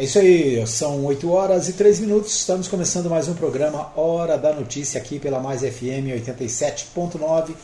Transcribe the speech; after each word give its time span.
É 0.00 0.04
isso 0.04 0.18
aí, 0.18 0.66
são 0.66 1.04
8 1.04 1.30
horas 1.30 1.68
e 1.68 1.74
3 1.74 2.00
minutos. 2.00 2.34
Estamos 2.34 2.66
começando 2.66 3.10
mais 3.10 3.28
um 3.28 3.34
programa 3.34 3.92
Hora 3.94 4.38
da 4.38 4.50
Notícia 4.50 4.98
aqui 4.98 5.18
pela 5.18 5.40
Mais 5.40 5.60
FM 5.60 6.08
87.9. 6.26 7.54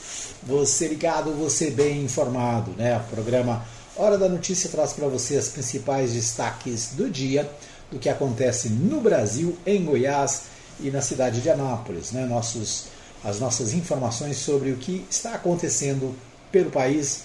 Você 0.43 0.87
ligado, 0.87 1.33
você 1.33 1.71
bem 1.71 2.03
informado, 2.03 2.73
né? 2.73 2.99
O 2.99 3.15
programa 3.15 3.65
Hora 3.97 4.19
da 4.19 4.29
Notícia 4.29 4.69
traz 4.69 4.93
para 4.93 5.09
você 5.09 5.39
as 5.39 5.49
principais 5.49 6.13
destaques 6.13 6.91
do 6.93 7.09
dia, 7.09 7.51
do 7.91 7.99
que 7.99 8.11
acontece 8.11 8.69
no 8.69 9.01
Brasil, 9.01 9.57
em 9.65 9.83
Goiás 9.83 10.43
e 10.79 10.91
na 10.91 11.01
cidade 11.01 11.41
de 11.41 11.49
Anápolis, 11.49 12.13
né? 12.13 12.27
Nossos, 12.27 12.89
as 13.25 13.41
nossas 13.41 13.73
informações 13.73 14.37
sobre 14.37 14.73
o 14.73 14.77
que 14.77 15.07
está 15.11 15.37
acontecendo 15.37 16.15
pelo 16.53 16.71
país 16.71 17.23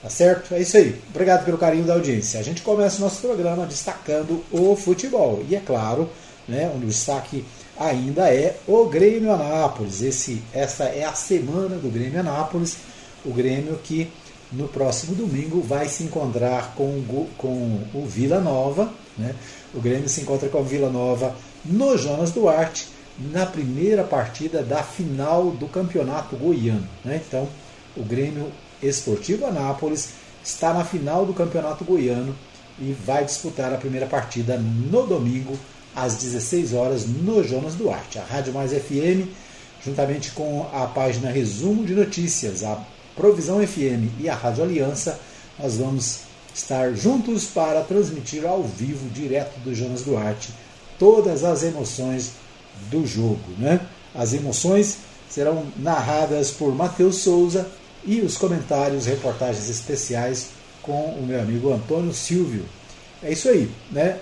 Tá 0.01 0.09
certo? 0.09 0.53
É 0.53 0.59
isso 0.59 0.77
aí. 0.77 1.01
Obrigado 1.09 1.45
pelo 1.45 1.57
carinho 1.57 1.85
da 1.85 1.93
audiência. 1.93 2.39
A 2.39 2.43
gente 2.43 2.61
começa 2.61 2.97
o 2.97 3.01
nosso 3.01 3.21
programa 3.21 3.65
destacando 3.65 4.43
o 4.51 4.75
futebol. 4.75 5.43
E 5.49 5.55
é 5.55 5.59
claro, 5.59 6.09
né, 6.47 6.71
o 6.75 6.79
destaque 6.79 7.45
ainda 7.77 8.33
é 8.33 8.57
o 8.67 8.85
Grêmio 8.85 9.31
Anápolis. 9.31 10.01
Esse, 10.01 10.41
essa 10.53 10.85
é 10.85 11.03
a 11.03 11.13
semana 11.13 11.75
do 11.77 11.89
Grêmio 11.89 12.19
Anápolis, 12.19 12.77
o 13.25 13.31
Grêmio 13.31 13.79
que 13.83 14.11
no 14.51 14.67
próximo 14.67 15.15
domingo 15.15 15.61
vai 15.61 15.87
se 15.87 16.03
encontrar 16.03 16.73
com, 16.75 17.03
com 17.37 17.81
o 17.93 18.05
Vila 18.05 18.39
Nova. 18.39 18.91
Né? 19.17 19.35
O 19.73 19.81
Grêmio 19.81 20.07
se 20.07 20.21
encontra 20.21 20.47
com 20.49 20.61
o 20.61 20.63
Vila 20.63 20.89
Nova 20.89 21.35
no 21.65 21.97
Jonas 21.97 22.31
Duarte 22.31 22.87
na 23.17 23.45
primeira 23.45 24.03
partida 24.03 24.61
da 24.61 24.83
final 24.83 25.51
do 25.51 25.67
Campeonato 25.67 26.35
Goiano. 26.35 26.87
Né? 27.03 27.21
Então, 27.27 27.47
o 27.95 28.03
Grêmio 28.03 28.51
Esportivo 28.81 29.45
Anápolis 29.45 30.09
está 30.43 30.73
na 30.73 30.83
final 30.83 31.25
do 31.25 31.33
Campeonato 31.33 31.83
Goiano 31.83 32.35
e 32.79 32.91
vai 32.91 33.23
disputar 33.23 33.73
a 33.73 33.77
primeira 33.77 34.05
partida 34.05 34.57
no 34.57 35.07
domingo 35.07 35.57
às 35.95 36.15
16 36.15 36.73
horas 36.73 37.05
no 37.05 37.43
Jonas 37.43 37.75
Duarte. 37.75 38.19
A 38.19 38.23
Rádio 38.23 38.53
Mais 38.53 38.71
FM, 38.71 39.29
juntamente 39.83 40.31
com 40.31 40.67
a 40.73 40.85
página 40.87 41.31
Resumo 41.31 41.85
de 41.85 41.93
Notícias, 41.93 42.63
a 42.63 42.83
Provisão 43.15 43.65
FM 43.65 44.19
e 44.19 44.27
a 44.27 44.35
Rádio 44.35 44.63
Aliança, 44.63 45.19
nós 45.57 45.77
vamos 45.77 46.19
estar 46.53 46.93
juntos 46.93 47.45
para 47.45 47.81
transmitir 47.81 48.45
ao 48.45 48.63
vivo, 48.63 49.09
direto 49.09 49.59
do 49.59 49.73
Jonas 49.73 50.03
Duarte, 50.03 50.49
todas 50.99 51.43
as 51.43 51.63
emoções 51.63 52.31
do 52.89 53.05
jogo. 53.05 53.39
Né? 53.57 53.79
As 54.13 54.33
emoções 54.33 54.97
serão 55.29 55.65
narradas 55.77 56.51
por 56.51 56.73
Matheus 56.75 57.17
Souza 57.17 57.67
e 58.05 58.21
os 58.21 58.37
comentários, 58.37 59.05
reportagens 59.05 59.69
especiais 59.69 60.49
com 60.81 61.05
o 61.15 61.25
meu 61.25 61.39
amigo 61.39 61.73
Antônio 61.73 62.13
Silvio. 62.13 62.65
É 63.23 63.31
isso 63.31 63.49
aí, 63.49 63.69
né? 63.91 64.19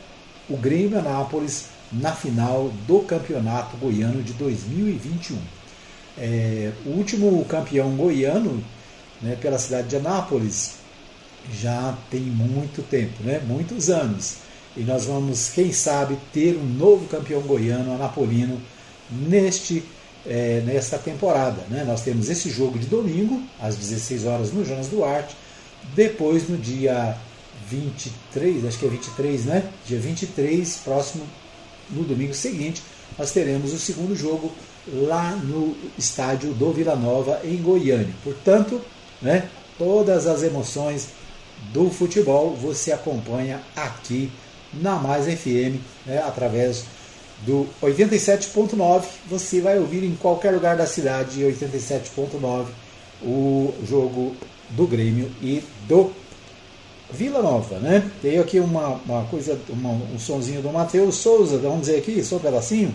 O 0.49 0.57
Grêmio 0.57 0.99
Anápolis 0.99 1.67
na 1.91 2.11
final 2.11 2.71
do 2.87 2.99
Campeonato 2.99 3.77
Goiano 3.77 4.21
de 4.21 4.33
2021. 4.33 5.37
É, 6.17 6.71
o 6.85 6.89
último 6.89 7.43
campeão 7.45 7.95
goiano 7.95 8.63
né, 9.21 9.37
pela 9.39 9.57
cidade 9.57 9.87
de 9.87 9.95
Anápolis 9.95 10.75
já 11.51 11.97
tem 12.09 12.21
muito 12.21 12.81
tempo, 12.83 13.23
né, 13.23 13.41
muitos 13.45 13.89
anos. 13.89 14.37
E 14.75 14.81
nós 14.81 15.05
vamos, 15.05 15.49
quem 15.49 15.71
sabe, 15.71 16.17
ter 16.31 16.55
um 16.57 16.65
novo 16.65 17.07
campeão 17.07 17.41
goiano, 17.41 17.93
anapolino, 17.93 18.59
neste, 19.11 19.83
é, 20.25 20.61
nesta 20.65 20.97
temporada. 20.97 21.63
Né? 21.69 21.83
Nós 21.85 22.01
temos 22.01 22.29
esse 22.29 22.49
jogo 22.49 22.79
de 22.79 22.87
domingo, 22.87 23.41
às 23.61 23.75
16 23.75 24.25
horas, 24.25 24.51
no 24.51 24.65
Jonas 24.65 24.87
Duarte. 24.87 25.35
Depois, 25.95 26.49
no 26.49 26.57
dia 26.57 27.15
23, 27.75 28.65
acho 28.65 28.77
que 28.77 28.85
é 28.85 28.89
23, 28.89 29.45
né? 29.45 29.69
Dia 29.85 29.99
23, 29.99 30.77
próximo, 30.83 31.25
no 31.89 32.03
domingo 32.03 32.33
seguinte, 32.33 32.83
nós 33.17 33.31
teremos 33.31 33.73
o 33.73 33.79
segundo 33.79 34.15
jogo 34.15 34.51
lá 34.87 35.31
no 35.31 35.75
estádio 35.97 36.53
do 36.53 36.71
Vila 36.71 36.95
Nova, 36.95 37.41
em 37.43 37.57
Goiânia. 37.57 38.13
Portanto, 38.23 38.81
né, 39.21 39.49
todas 39.77 40.27
as 40.27 40.43
emoções 40.43 41.09
do 41.71 41.89
futebol 41.89 42.55
você 42.55 42.91
acompanha 42.91 43.61
aqui 43.75 44.31
na 44.73 44.95
Mais 44.95 45.25
FM, 45.25 45.79
né, 46.05 46.21
através 46.25 46.85
do 47.45 47.67
87.9. 47.81 49.03
Você 49.29 49.61
vai 49.61 49.79
ouvir 49.79 50.03
em 50.03 50.15
qualquer 50.15 50.51
lugar 50.51 50.75
da 50.75 50.85
cidade, 50.85 51.41
87.9, 51.41 52.67
o 53.21 53.73
jogo 53.87 54.35
do 54.69 54.85
Grêmio 54.87 55.31
e 55.41 55.63
do 55.87 56.11
Vila 57.13 57.41
Nova, 57.41 57.77
né? 57.77 58.09
Tem 58.21 58.39
aqui 58.39 58.59
uma, 58.59 58.99
uma 59.05 59.23
coisa, 59.25 59.59
uma, 59.69 59.91
um 59.91 60.17
sonzinho 60.17 60.61
do 60.61 60.69
Matheus 60.71 61.15
Souza, 61.15 61.57
vamos 61.57 61.81
dizer 61.81 61.97
aqui, 61.97 62.23
só 62.23 62.37
um 62.37 62.39
pedacinho. 62.39 62.93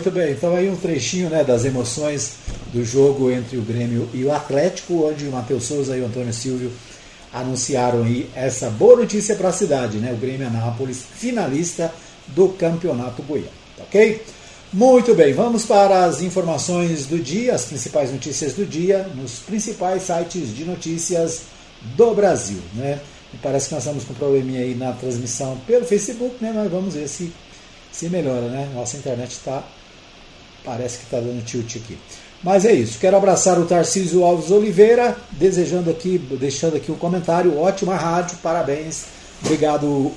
Muito 0.00 0.12
bem, 0.12 0.32
então 0.32 0.56
aí 0.56 0.66
um 0.70 0.76
trechinho 0.76 1.28
né, 1.28 1.44
das 1.44 1.62
emoções 1.66 2.36
do 2.72 2.82
jogo 2.82 3.30
entre 3.30 3.58
o 3.58 3.60
Grêmio 3.60 4.08
e 4.14 4.24
o 4.24 4.32
Atlético, 4.32 5.06
onde 5.06 5.26
o 5.26 5.30
Matheus 5.30 5.64
Souza 5.64 5.94
e 5.94 6.00
o 6.00 6.06
Antônio 6.06 6.32
Silvio 6.32 6.72
anunciaram 7.30 8.02
aí 8.02 8.26
essa 8.34 8.70
boa 8.70 8.96
notícia 8.96 9.36
para 9.36 9.50
a 9.50 9.52
cidade, 9.52 9.98
né? 9.98 10.10
O 10.10 10.16
Grêmio 10.16 10.46
Anápolis, 10.46 11.04
finalista 11.14 11.92
do 12.28 12.48
Campeonato 12.48 13.22
Goiano, 13.22 13.50
tá 13.76 13.82
ok? 13.82 14.24
Muito 14.72 15.14
bem, 15.14 15.34
vamos 15.34 15.66
para 15.66 16.06
as 16.06 16.22
informações 16.22 17.04
do 17.04 17.18
dia, 17.18 17.54
as 17.54 17.66
principais 17.66 18.10
notícias 18.10 18.54
do 18.54 18.64
dia, 18.64 19.06
nos 19.14 19.40
principais 19.40 20.04
sites 20.04 20.56
de 20.56 20.64
notícias 20.64 21.42
do 21.94 22.14
Brasil, 22.14 22.62
né? 22.72 23.00
Parece 23.42 23.68
que 23.68 23.74
nós 23.74 23.84
estamos 23.84 24.04
com 24.04 24.14
um 24.14 24.16
probleminha 24.16 24.62
aí 24.62 24.74
na 24.74 24.92
transmissão 24.92 25.58
pelo 25.66 25.84
Facebook, 25.84 26.36
né? 26.40 26.54
Mas 26.54 26.70
vamos 26.70 26.94
ver 26.94 27.06
se 27.06 27.30
se 27.92 28.08
melhora, 28.08 28.48
né? 28.48 28.70
Nossa 28.74 28.96
internet 28.96 29.32
está. 29.32 29.62
Parece 30.64 30.98
que 30.98 31.04
está 31.04 31.18
dando 31.18 31.44
tilt 31.44 31.76
aqui. 31.76 31.98
Mas 32.42 32.64
é 32.64 32.72
isso. 32.72 32.98
Quero 32.98 33.16
abraçar 33.16 33.58
o 33.58 33.66
Tarcísio 33.66 34.24
Alves 34.24 34.50
Oliveira, 34.50 35.16
desejando 35.32 35.90
aqui, 35.90 36.18
deixando 36.18 36.76
aqui 36.76 36.90
um 36.90 36.96
comentário. 36.96 37.58
Ótima 37.58 37.94
rádio, 37.96 38.38
parabéns. 38.42 39.04
Obrigado 39.44 40.12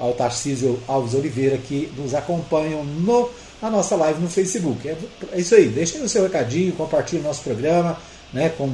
ao 0.00 0.12
Tarcísio 0.12 0.80
Alves 0.86 1.14
Oliveira 1.14 1.58
que 1.58 1.92
nos 1.96 2.14
acompanham 2.14 2.84
no, 2.84 3.30
na 3.60 3.70
nossa 3.70 3.96
live 3.96 4.20
no 4.20 4.28
Facebook. 4.28 4.88
É, 4.88 4.96
é 5.32 5.40
isso 5.40 5.54
aí. 5.54 5.68
Deixem 5.68 6.02
o 6.02 6.08
seu 6.08 6.24
recadinho, 6.24 6.72
compartilhe 6.72 7.22
o 7.22 7.24
nosso 7.24 7.42
programa 7.42 7.96
né, 8.32 8.48
com 8.48 8.70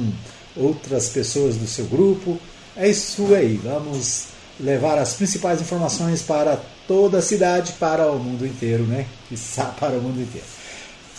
outras 0.55 1.09
pessoas 1.09 1.55
do 1.55 1.67
seu 1.67 1.85
grupo. 1.85 2.39
É 2.75 2.87
isso 2.87 3.33
aí. 3.33 3.59
Vamos 3.63 4.25
levar 4.59 4.97
as 4.97 5.13
principais 5.13 5.59
informações 5.61 6.21
para 6.21 6.59
toda 6.87 7.17
a 7.19 7.21
cidade, 7.21 7.73
para 7.73 8.11
o 8.11 8.19
mundo 8.19 8.45
inteiro, 8.45 8.83
né? 8.83 9.05
para 9.79 9.97
o 9.97 10.01
mundo 10.01 10.21
inteiro. 10.21 10.45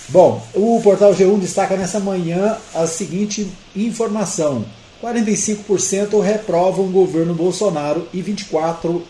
Bom, 0.09 0.45
o 0.55 0.81
portal 0.83 1.15
G1 1.15 1.39
destaca 1.39 1.77
nessa 1.77 2.01
manhã 2.01 2.57
a 2.75 2.87
seguinte 2.87 3.49
informação: 3.75 4.65
45% 5.03 6.21
reprovam 6.21 6.87
o 6.87 6.91
governo 6.91 7.35
Bolsonaro 7.35 8.07
e 8.13 8.23
24% 8.23 9.03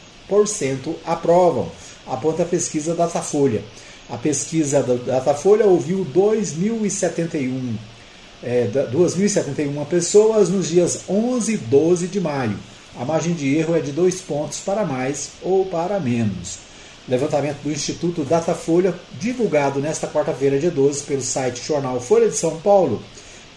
aprovam, 1.04 1.70
aponta 2.06 2.42
a 2.42 2.46
pesquisa 2.46 2.94
Datafolha. 2.94 3.62
A 4.08 4.16
pesquisa 4.16 4.82
da 4.82 4.94
Datafolha 4.94 5.66
ouviu 5.66 6.06
2.071 6.14 7.76
é, 8.42 8.68
2.071 8.92 9.86
pessoas 9.86 10.48
nos 10.48 10.68
dias 10.68 11.04
11 11.08 11.54
e 11.54 11.56
12 11.56 12.08
de 12.08 12.20
maio. 12.20 12.58
A 12.98 13.04
margem 13.04 13.32
de 13.32 13.56
erro 13.56 13.76
é 13.76 13.80
de 13.80 13.92
dois 13.92 14.20
pontos 14.20 14.58
para 14.58 14.84
mais 14.84 15.30
ou 15.42 15.64
para 15.66 15.98
menos. 16.00 16.58
Levantamento 17.08 17.62
do 17.62 17.72
Instituto 17.72 18.25
Datafolha, 18.25 18.94
divulgado 19.19 19.81
nesta 19.81 20.06
quarta-feira, 20.06 20.58
dia 20.58 20.70
12, 20.70 21.02
pelo 21.02 21.22
site 21.22 21.66
Jornal 21.66 22.00
Folha 22.00 22.28
de 22.28 22.37
São 22.37 22.60
Paulo, 22.60 23.02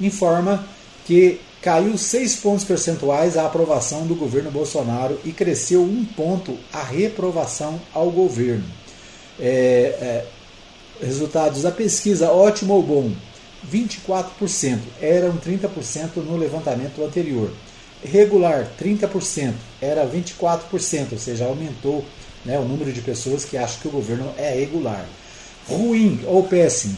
informa 0.01 0.68
que 1.06 1.39
caiu 1.62 1.97
6 1.97 2.38
pontos 2.38 2.63
percentuais 2.63 3.38
a 3.38 3.45
aprovação 3.45 4.06
do 4.07 4.15
governo 4.15 4.50
Bolsonaro 4.50 5.19
e 5.24 5.31
cresceu 5.31 5.83
um 5.83 6.03
ponto 6.06 6.57
a 6.74 6.83
reprovação 6.83 7.80
ao 7.94 8.09
governo. 8.09 8.65
É, 9.39 9.45
é, 10.00 10.25
resultados 11.01 11.62
da 11.62 11.71
pesquisa, 11.71 12.31
ótimo 12.31 12.74
ou 12.74 12.83
bom? 12.83 13.12
24%, 13.71 14.80
eram 15.01 15.38
30% 15.38 16.18
no 16.18 16.38
levantamento 16.38 17.03
anterior. 17.03 17.51
Regular, 18.03 18.68
30%, 18.80 19.53
era 19.81 20.07
24%, 20.07 21.13
ou 21.13 21.18
seja, 21.18 21.45
aumentou 21.45 22.06
né, 22.45 22.59
o 22.59 22.63
número 22.63 22.94
de 22.94 23.01
pessoas 23.01 23.44
que 23.44 23.57
acham 23.57 23.81
que 23.81 23.88
o 23.88 23.92
governo 23.92 24.31
é 24.38 24.51
regular. 24.53 25.06
Ruim 25.68 26.21
ou 26.25 26.44
péssimo, 26.44 26.95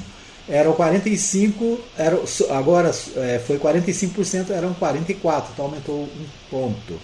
eram 0.50 0.74
45, 0.74 1.80
era, 1.98 2.18
agora 2.52 2.92
é, 3.18 3.40
foi 3.46 3.58
45%, 3.58 4.50
eram 4.52 4.74
44%, 4.74 5.44
então 5.54 5.66
aumentou 5.66 6.04
um 6.04 6.26
ponto. 6.50 7.00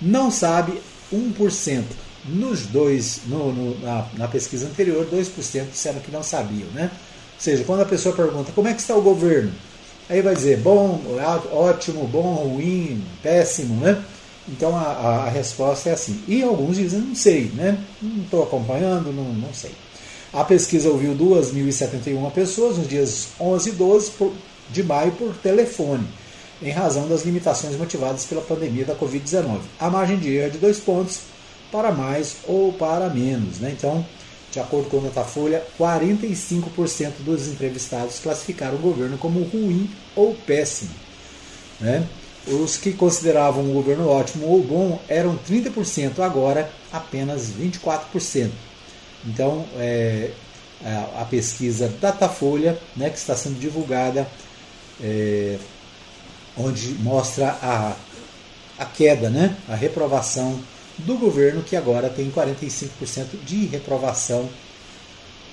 Não 0.00 0.30
sabe, 0.30 0.80
1%. 1.12 1.82
Nos 2.26 2.66
dois, 2.66 3.20
no, 3.26 3.52
no, 3.52 3.78
na, 3.80 4.06
na, 4.14 4.28
pesquisa 4.28 4.66
anterior, 4.66 5.06
2% 5.12 5.70
disseram 5.70 6.00
que 6.00 6.10
não 6.10 6.22
sabiam. 6.22 6.68
Né? 6.72 6.90
Ou 6.92 7.40
seja, 7.40 7.64
quando 7.64 7.82
a 7.82 7.86
pessoa 7.86 8.14
pergunta 8.14 8.50
como 8.54 8.68
é 8.68 8.72
que 8.72 8.80
está 8.80 8.96
o 8.96 9.02
governo, 9.02 9.52
aí 10.08 10.22
vai 10.22 10.34
dizer 10.34 10.58
bom, 10.58 11.00
ótimo, 11.52 12.06
bom, 12.06 12.34
ruim, 12.34 13.04
péssimo, 13.22 13.78
né? 13.80 14.02
Então 14.48 14.76
a, 14.76 14.82
a, 14.82 15.24
a, 15.24 15.28
resposta 15.30 15.88
é 15.88 15.92
assim. 15.92 16.22
E 16.28 16.42
alguns 16.42 16.76
dizem, 16.76 17.00
não 17.00 17.14
sei, 17.14 17.50
né? 17.54 17.78
Não 18.00 18.24
estou 18.24 18.42
acompanhando, 18.42 19.12
não, 19.12 19.24
não 19.24 19.54
sei. 19.54 19.72
A 20.32 20.44
pesquisa 20.44 20.90
ouviu 20.90 21.14
2.071 21.14 22.30
pessoas 22.32 22.76
nos 22.76 22.88
dias 22.88 23.28
11 23.40 23.68
e 23.68 23.72
12 23.72 24.12
de 24.70 24.82
maio 24.82 25.12
por 25.12 25.34
telefone, 25.36 26.06
em 26.60 26.70
razão 26.70 27.08
das 27.08 27.24
limitações 27.24 27.76
motivadas 27.76 28.24
pela 28.24 28.40
pandemia 28.40 28.84
da 28.84 28.94
Covid-19. 28.96 29.60
A 29.78 29.88
margem 29.88 30.18
de 30.18 30.34
erro 30.34 30.46
é 30.46 30.50
de 30.50 30.58
dois 30.58 30.78
pontos 30.78 31.20
para 31.70 31.92
mais 31.92 32.36
ou 32.46 32.72
para 32.72 33.08
menos. 33.10 33.58
Né? 33.58 33.74
Então, 33.76 34.04
de 34.50 34.60
acordo 34.60 34.88
com 34.88 34.98
a 34.98 35.02
Datafolha, 35.02 35.62
45% 35.78 37.12
dos 37.20 37.48
entrevistados 37.48 38.18
classificaram 38.18 38.76
o 38.76 38.80
governo 38.80 39.16
como 39.18 39.42
ruim 39.42 39.90
ou 40.14 40.34
péssimo. 40.34 40.90
Né? 41.80 42.06
Os 42.46 42.76
que 42.76 42.92
consideravam 42.92 43.70
o 43.70 43.72
governo 43.72 44.08
ótimo 44.08 44.46
ou 44.46 44.62
bom 44.62 45.00
eram 45.08 45.38
30%, 45.38 46.18
agora 46.18 46.70
apenas 46.92 47.50
24%. 47.50 48.50
Então, 49.26 49.64
é, 49.76 50.30
a 51.18 51.24
pesquisa 51.24 51.88
Datafolha, 52.00 52.78
né, 52.94 53.08
que 53.08 53.16
está 53.16 53.34
sendo 53.34 53.58
divulgada, 53.58 54.28
é, 55.02 55.58
onde 56.56 56.88
mostra 57.00 57.48
a, 57.62 57.96
a 58.78 58.84
queda, 58.84 59.30
né, 59.30 59.56
a 59.68 59.74
reprovação 59.74 60.60
do 60.98 61.16
governo, 61.16 61.62
que 61.62 61.76
agora 61.76 62.10
tem 62.10 62.30
45% 62.30 63.42
de 63.44 63.64
reprovação 63.66 64.48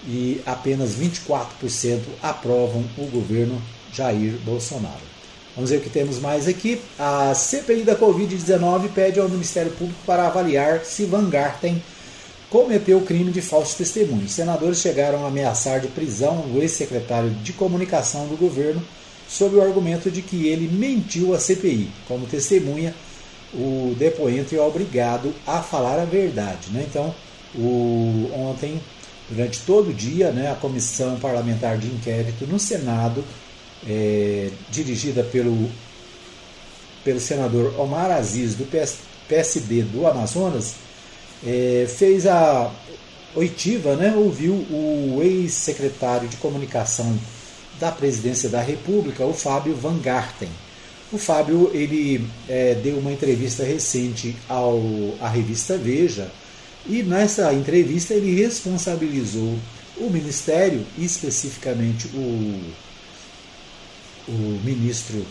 e 0.05 0.41
apenas 0.45 0.95
24% 0.95 2.01
aprovam 2.21 2.83
o 2.97 3.05
governo 3.05 3.61
Jair 3.93 4.33
Bolsonaro. 4.43 5.10
Vamos 5.55 5.69
ver 5.69 5.77
o 5.77 5.81
que 5.81 5.89
temos 5.89 6.19
mais 6.19 6.47
aqui. 6.47 6.81
A 6.97 7.33
CPI 7.33 7.83
da 7.83 7.95
Covid-19 7.95 8.89
pede 8.93 9.19
ao 9.19 9.27
Ministério 9.27 9.71
Público 9.71 9.99
para 10.05 10.27
avaliar 10.27 10.85
se 10.85 11.05
Van 11.05 11.29
Garten 11.29 11.81
cometeu 12.49 13.01
crime 13.01 13.31
de 13.31 13.41
falso 13.41 13.77
testemunho. 13.77 14.27
Senadores 14.29 14.79
chegaram 14.79 15.23
a 15.23 15.27
ameaçar 15.27 15.79
de 15.79 15.87
prisão 15.87 16.45
o 16.53 16.61
ex-secretário 16.61 17.29
de 17.29 17.53
comunicação 17.53 18.27
do 18.27 18.37
governo 18.37 18.81
sob 19.27 19.55
o 19.55 19.61
argumento 19.61 20.11
de 20.11 20.21
que 20.21 20.47
ele 20.47 20.67
mentiu 20.67 21.33
à 21.33 21.39
CPI. 21.39 21.89
Como 22.07 22.25
testemunha, 22.25 22.93
o 23.53 23.95
depoente 23.97 24.55
é 24.55 24.61
obrigado 24.61 25.33
a 25.45 25.61
falar 25.61 25.99
a 25.99 26.05
verdade. 26.05 26.69
Né? 26.71 26.85
Então, 26.89 27.13
o, 27.55 28.29
ontem, 28.35 28.81
durante 29.29 29.61
todo 29.61 29.89
o 29.89 29.93
dia, 29.93 30.31
né, 30.31 30.51
a 30.51 30.55
Comissão 30.55 31.17
Parlamentar 31.19 31.77
de 31.77 31.87
Inquérito 31.87 32.45
no 32.45 32.59
Senado 32.59 33.23
é, 33.87 34.49
dirigida 34.69 35.23
pelo, 35.23 35.69
pelo 37.03 37.19
senador 37.19 37.79
Omar 37.79 38.11
Aziz, 38.11 38.55
do 38.55 38.65
PS, 38.65 38.97
PSD 39.27 39.83
do 39.83 40.05
Amazonas, 40.07 40.75
é, 41.45 41.87
fez 41.87 42.27
a 42.27 42.71
oitiva, 43.35 43.95
né, 43.95 44.13
ouviu 44.15 44.53
o 44.53 45.19
ex-secretário 45.23 46.27
de 46.27 46.37
comunicação 46.37 47.17
da 47.79 47.91
presidência 47.91 48.49
da 48.49 48.61
República, 48.61 49.25
o 49.25 49.33
Fábio 49.33 49.75
Van 49.75 49.97
Garten. 49.99 50.49
O 51.11 51.17
Fábio 51.17 51.71
ele 51.73 52.25
é, 52.47 52.75
deu 52.75 52.97
uma 52.97 53.11
entrevista 53.11 53.63
recente 53.63 54.35
ao, 54.47 54.79
à 55.19 55.27
revista 55.27 55.77
Veja 55.77 56.31
e 56.87 57.03
nessa 57.03 57.53
entrevista 57.53 58.13
ele 58.13 58.41
responsabilizou 58.41 59.57
o 59.97 60.09
Ministério, 60.09 60.85
especificamente 60.97 62.07
o 62.07 62.61
o 64.31 64.61
ministro 64.63 65.25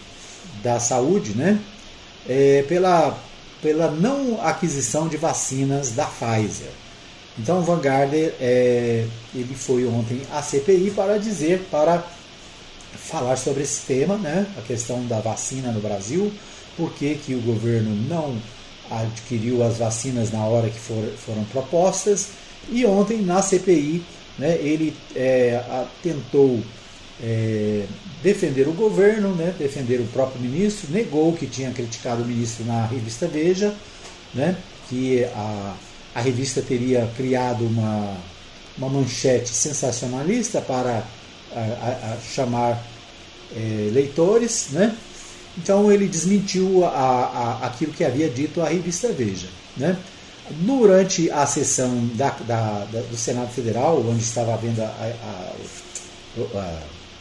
da 0.63 0.79
Saúde, 0.79 1.33
né, 1.33 1.59
é, 2.29 2.65
pela, 2.69 3.19
pela 3.63 3.91
não 3.91 4.41
aquisição 4.43 5.09
de 5.09 5.17
vacinas 5.17 5.93
da 5.93 6.07
Pfizer. 6.07 6.71
Então, 7.39 7.61
o 7.61 7.63
Van 7.63 7.81
Gardner, 7.81 8.35
é, 8.41 9.07
ele 9.35 9.55
foi 9.55 9.87
ontem 9.87 10.23
à 10.33 10.43
CPI 10.43 10.93
para 10.95 11.19
dizer, 11.19 11.67
para 11.71 12.05
falar 12.97 13.37
sobre 13.37 13.63
esse 13.63 13.87
tema, 13.87 14.17
né, 14.17 14.47
a 14.59 14.63
questão 14.63 15.07
da 15.07 15.21
vacina 15.21 15.73
no 15.73 15.81
Brasil, 15.81 16.33
por 16.77 16.93
que, 16.93 17.15
que 17.15 17.35
o 17.35 17.41
governo 17.41 17.95
não 18.09 18.37
adquiriu 18.91 19.63
as 19.63 19.79
vacinas 19.79 20.31
na 20.33 20.45
hora 20.45 20.69
que 20.69 20.79
for, 20.79 21.05
foram 21.25 21.45
propostas, 21.45 22.29
e 22.69 22.85
ontem 22.85 23.23
na 23.23 23.41
CPI 23.41 24.03
né, 24.39 24.57
ele 24.57 24.95
é, 25.15 25.63
tentou 26.03 26.61
é, 27.23 27.85
defender 28.23 28.69
o 28.69 28.73
governo, 28.73 29.35
né, 29.35 29.55
defender 29.59 30.01
o 30.01 30.07
próprio 30.07 30.41
ministro, 30.41 30.91
negou 30.91 31.33
que 31.33 31.47
tinha 31.47 31.71
criticado 31.71 32.23
o 32.23 32.27
ministro 32.27 32.65
na 32.65 32.87
revista 32.87 33.27
Veja, 33.27 33.75
né, 34.35 34.57
que 34.89 35.25
a, 35.25 35.75
a 36.15 36.21
revista 36.21 36.61
teria 36.61 37.11
criado 37.17 37.65
uma, 37.65 38.17
uma 38.77 38.89
manchete 38.89 39.51
sensacionalista 39.51 40.61
para 40.61 41.05
a, 41.53 41.59
a, 41.59 42.19
chamar 42.21 42.85
é, 43.55 43.91
leitores, 43.93 44.69
né? 44.71 44.95
Então 45.59 45.91
ele 45.91 46.07
desmentiu 46.07 46.85
aquilo 47.61 47.93
que 47.93 48.05
havia 48.05 48.29
dito 48.29 48.63
a 48.63 48.69
revista 48.69 49.13
Veja. 49.13 49.49
Né? 49.77 49.97
Durante 50.51 51.31
a 51.31 51.45
sessão 51.45 52.09
da, 52.15 52.31
da, 52.31 52.87
da, 52.91 53.01
do 53.01 53.17
Senado 53.17 53.51
Federal, 53.53 54.01
onde 54.01 54.23
estava 54.23 54.55
havendo 54.55 54.81
a, 54.81 55.13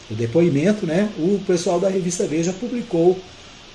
o 0.09 0.15
depoimento, 0.15 0.85
né, 0.85 1.09
o 1.17 1.39
pessoal 1.45 1.79
da 1.79 1.89
revista 1.89 2.25
Veja 2.25 2.51
publicou 2.53 3.19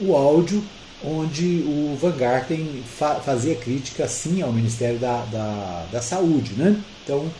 o 0.00 0.16
áudio 0.16 0.62
onde 1.04 1.62
o 1.66 1.96
Van 2.00 2.16
Garten 2.16 2.82
fa 2.96 3.16
fazia 3.16 3.54
crítica 3.54 4.08
sim 4.08 4.42
ao 4.42 4.52
Ministério 4.52 4.98
da, 4.98 5.24
da, 5.26 5.86
da 5.92 6.02
Saúde. 6.02 6.54
Né? 6.54 6.80
Então, 7.02 7.30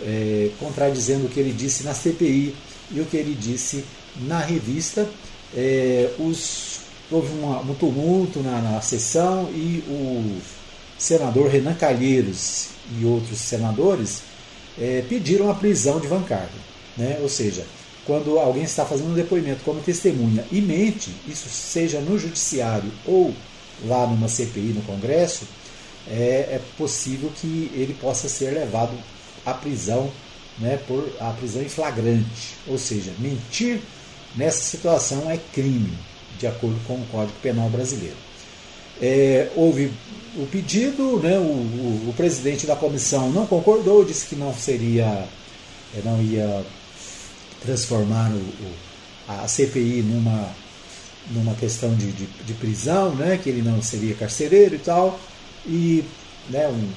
é, 0.00 0.50
contradizendo 0.58 1.26
o 1.26 1.28
que 1.28 1.40
ele 1.40 1.52
disse 1.52 1.84
na 1.84 1.94
CPI 1.94 2.54
e 2.90 3.00
o 3.00 3.06
que 3.06 3.16
ele 3.16 3.34
disse 3.34 3.84
na 4.20 4.38
revista, 4.38 5.08
é, 5.56 6.10
os, 6.18 6.80
houve 7.10 7.32
uma, 7.38 7.60
um 7.60 7.74
tumulto 7.74 8.40
na, 8.40 8.60
na 8.60 8.80
sessão 8.80 9.50
e 9.52 9.82
o 9.88 10.40
senador 10.98 11.48
Renan 11.48 11.74
Calheiros 11.74 12.68
e 13.00 13.04
outros 13.04 13.38
senadores 13.38 14.22
é, 14.78 15.02
pediram 15.08 15.50
a 15.50 15.54
prisão 15.54 15.98
de 15.98 16.06
Van. 16.06 16.24
Né? 16.96 17.18
Ou 17.22 17.28
seja, 17.28 17.64
quando 18.08 18.38
alguém 18.38 18.62
está 18.62 18.86
fazendo 18.86 19.10
um 19.10 19.14
depoimento 19.14 19.62
como 19.62 19.82
testemunha 19.82 20.42
e 20.50 20.62
mente, 20.62 21.14
isso 21.28 21.46
seja 21.50 22.00
no 22.00 22.18
judiciário 22.18 22.90
ou 23.04 23.34
lá 23.84 24.06
numa 24.06 24.28
CPI 24.28 24.72
no 24.72 24.80
Congresso, 24.80 25.46
é, 26.08 26.48
é 26.52 26.60
possível 26.78 27.30
que 27.38 27.70
ele 27.74 27.94
possa 28.00 28.26
ser 28.26 28.54
levado 28.54 28.96
à 29.44 29.52
prisão, 29.52 30.10
né, 30.58 30.80
por 30.88 31.06
a 31.20 31.30
prisão 31.32 31.60
em 31.60 31.68
flagrante. 31.68 32.56
Ou 32.66 32.78
seja, 32.78 33.12
mentir 33.18 33.78
nessa 34.34 34.62
situação 34.62 35.30
é 35.30 35.38
crime, 35.52 35.92
de 36.38 36.46
acordo 36.46 36.80
com 36.86 36.94
o 36.94 37.06
Código 37.12 37.36
Penal 37.42 37.68
brasileiro. 37.68 38.16
É, 39.02 39.50
houve 39.54 39.92
o 40.34 40.46
pedido, 40.46 41.20
né, 41.20 41.38
o, 41.38 41.42
o, 41.42 42.08
o, 42.08 42.14
presidente 42.16 42.66
da 42.66 42.74
comissão 42.74 43.30
não 43.30 43.46
concordou, 43.46 44.02
disse 44.02 44.26
que 44.28 44.34
não 44.34 44.54
seria, 44.54 45.28
é, 45.94 46.00
não 46.02 46.22
ia 46.22 46.64
transformar 47.62 48.30
o, 48.30 48.72
a 49.28 49.46
CPI 49.46 50.02
numa, 50.02 50.48
numa 51.30 51.54
questão 51.54 51.94
de, 51.94 52.12
de, 52.12 52.26
de, 52.26 52.54
prisão, 52.54 53.14
né, 53.14 53.38
que 53.42 53.48
ele 53.48 53.62
não 53.62 53.82
seria 53.82 54.14
carcereiro 54.14 54.74
e 54.74 54.78
tal, 54.78 55.18
e 55.66 56.04
né, 56.48 56.66
um, 56.68 56.90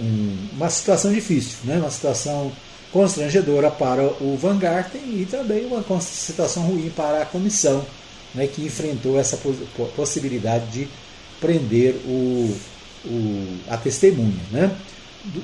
um, 0.00 0.48
uma 0.52 0.70
situação 0.70 1.12
difícil, 1.12 1.58
né, 1.64 1.78
uma 1.78 1.90
situação 1.90 2.52
constrangedora 2.92 3.70
para 3.70 4.04
o 4.04 4.38
Van 4.40 4.56
Garten 4.56 5.00
e 5.02 5.26
também 5.28 5.66
uma 5.66 6.00
situação 6.00 6.62
ruim 6.62 6.90
para 6.94 7.22
a 7.22 7.26
comissão, 7.26 7.84
né, 8.34 8.46
que 8.46 8.62
enfrentou 8.62 9.18
essa 9.18 9.36
possibilidade 9.96 10.66
de 10.70 10.88
prender 11.40 11.96
o, 12.06 12.56
o, 13.04 13.58
a 13.68 13.76
testemunha. 13.76 14.40
Né? 14.50 14.70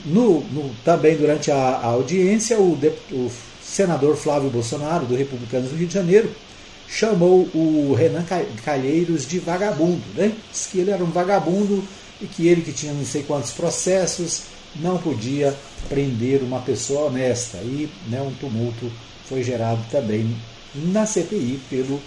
No, 0.05 0.41
no, 0.41 0.75
também 0.85 1.17
durante 1.17 1.51
a, 1.51 1.57
a 1.57 1.87
audiência, 1.87 2.59
o, 2.59 2.79
o, 3.13 3.31
senador 3.63 4.17
Flávio 4.17 4.51
Bolsonaro, 4.51 5.07
do 5.07 5.15
Republicanos 5.15 5.71
do 5.71 5.77
Rio 5.77 5.87
de 5.87 5.95
Janeiro, 5.95 6.31
chamou 6.89 7.49
o 7.55 7.95
Renan 7.95 8.25
Calheiros 8.65 9.27
de 9.27 9.39
vagabundo. 9.39 10.03
Né? 10.15 10.33
Diz 10.51 10.67
que 10.67 10.81
ele 10.81 10.91
era 10.91 11.03
um 11.03 11.11
vagabundo 11.11 11.83
e 12.21 12.27
que 12.27 12.47
ele, 12.47 12.63
que 12.63 12.73
tinha 12.73 12.93
não 12.93 13.05
sei 13.05 13.23
quantos 13.23 13.53
processos, 13.53 14.43
não 14.77 14.99
podia 14.99 15.57
prender 15.89 16.43
uma 16.43 16.61
pessoa 16.61 17.07
honesta. 17.07 17.59
E 17.59 17.89
né, 18.09 18.21
um 18.21 18.33
tumulto 18.35 18.91
foi 19.27 19.43
gerado 19.43 19.81
também 19.91 20.37
na 20.75 21.07
CPI 21.07 21.61
pelo 21.71 22.01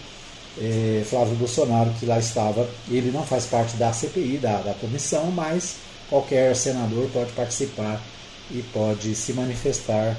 é, 0.61 1.03
Flávio 1.09 1.35
Bolsonaro, 1.35 1.91
que 1.99 2.05
lá 2.05 2.19
estava. 2.19 2.69
Ele 2.89 3.11
não 3.11 3.25
faz 3.25 3.45
parte 3.45 3.75
da 3.77 3.91
CPI, 3.91 4.37
da, 4.37 4.57
da 4.57 4.73
comissão, 4.73 5.31
mas 5.31 5.75
qualquer 6.13 6.55
senador 6.55 7.09
pode 7.11 7.31
participar 7.31 7.99
e 8.51 8.61
pode 8.71 9.15
se 9.15 9.33
manifestar 9.33 10.15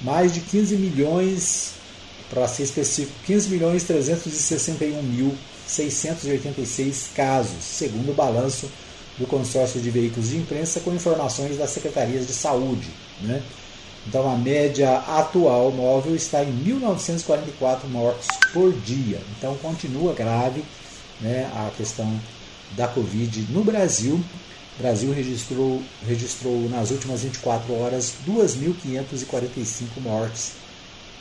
mais 0.00 0.32
de 0.34 0.40
15 0.40 0.76
milhões, 0.76 1.72
para 2.28 2.46
ser 2.48 2.64
específico, 2.64 3.14
15 3.26 3.48
milhões 3.50 3.84
361 3.84 5.00
mil 5.02 5.32
686 5.72 7.10
casos, 7.14 7.62
segundo 7.62 8.10
o 8.10 8.14
balanço 8.14 8.70
do 9.18 9.26
consórcio 9.26 9.80
de 9.80 9.90
veículos 9.90 10.30
de 10.30 10.36
imprensa 10.36 10.80
com 10.80 10.94
informações 10.94 11.56
das 11.56 11.70
secretarias 11.70 12.26
de 12.26 12.32
saúde. 12.32 12.90
Né? 13.20 13.42
Então 14.06 14.30
a 14.30 14.36
média 14.36 14.98
atual 14.98 15.70
móvel 15.70 16.14
está 16.14 16.42
em 16.42 16.52
1.944 16.64 17.86
mortos 17.88 18.26
por 18.52 18.72
dia. 18.72 19.20
Então 19.38 19.56
continua 19.56 20.12
grave 20.12 20.64
né, 21.20 21.50
a 21.54 21.70
questão 21.76 22.20
da 22.72 22.88
Covid 22.88 23.46
no 23.52 23.62
Brasil. 23.62 24.22
O 24.78 24.82
Brasil 24.82 25.12
registrou, 25.12 25.82
registrou 26.06 26.68
nas 26.68 26.90
últimas 26.90 27.22
24 27.22 27.72
horas 27.74 28.14
2.545 28.26 30.00
mortes 30.00 30.52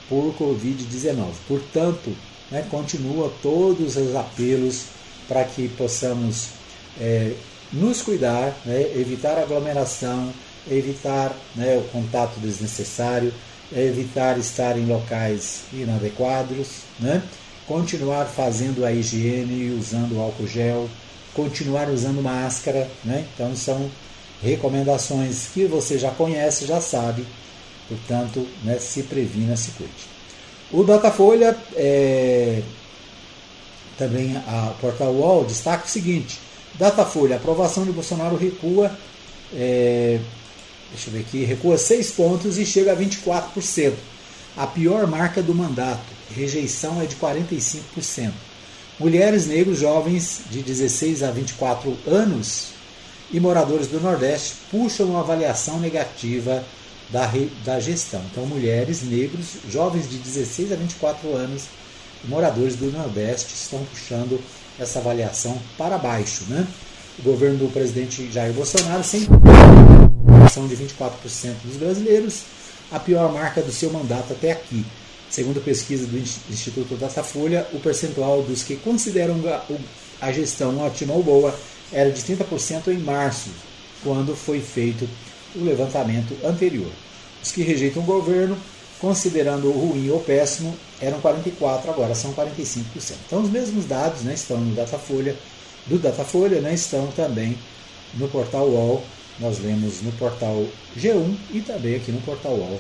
por 0.10 0.34
Covid-19. 0.36 1.28
Portanto, 1.48 2.16
né, 2.52 2.66
continua 2.70 3.32
todos 3.42 3.96
os 3.96 4.16
apelos 4.16 4.84
para 5.28 5.44
que 5.46 5.70
possamos 5.70 6.50
é, 7.00 7.34
nos 7.72 8.02
cuidar, 8.02 8.54
né, 8.66 8.82
evitar 8.96 9.38
aglomeração, 9.38 10.34
evitar 10.70 11.34
né, 11.56 11.78
o 11.78 11.84
contato 11.90 12.40
desnecessário, 12.40 13.34
evitar 13.74 14.38
estar 14.38 14.78
em 14.78 14.86
locais 14.86 15.62
inadequados, 15.72 16.82
né, 17.00 17.24
continuar 17.66 18.26
fazendo 18.26 18.86
a 18.86 18.92
higiene, 18.92 19.72
usando 19.72 20.20
álcool 20.20 20.48
gel, 20.48 20.90
continuar 21.34 21.90
usando 21.90 22.22
máscara. 22.22 22.90
Né, 23.04 23.26
então, 23.34 23.56
são 23.56 23.90
recomendações 24.44 25.48
que 25.54 25.66
você 25.66 25.98
já 25.98 26.12
conhece, 26.12 26.66
já 26.66 26.82
sabe, 26.82 27.26
portanto, 27.88 28.46
né, 28.64 28.78
se 28.80 29.04
previna, 29.04 29.56
se 29.56 29.72
cuide. 29.72 30.11
O 30.74 30.84
Datafolha, 30.86 31.58
é, 31.76 32.62
também 33.98 34.38
a 34.38 34.74
Portal 34.80 35.12
UOL, 35.12 35.44
destaca 35.44 35.86
o 35.86 35.90
seguinte: 35.90 36.40
Datafolha, 36.76 37.36
aprovação 37.36 37.84
de 37.84 37.92
Bolsonaro 37.92 38.38
recua, 38.38 38.90
é, 39.54 40.20
deixa 40.92 41.10
eu 41.10 41.14
ver 41.14 41.20
aqui, 41.20 41.44
recua 41.44 41.78
6 41.78 42.12
pontos 42.12 42.58
e 42.58 42.66
chega 42.66 42.94
a 42.94 42.96
24%. 42.96 43.94
A 44.56 44.66
pior 44.68 45.06
marca 45.08 45.42
do 45.42 45.54
mandato, 45.54 46.04
rejeição 46.34 47.02
é 47.02 47.06
de 47.06 47.16
45%. 47.16 48.32
Mulheres 49.00 49.48
negros 49.48 49.80
jovens 49.80 50.42
de 50.50 50.62
16 50.62 51.24
a 51.24 51.32
24 51.32 51.98
anos 52.08 52.68
e 53.32 53.40
moradores 53.40 53.88
do 53.88 54.00
Nordeste 54.00 54.54
puxam 54.70 55.08
uma 55.08 55.22
avaliação 55.22 55.80
negativa 55.80 56.64
da, 57.12 57.30
da 57.66 57.80
gestão. 57.80 58.22
Então, 58.32 58.46
mulheres, 58.46 59.04
negros, 59.04 59.58
jovens 59.70 60.10
de 60.10 60.18
16 60.18 60.72
a 60.72 60.76
24 60.76 61.36
anos, 61.36 61.64
moradores 62.26 62.76
do 62.76 62.92
Nordeste 62.92 63.54
estão 63.54 63.84
puxando 63.86 64.40
essa 64.80 65.00
avaliação 65.00 65.58
para 65.78 65.98
baixo. 65.98 66.46
Né? 66.48 66.68
O 67.20 67.24
governo 67.24 67.58
do 67.58 67.72
presidente 67.72 68.32
Jair 68.32 68.54
Bolsonaro 68.54 69.04
sempre 69.04 69.38
são 70.52 70.68
de 70.68 70.76
24% 70.76 71.12
dos 71.64 71.78
brasileiros, 71.78 72.44
a 72.92 73.00
pior 73.00 73.32
marca 73.32 73.62
do 73.62 73.72
seu 73.72 73.92
mandato 73.92 74.34
até 74.34 74.52
aqui. 74.52 74.86
Segundo 75.30 75.64
pesquisa 75.64 76.06
do 76.06 76.18
Instituto 76.18 76.96
Datafolha, 76.96 77.66
o 77.72 77.80
percentual 77.80 78.42
dos 78.42 78.64
que 78.64 78.76
consideram 78.76 79.40
a 80.20 80.32
gestão 80.32 80.78
ótima 80.80 81.14
ou 81.14 81.24
boa 81.24 81.58
era 81.92 82.12
de 82.12 82.22
30% 82.22 82.90
em 82.90 82.98
março, 82.98 83.50
quando 84.04 84.36
foi 84.36 84.60
feito 84.60 85.08
o 85.56 85.64
levantamento 85.64 86.36
anterior. 86.46 86.92
Os 87.44 87.52
que 87.52 87.64
rejeitam 87.64 88.04
o 88.04 88.06
governo 88.06 88.58
considerando 89.02 89.68
o 89.68 89.72
ruim 89.72 90.12
ou 90.12 90.20
péssimo, 90.20 90.78
eram 91.02 91.20
44, 91.20 91.90
agora 91.90 92.14
são 92.14 92.32
45%. 92.34 92.84
Então 93.26 93.42
os 93.42 93.50
mesmos 93.50 93.86
dados 93.86 94.22
né, 94.22 94.36
estão 94.36 94.58
no 94.58 94.76
Datafolha, 94.76 95.36
do 95.88 95.98
Datafolha 95.98 96.62
né, 96.62 96.76
estão 96.76 97.08
também 97.08 97.58
no 98.14 98.28
portal 98.28 98.68
UOL, 98.68 99.04
nós 99.40 99.58
lemos 99.60 100.04
no 100.04 100.12
portal 100.14 100.64
G1 100.96 101.36
e 101.52 101.62
também 101.62 101.96
aqui 101.96 102.12
no 102.12 102.22
portal 102.22 102.52
UOL 102.52 102.80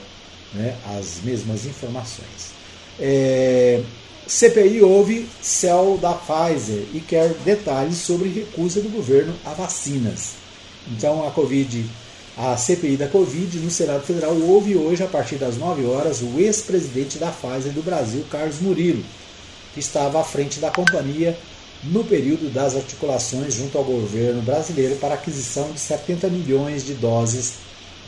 né, 0.53 0.77
as 0.96 1.22
mesmas 1.24 1.65
informações. 1.65 2.51
É, 3.00 3.82
CPI 4.27 4.84
houve 4.84 5.27
céu 5.41 5.98
da 6.00 6.13
Pfizer 6.13 6.86
e 6.94 7.00
quer 7.00 7.30
detalhes 7.44 7.98
sobre 7.98 8.30
recusa 8.30 8.80
do 8.80 8.89
governo 8.89 9.34
a 9.44 9.53
vacinas. 9.53 10.34
Então 10.88 11.27
a 11.27 11.32
Covid 11.32 11.84
a 12.38 12.55
CPI 12.55 12.97
da 12.97 13.07
Covid 13.07 13.59
no 13.59 13.69
Senado 13.69 14.03
Federal 14.03 14.33
houve 14.33 14.75
hoje, 14.75 15.03
a 15.03 15.07
partir 15.07 15.35
das 15.35 15.57
9 15.57 15.85
horas, 15.85 16.21
o 16.21 16.39
ex-presidente 16.39 17.17
da 17.17 17.31
Pfizer 17.31 17.73
do 17.73 17.83
Brasil, 17.83 18.25
Carlos 18.31 18.59
Murilo, 18.61 19.03
que 19.73 19.79
estava 19.79 20.21
à 20.21 20.23
frente 20.23 20.59
da 20.59 20.71
companhia 20.71 21.38
no 21.83 22.03
período 22.03 22.51
das 22.51 22.75
articulações 22.75 23.55
junto 23.55 23.77
ao 23.77 23.83
governo 23.83 24.41
brasileiro 24.41 24.95
para 24.97 25.15
aquisição 25.15 25.71
de 25.71 25.79
70 25.79 26.29
milhões 26.29 26.85
de 26.85 26.93
doses 26.93 27.55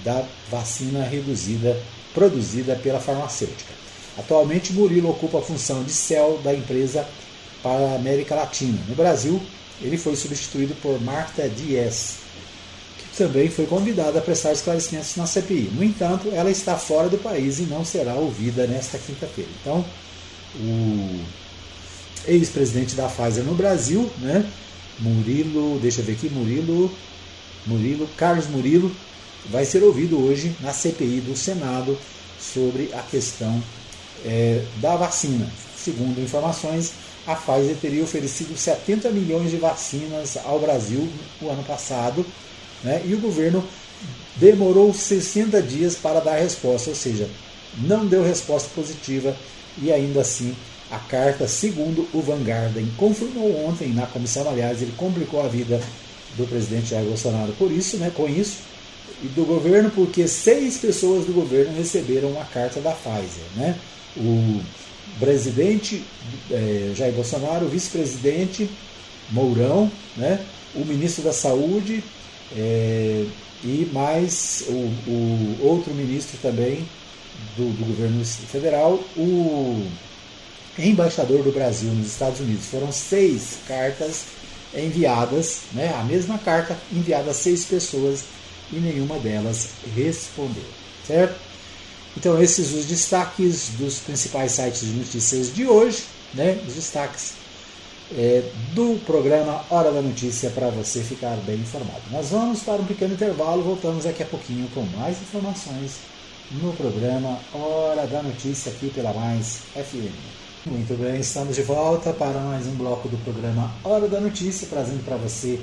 da 0.03 0.23
vacina 0.49 1.03
reduzida 1.03 1.77
produzida 2.13 2.75
pela 2.75 2.99
farmacêutica. 2.99 3.73
Atualmente, 4.17 4.71
Murilo 4.73 5.09
ocupa 5.09 5.39
a 5.39 5.41
função 5.41 5.83
de 5.83 5.91
CEL 5.91 6.39
da 6.43 6.53
empresa 6.53 7.07
para 7.63 7.93
a 7.93 7.95
América 7.95 8.35
Latina. 8.35 8.77
No 8.87 8.95
Brasil, 8.95 9.41
ele 9.81 9.97
foi 9.97 10.15
substituído 10.15 10.75
por 10.75 11.01
Marta 11.01 11.49
Dias, 11.49 12.17
também 13.17 13.49
foi 13.49 13.65
convidada 13.65 14.19
a 14.19 14.21
prestar 14.21 14.53
esclarecimentos 14.53 15.15
na 15.15 15.27
CPI. 15.27 15.71
No 15.73 15.83
entanto, 15.83 16.29
ela 16.33 16.49
está 16.49 16.77
fora 16.77 17.09
do 17.09 17.17
país 17.17 17.59
e 17.59 17.63
não 17.63 17.85
será 17.85 18.15
ouvida 18.15 18.65
nesta 18.65 18.97
quinta-feira. 18.97 19.49
Então, 19.61 19.85
o 20.55 21.19
ex-presidente 22.27 22.95
da 22.95 23.07
Pfizer 23.07 23.43
no 23.43 23.53
Brasil, 23.53 24.09
né, 24.19 24.45
Murilo, 24.99 25.79
deixa 25.79 26.01
eu 26.01 26.05
ver 26.05 26.13
aqui, 26.13 26.29
Murilo, 26.29 26.91
Murilo, 27.65 28.07
Carlos 28.17 28.47
Murilo, 28.47 28.91
vai 29.49 29.65
ser 29.65 29.83
ouvido 29.83 30.19
hoje 30.19 30.55
na 30.59 30.73
CPI 30.73 31.21
do 31.21 31.35
Senado 31.35 31.97
sobre 32.39 32.91
a 32.93 33.01
questão 33.01 33.61
é, 34.25 34.63
da 34.77 34.95
vacina. 34.95 35.47
Segundo 35.75 36.21
informações, 36.21 36.93
a 37.27 37.35
Pfizer 37.35 37.75
teria 37.77 38.03
oferecido 38.03 38.57
70 38.57 39.09
milhões 39.11 39.51
de 39.51 39.57
vacinas 39.57 40.37
ao 40.43 40.59
Brasil 40.59 41.07
no 41.41 41.49
ano 41.49 41.63
passado 41.63 42.25
né? 42.83 43.01
E 43.05 43.13
o 43.13 43.19
governo 43.19 43.63
demorou 44.35 44.93
60 44.93 45.61
dias 45.61 45.95
para 45.95 46.19
dar 46.19 46.35
resposta, 46.35 46.89
ou 46.89 46.95
seja, 46.95 47.29
não 47.77 48.05
deu 48.05 48.23
resposta 48.23 48.69
positiva 48.75 49.35
e 49.81 49.91
ainda 49.91 50.21
assim 50.21 50.55
a 50.91 50.99
carta, 50.99 51.47
segundo 51.47 52.07
o 52.13 52.21
Vanguardian, 52.21 52.85
confirmou 52.97 53.65
ontem 53.65 53.89
na 53.89 54.05
comissão, 54.05 54.47
aliás, 54.47 54.81
ele 54.81 54.93
complicou 54.95 55.43
a 55.43 55.47
vida 55.47 55.81
do 56.37 56.45
presidente 56.45 56.89
Jair 56.89 57.05
Bolsonaro 57.05 57.51
por 57.53 57.71
isso, 57.71 57.97
né, 57.97 58.11
com 58.15 58.29
isso, 58.29 58.57
e 59.23 59.27
do 59.27 59.45
governo, 59.45 59.89
porque 59.89 60.27
seis 60.27 60.77
pessoas 60.77 61.25
do 61.25 61.33
governo 61.33 61.75
receberam 61.75 62.39
a 62.39 62.45
carta 62.45 62.79
da 62.81 62.91
Pfizer. 62.91 63.43
Né? 63.55 63.75
O 64.17 64.61
presidente 65.19 66.03
é, 66.51 66.91
Jair 66.95 67.13
Bolsonaro, 67.13 67.65
o 67.65 67.69
vice-presidente 67.69 68.69
Mourão, 69.31 69.89
né? 70.17 70.43
o 70.75 70.85
ministro 70.85 71.23
da 71.23 71.33
Saúde 71.33 72.03
é, 72.55 73.25
e 73.63 73.89
mais 73.91 74.65
o, 74.67 75.09
o, 75.09 75.57
outro 75.61 75.93
ministro 75.93 76.37
também 76.41 76.87
do, 77.55 77.71
do 77.77 77.85
governo 77.85 78.23
federal, 78.25 78.99
o 79.15 79.85
embaixador 80.77 81.43
do 81.43 81.51
Brasil 81.51 81.89
nos 81.91 82.07
Estados 82.07 82.39
Unidos. 82.39 82.65
Foram 82.65 82.91
seis 82.91 83.57
cartas 83.67 84.25
enviadas, 84.73 85.61
né, 85.73 85.93
a 85.95 86.03
mesma 86.03 86.37
carta 86.37 86.77
enviada 86.91 87.31
a 87.31 87.33
seis 87.33 87.63
pessoas 87.63 88.23
e 88.71 88.77
nenhuma 88.77 89.19
delas 89.19 89.69
respondeu, 89.95 90.65
certo? 91.05 91.35
Então 92.17 92.41
esses 92.41 92.73
os 92.73 92.85
destaques 92.85 93.69
dos 93.77 93.99
principais 93.99 94.53
sites 94.53 94.81
de 94.81 94.93
notícias 94.93 95.53
de 95.53 95.67
hoje, 95.67 96.03
né, 96.33 96.59
os 96.67 96.73
destaques 96.73 97.33
é, 98.11 98.43
do 98.73 98.99
programa 99.05 99.63
Hora 99.69 99.91
da 99.91 100.01
Notícia 100.01 100.49
para 100.49 100.69
você 100.69 101.01
ficar 101.01 101.35
bem 101.45 101.55
informado. 101.55 102.01
Nós 102.11 102.29
vamos 102.29 102.61
para 102.61 102.81
um 102.81 102.85
pequeno 102.85 103.13
intervalo, 103.13 103.63
voltamos 103.63 104.03
daqui 104.03 104.23
a 104.23 104.25
pouquinho 104.25 104.67
com 104.73 104.81
mais 104.97 105.21
informações 105.21 105.97
no 106.51 106.73
programa 106.73 107.39
Hora 107.53 108.05
da 108.05 108.21
Notícia 108.21 108.71
aqui 108.71 108.89
pela 108.89 109.13
Mais 109.13 109.61
FM. 109.73 110.43
Muito 110.65 110.97
bem, 110.97 111.19
estamos 111.19 111.55
de 111.55 111.61
volta 111.61 112.13
para 112.13 112.39
mais 112.39 112.67
um 112.67 112.75
bloco 112.75 113.09
do 113.09 113.17
programa 113.17 113.73
Hora 113.83 114.07
da 114.07 114.19
Notícia, 114.19 114.67
trazendo 114.69 115.03
para 115.03 115.17
você 115.17 115.59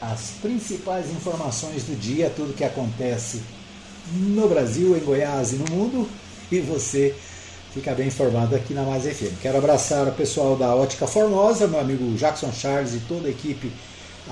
as 0.00 0.32
principais 0.40 1.10
informações 1.10 1.84
do 1.84 1.98
dia, 1.98 2.32
tudo 2.34 2.54
que 2.54 2.64
acontece 2.64 3.42
no 4.12 4.48
Brasil, 4.48 4.96
em 4.96 5.00
Goiás 5.00 5.52
e 5.52 5.56
no 5.56 5.70
mundo, 5.70 6.08
e 6.50 6.60
você 6.60 7.14
fica 7.78 7.94
bem 7.94 8.08
informado 8.08 8.56
aqui 8.56 8.74
na 8.74 8.82
Mais 8.82 9.04
FM. 9.04 9.40
Quero 9.40 9.58
abraçar 9.58 10.08
o 10.08 10.12
pessoal 10.12 10.56
da 10.56 10.74
Ótica 10.74 11.06
Formosa, 11.06 11.68
meu 11.68 11.78
amigo 11.78 12.12
Jackson 12.16 12.50
Charles 12.52 12.92
e 12.92 12.98
toda 13.06 13.28
a 13.28 13.30
equipe 13.30 13.70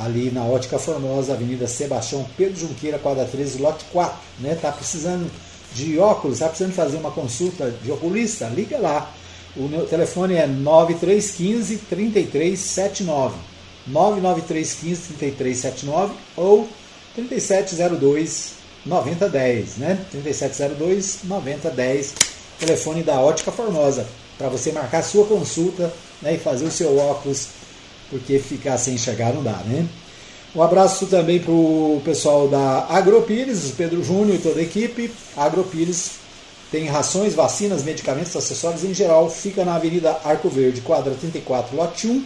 ali 0.00 0.32
na 0.32 0.42
Ótica 0.42 0.80
Formosa, 0.80 1.32
Avenida 1.32 1.68
Sebastião 1.68 2.26
Pedro 2.36 2.58
Junqueira, 2.58 2.98
quadra 2.98 3.24
13, 3.24 3.62
lote 3.62 3.84
4. 3.92 4.18
Né? 4.40 4.58
Tá 4.60 4.72
precisando 4.72 5.30
de 5.72 5.96
óculos, 5.96 6.40
tá 6.40 6.48
precisando 6.48 6.72
fazer 6.72 6.96
uma 6.96 7.12
consulta 7.12 7.70
de 7.70 7.92
oculista? 7.92 8.48
Liga 8.48 8.78
lá. 8.78 9.12
O 9.56 9.68
meu 9.68 9.86
telefone 9.86 10.34
é 10.34 10.46
9315 10.48 11.76
3379. 11.88 13.36
99315 13.86 15.14
3379 15.14 16.14
ou 16.36 16.68
3702 17.14 18.54
9010, 18.84 19.76
né? 19.76 20.04
3702 20.10 21.20
9010 21.22 22.35
telefone 22.58 23.02
da 23.02 23.20
Ótica 23.20 23.52
Formosa, 23.52 24.06
para 24.38 24.48
você 24.48 24.72
marcar 24.72 25.02
sua 25.02 25.26
consulta 25.26 25.92
né, 26.22 26.34
e 26.34 26.38
fazer 26.38 26.64
o 26.64 26.70
seu 26.70 26.96
óculos, 26.98 27.48
porque 28.10 28.38
ficar 28.38 28.78
sem 28.78 28.94
enxergar 28.94 29.32
não 29.32 29.42
dá, 29.42 29.58
né? 29.64 29.86
Um 30.54 30.62
abraço 30.62 31.06
também 31.06 31.38
para 31.38 31.52
o 31.52 32.00
pessoal 32.02 32.48
da 32.48 32.86
Agropires, 32.88 33.72
Pedro 33.76 34.02
Júnior 34.02 34.36
e 34.36 34.38
toda 34.38 34.58
a 34.58 34.62
equipe. 34.62 35.12
Agropires 35.36 36.12
tem 36.70 36.86
rações, 36.86 37.34
vacinas, 37.34 37.82
medicamentos, 37.82 38.34
acessórios 38.34 38.82
em 38.82 38.94
geral. 38.94 39.28
Fica 39.28 39.66
na 39.66 39.74
Avenida 39.74 40.18
Arco 40.24 40.48
Verde, 40.48 40.80
quadra 40.80 41.14
34, 41.14 41.76
lote 41.76 42.06
1, 42.06 42.24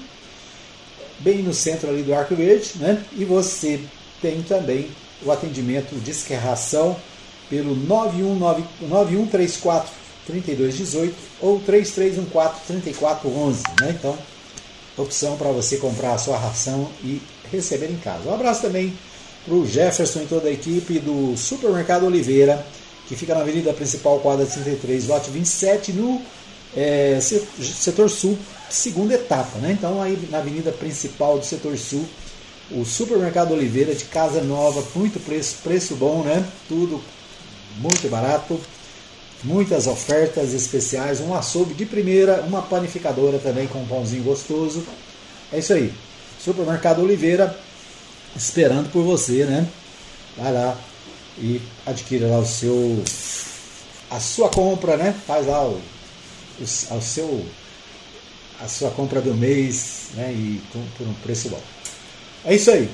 bem 1.19 1.39
no 1.39 1.53
centro 1.53 1.91
ali 1.91 2.03
do 2.03 2.15
Arco 2.15 2.37
Verde. 2.37 2.75
Né? 2.77 3.03
E 3.13 3.25
você 3.25 3.81
tem 4.23 4.43
também 4.43 4.89
o 5.25 5.33
atendimento 5.33 5.97
de 5.97 6.13
esquerração 6.13 6.97
pelo 7.49 7.75
91, 7.75 8.37
9134 8.37 9.91
3218 10.31 11.15
ou 11.41 11.61
3314 11.61 12.61
3411, 12.67 13.63
né? 13.81 13.97
Então, 13.99 14.17
opção 14.97 15.37
para 15.37 15.51
você 15.51 15.77
comprar 15.77 16.15
a 16.15 16.19
sua 16.19 16.37
ração 16.37 16.89
e 17.03 17.21
receber 17.51 17.91
em 17.91 17.97
casa. 17.97 18.29
Um 18.29 18.35
abraço 18.35 18.63
também 18.63 18.97
para 19.45 19.55
o 19.55 19.67
Jefferson 19.67 20.23
e 20.23 20.27
toda 20.27 20.49
a 20.49 20.53
equipe 20.53 20.99
do 20.99 21.37
Supermercado 21.37 22.05
Oliveira, 22.05 22.65
que 23.09 23.17
fica 23.17 23.35
na 23.35 23.41
Avenida 23.41 23.73
Principal, 23.73 24.21
quadra 24.21 24.47
33, 24.47 25.09
lote 25.09 25.31
27, 25.31 25.93
no 25.93 26.23
é, 26.77 27.19
setor 27.21 28.09
sul, 28.09 28.39
segunda 28.69 29.15
etapa, 29.15 29.59
né? 29.59 29.73
Então, 29.73 30.01
aí 30.01 30.19
na 30.31 30.39
Avenida 30.39 30.71
Principal 30.71 31.39
do 31.39 31.45
setor 31.45 31.77
sul, 31.77 32.05
o 32.71 32.85
Supermercado 32.85 33.53
Oliveira 33.53 33.95
de 33.95 34.05
Casa 34.05 34.41
Nova, 34.43 34.85
muito 34.95 35.19
preço, 35.19 35.57
preço 35.65 35.97
bom, 35.97 36.23
né? 36.23 36.47
Tudo 36.69 37.03
muito 37.79 38.09
barato 38.09 38.61
muitas 39.43 39.87
ofertas 39.87 40.53
especiais, 40.53 41.21
um 41.21 41.35
açougue 41.35 41.75
de 41.75 41.87
primeira, 41.87 42.43
uma 42.43 42.63
panificadora 42.63 43.39
também 43.39 43.67
com 43.67 43.81
um 43.81 43.87
pãozinho 43.87 44.23
gostoso. 44.23 44.85
É 45.53 45.59
isso 45.59 45.73
aí. 45.73 45.93
Supermercado 46.39 47.03
Oliveira 47.03 47.59
esperando 48.37 48.91
por 48.91 49.03
você, 49.03 49.45
né? 49.45 49.67
Vai 50.37 50.53
lá 50.53 50.77
e 51.39 51.61
adquira 51.87 52.27
lá 52.29 52.39
o 52.39 52.47
seu 52.47 53.03
a 54.11 54.21
sua 54.21 54.49
compra, 54.49 54.97
né? 54.97 55.15
Faz 55.27 55.47
lá 55.47 55.65
o, 55.65 55.81
o, 56.59 56.63
o 56.63 57.03
seu 57.03 57.47
a 58.61 58.69
sua 58.69 58.91
compra 58.91 59.21
do 59.21 59.35
mês, 59.35 60.09
né? 60.15 60.33
E 60.33 60.61
com, 60.73 60.85
por 60.97 61.07
um 61.07 61.15
preço 61.15 61.49
bom. 61.49 61.61
É 62.45 62.55
isso 62.55 62.71
aí. 62.71 62.89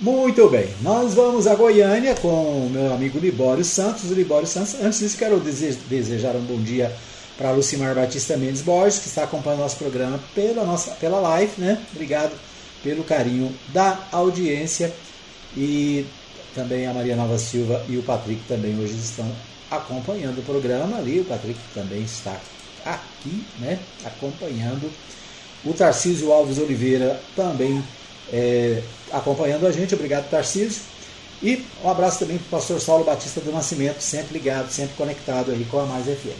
Muito 0.00 0.48
bem, 0.48 0.68
nós 0.82 1.14
vamos 1.14 1.46
a 1.46 1.54
Goiânia 1.54 2.16
com 2.16 2.66
o 2.66 2.70
meu 2.70 2.92
amigo 2.92 3.16
Libório 3.20 3.64
Santos. 3.64 4.10
Libório 4.10 4.46
Santos, 4.46 4.74
antes 4.82 4.98
disso, 4.98 5.16
quero 5.16 5.38
desejar 5.38 6.34
um 6.34 6.42
bom 6.42 6.60
dia 6.60 6.92
para 7.38 7.52
Lucimar 7.52 7.94
Batista 7.94 8.36
Mendes 8.36 8.60
Borges, 8.60 8.98
que 8.98 9.06
está 9.06 9.22
acompanhando 9.22 9.60
nosso 9.60 9.76
programa 9.76 10.18
pela, 10.34 10.64
nossa, 10.64 10.90
pela 10.96 11.20
live, 11.20 11.52
né? 11.58 11.80
Obrigado 11.92 12.32
pelo 12.82 13.04
carinho 13.04 13.54
da 13.68 14.00
audiência. 14.10 14.92
E 15.56 16.04
também 16.56 16.88
a 16.88 16.92
Maria 16.92 17.14
Nova 17.14 17.38
Silva 17.38 17.84
e 17.88 17.96
o 17.96 18.02
Patrick 18.02 18.42
também 18.48 18.76
hoje 18.76 18.94
estão 18.94 19.30
acompanhando 19.70 20.40
o 20.40 20.42
programa 20.42 20.98
ali, 20.98 21.20
o 21.20 21.24
Patrick 21.24 21.58
também 21.72 22.02
está 22.02 22.36
aqui, 22.84 23.44
né, 23.60 23.78
acompanhando. 24.04 24.90
O 25.64 25.72
Tarcísio 25.72 26.32
Alves 26.32 26.58
Oliveira 26.58 27.20
também 27.36 27.82
é, 28.32 28.82
acompanhando 29.14 29.66
a 29.66 29.72
gente. 29.72 29.94
Obrigado, 29.94 30.28
Tarcísio. 30.28 30.82
E 31.42 31.64
um 31.82 31.90
abraço 31.90 32.20
também 32.20 32.38
para 32.38 32.46
o 32.46 32.50
pastor 32.50 32.80
Saulo 32.80 33.04
Batista 33.04 33.40
do 33.40 33.52
Nascimento, 33.52 34.00
sempre 34.00 34.34
ligado, 34.34 34.70
sempre 34.70 34.94
conectado 34.96 35.50
aí 35.50 35.64
com 35.70 35.80
a 35.80 35.84
Mais 35.84 36.06
FM. 36.06 36.38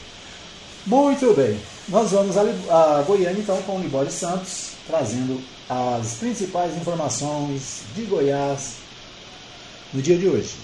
Muito 0.87 1.35
bem, 1.35 1.59
nós 1.89 2.11
vamos 2.11 2.37
a 2.37 3.03
Goiânia 3.07 3.41
então 3.41 3.61
com 3.63 3.77
o 3.77 3.81
Libório 3.81 4.11
Santos, 4.11 4.73
trazendo 4.87 5.43
as 5.69 6.15
principais 6.15 6.77
informações 6.77 7.81
de 7.95 8.03
Goiás 8.03 8.75
no 9.93 10.03
dia 10.03 10.17
de 10.17 10.29
hoje. 10.29 10.64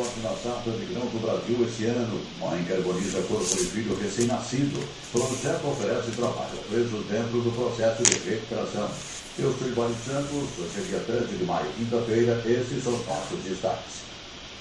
Recorte 0.00 0.20
na 0.20 0.30
safra 0.30 0.72
de 0.72 0.86
grão 0.86 1.04
do 1.06 1.20
Brasil 1.20 1.66
esse 1.66 1.84
ano. 1.84 2.20
Mãe 2.40 2.64
carboniza 2.64 3.20
corpo 3.22 3.44
de 3.44 3.66
filho 3.66 3.96
recém-nascido. 4.00 4.80
Projeto 5.12 5.68
oferece 5.68 6.10
trabalho 6.12 6.56
preso 6.68 7.04
dentro 7.04 7.40
do 7.40 7.52
processo 7.52 8.02
de 8.02 8.30
recuperação. 8.30 8.88
Eu 9.38 9.52
sou 9.52 9.68
Ivan 9.68 9.92
Santos, 10.04 10.48
hoje 10.58 10.76
é 10.76 10.82
dia 10.88 11.00
13 11.00 11.36
de 11.36 11.44
maio, 11.44 11.66
quinta-feira, 11.76 12.42
esses 12.46 12.82
são 12.82 12.94
os 12.94 13.06
nossos 13.06 13.38
destaques. 13.44 14.10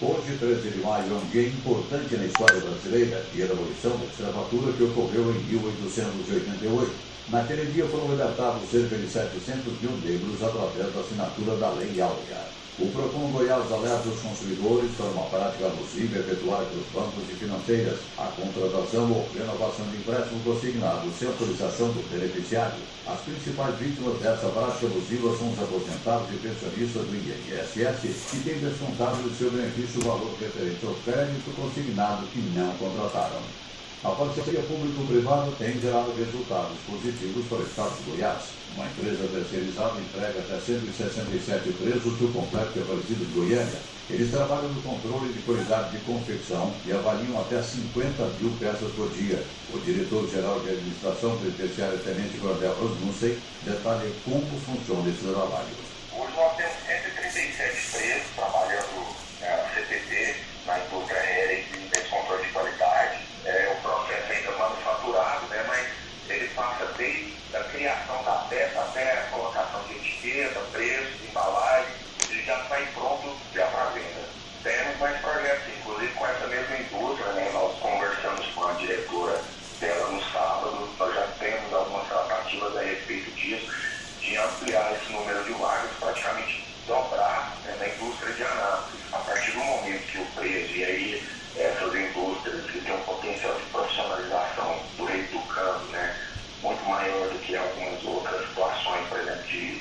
Hoje, 0.01 0.37
13 0.39 0.69
de 0.69 0.79
maio, 0.79 1.11
é 1.11 1.15
um 1.15 1.29
dia 1.29 1.47
importante 1.47 2.15
na 2.15 2.25
história 2.25 2.59
brasileira, 2.61 3.25
dia 3.33 3.47
da 3.47 3.53
abolição 3.53 3.97
da 3.97 4.05
escravatura 4.05 4.71
que 4.73 4.83
ocorreu 4.83 5.31
em 5.31 5.39
1888. 5.43 6.91
Naquele 7.29 7.71
dia 7.71 7.85
foram 7.87 8.11
libertados 8.11 8.69
cerca 8.71 8.95
de 8.95 9.07
700 9.07 9.81
mil 9.81 9.91
negros 10.03 10.41
através 10.41 10.93
da 10.93 11.01
assinatura 11.01 11.55
da 11.57 11.69
Lei 11.71 11.99
Áurea. 11.99 12.58
O 12.81 12.87
PROCON 12.93 13.29
Goiás 13.33 13.69
alerta 13.73 14.07
os 14.07 14.21
consumidores 14.21 14.89
para 14.95 15.07
uma 15.07 15.25
prática 15.25 15.67
abusiva 15.67 16.19
efetuada 16.19 16.63
pelos 16.63 16.87
bancos 16.93 17.27
e 17.29 17.35
financeiras, 17.35 17.99
a 18.17 18.27
contratação 18.27 19.11
ou 19.11 19.27
renovação 19.35 19.85
de 19.91 19.97
empréstimo 19.97 20.39
consignado 20.45 21.11
sem 21.11 21.27
autorização 21.27 21.91
do 21.91 22.09
beneficiário. 22.09 22.79
As 23.05 23.19
principais 23.19 23.75
vítimas 23.75 24.17
dessa 24.21 24.47
prática 24.47 24.87
abusiva 24.87 25.35
são 25.35 25.51
os 25.51 25.59
aposentados 25.59 26.31
e 26.31 26.37
pensionistas 26.39 27.03
do 27.03 27.15
INSS, 27.19 28.31
que 28.31 28.43
têm 28.47 28.59
descontado 28.63 29.23
do 29.23 29.37
seu 29.37 29.51
benefício 29.51 29.99
o 29.99 30.05
valor 30.05 30.31
referente 30.39 30.85
ao 30.85 30.95
crédito 31.03 31.51
consignado 31.59 32.27
que 32.27 32.39
não 32.55 32.71
contrataram. 32.77 33.68
A 34.01 34.11
parceria 34.11 34.61
público-privada 34.63 35.51
tem 35.59 35.75
gerado 35.75 36.15
resultados 36.15 36.79
positivos 36.87 37.45
para 37.51 37.57
o 37.57 37.67
Estado 37.67 37.91
de 37.99 38.11
Goiás. 38.11 38.43
Uma 38.73 38.85
empresa 38.85 39.27
terceirizada 39.27 39.99
entrega 39.99 40.39
até 40.39 40.55
167 40.55 41.73
presos 41.75 42.15
do 42.15 42.31
de 42.31 42.79
Aparecido 42.79 43.25
de 43.27 43.33
Goiânia. 43.35 43.79
Eles 44.09 44.31
trabalham 44.31 44.71
no 44.71 44.81
controle 44.81 45.33
de 45.33 45.43
qualidade 45.43 45.91
de 45.91 45.99
confecção 46.05 46.73
e 46.87 46.93
avaliam 46.93 47.41
até 47.41 47.61
50 47.61 48.23
mil 48.39 48.55
peças 48.55 48.89
por 48.95 49.11
dia. 49.11 49.43
O 49.73 49.79
diretor-geral 49.83 50.61
de 50.61 50.69
administração 50.79 51.35
penitenciária, 51.35 51.99
Tenente 51.99 52.37
Coronel 52.39 52.79
Osmussen, 52.79 53.35
detalha 53.67 54.09
como 54.23 54.47
funciona 54.63 55.09
esse 55.11 55.27
trabalho. 55.27 55.75
Hoje 56.15 56.31
nós 56.39 56.55
temos 56.55 56.79
137 56.87 57.91
presos 57.91 58.31
trabalhando 58.33 59.11
na 59.41 59.47
né, 59.47 59.71
CPT, 59.75 60.35
na 60.65 60.79
indústria 60.79 61.19
aérea 61.19 61.59
e 61.59 61.89
nesse 61.93 62.09
controle 62.09 62.45
de 62.45 62.51
qualidade. 62.51 63.19
É, 63.45 63.73
o 63.77 63.81
processo 63.81 64.31
ainda 64.31 64.51
manufaturado, 64.51 65.47
né, 65.47 65.63
mas 65.67 65.87
ele 66.29 66.47
passa 66.49 66.85
desde 66.97 67.35
a 67.55 67.63
criação 67.63 68.23
da 68.23 68.45
peça 68.49 68.79
até 68.79 69.13
a 69.13 69.21
colocação 69.31 69.81
de 69.83 69.95
etiqueta, 69.95 70.59
preço, 70.71 71.23
embalagem, 71.27 71.93
ele 72.29 72.43
já 72.43 72.63
sai 72.65 72.87
pronto 72.93 73.35
já 73.53 73.65
para 73.67 73.85
venda. 73.85 74.29
Temos 74.61 74.97
mais 74.99 75.19
projetos, 75.21 75.73
inclusive 75.79 76.13
com 76.13 76.27
essa 76.27 76.47
mesma 76.47 76.77
indústria, 76.77 77.31
né? 77.31 77.49
nós 77.53 77.79
conversamos 77.79 78.45
com 78.47 78.67
a 78.67 78.73
diretora 78.73 79.41
dela 79.79 80.09
no 80.09 80.21
sábado, 80.31 80.89
nós 80.99 81.15
já 81.15 81.27
temos 81.39 81.73
algumas 81.73 82.07
tratativas 82.07 82.77
a 82.77 82.81
respeito 82.81 83.31
disso, 83.31 83.73
de 84.19 84.37
ampliar 84.37 84.93
esse 84.93 85.11
número 85.13 85.43
de 85.45 85.53
vagas, 85.53 85.91
praticamente 85.97 86.69
dobrar 86.89 87.55
né, 87.63 87.75
na 87.79 87.87
indústria 87.87 88.33
de 88.33 88.43
anápolis, 88.43 89.13
a 89.13 89.17
partir 89.19 89.51
do 89.51 89.59
momento 89.59 90.11
que 90.11 90.17
o 90.17 90.25
preço, 90.35 90.75
e 90.75 90.83
aí 90.83 91.23
essas 91.55 91.93
indústrias 91.93 92.65
que 92.71 92.81
têm 92.81 92.95
um 92.95 93.01
potencial 93.03 93.53
de 93.53 93.65
profissionalização 93.65 94.79
do 94.97 95.05
rei 95.05 95.23
do 95.23 95.39
câmbio, 95.47 95.87
né, 95.91 96.15
muito 96.61 96.83
maior 96.85 97.29
do 97.29 97.39
que 97.39 97.55
algumas 97.55 98.03
outras 98.03 98.47
situações, 98.47 99.07
por 99.07 99.19
exemplo, 99.19 99.43
de, 99.43 99.79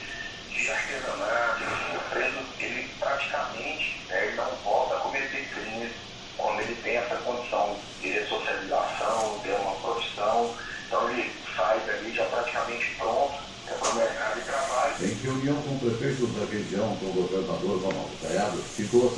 de 0.50 0.70
artesanato, 0.70 1.64
assim, 1.64 1.96
o 1.96 2.10
preso, 2.10 2.38
ele 2.58 2.90
praticamente 2.98 4.00
né, 4.08 4.26
ele 4.26 4.36
não 4.36 4.50
volta 4.64 4.96
a 4.96 5.00
cometer 5.00 5.48
crimes 5.54 5.92
quando 6.36 6.60
ele 6.60 6.74
tem 6.82 6.96
essa 6.96 7.16
condição 7.16 7.76
de 8.00 8.10
ressocialização, 8.10 9.40
de 9.42 9.50
uma 9.50 9.74
profissão, 9.76 10.54
então 10.86 11.10
ele 11.10 11.32
sai 11.56 11.80
dali 11.80 12.14
já 12.14 12.24
praticamente 12.26 12.94
pronto 12.96 13.48
é 13.70 13.74
para 13.74 13.90
o 13.90 13.94
mercado 13.96 14.38
de 14.38 14.44
trabalho. 14.46 14.94
Em 15.00 15.14
reunião 15.22 15.62
com 15.62 15.74
o 15.74 15.78
prefeito 15.78 16.26
da 16.28 16.46
região, 16.46 16.96
com 16.96 17.06
o 17.06 17.12
governador 17.12 17.82
Ronaldo 17.82 18.10
Caiado, 18.22 18.56
ficou 18.56 19.10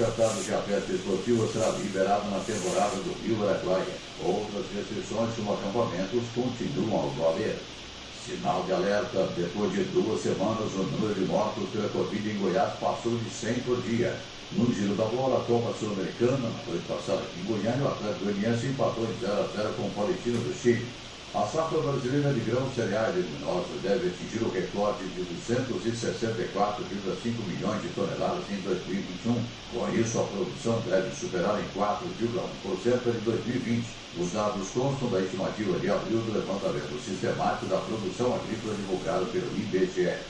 festa 0.58 0.92
esportiva 0.92 1.46
será 1.46 1.68
liberada 1.70 2.24
na 2.30 2.40
temporada 2.40 2.96
do 2.96 3.14
Rio 3.22 3.48
Araguaia. 3.48 3.94
Outras 4.22 4.66
restrições 4.74 5.34
como 5.36 5.54
acampamentos 5.54 6.22
continuam 6.34 7.00
ao 7.00 7.10
valer. 7.10 7.58
Sinal 8.26 8.64
de 8.64 8.72
alerta, 8.72 9.28
depois 9.36 9.72
de 9.72 9.84
duas 9.84 10.20
semanas, 10.20 10.72
o 10.74 10.82
número 10.82 11.14
de 11.14 11.26
mortos 11.26 11.68
pela 11.70 11.88
Covid 11.88 12.30
em 12.30 12.38
Goiás 12.38 12.72
passou 12.78 13.16
de 13.16 13.30
100 13.30 13.54
por 13.60 13.80
dia. 13.82 14.14
No 14.52 14.72
giro 14.74 14.94
da 14.94 15.04
bola, 15.04 15.40
a 15.40 15.44
Copa 15.44 15.72
Sul-Americana, 15.78 16.36
na 16.36 16.72
noite 16.72 16.84
passada 16.86 17.22
em 17.38 17.44
Goiânia, 17.44 17.84
o 17.84 17.88
Atlético 17.88 18.24
Goianiense 18.24 18.66
empatou 18.66 19.04
em 19.04 19.20
0 19.20 19.32
a 19.32 19.46
0 19.56 19.74
com 19.74 19.82
o 19.82 19.90
Palestino 19.90 20.38
do 20.38 20.54
Chile. 20.60 20.86
A 21.32 21.46
safra 21.46 21.80
brasileira 21.80 22.34
de 22.34 22.40
grãos 22.40 22.74
cereais 22.74 23.14
leguminosos 23.14 23.80
deve 23.80 24.08
atingir 24.08 24.42
o 24.42 24.50
recorde 24.50 25.08
de 25.10 25.20
264,5 25.20 27.46
milhões 27.46 27.82
de 27.82 27.90
toneladas 27.90 28.50
em 28.50 28.60
2021. 28.60 29.46
Com 29.70 29.88
isso, 29.90 30.18
a 30.18 30.26
produção 30.26 30.80
deve 30.80 31.14
superar 31.14 31.62
em 31.62 31.68
4,1% 31.68 33.12
de 33.12 33.20
2020. 33.20 33.96
Os 34.18 34.32
dados 34.32 34.70
constam 34.70 35.08
da 35.08 35.20
estimativa 35.20 35.78
de 35.78 35.88
abril 35.88 36.24
do 36.24 36.32
levantamento 36.32 36.98
sistemático 36.98 37.66
da 37.66 37.78
produção 37.78 38.34
agrícola 38.34 38.74
divulgado 38.74 39.26
pelo 39.26 39.56
IBGE. 39.56 40.24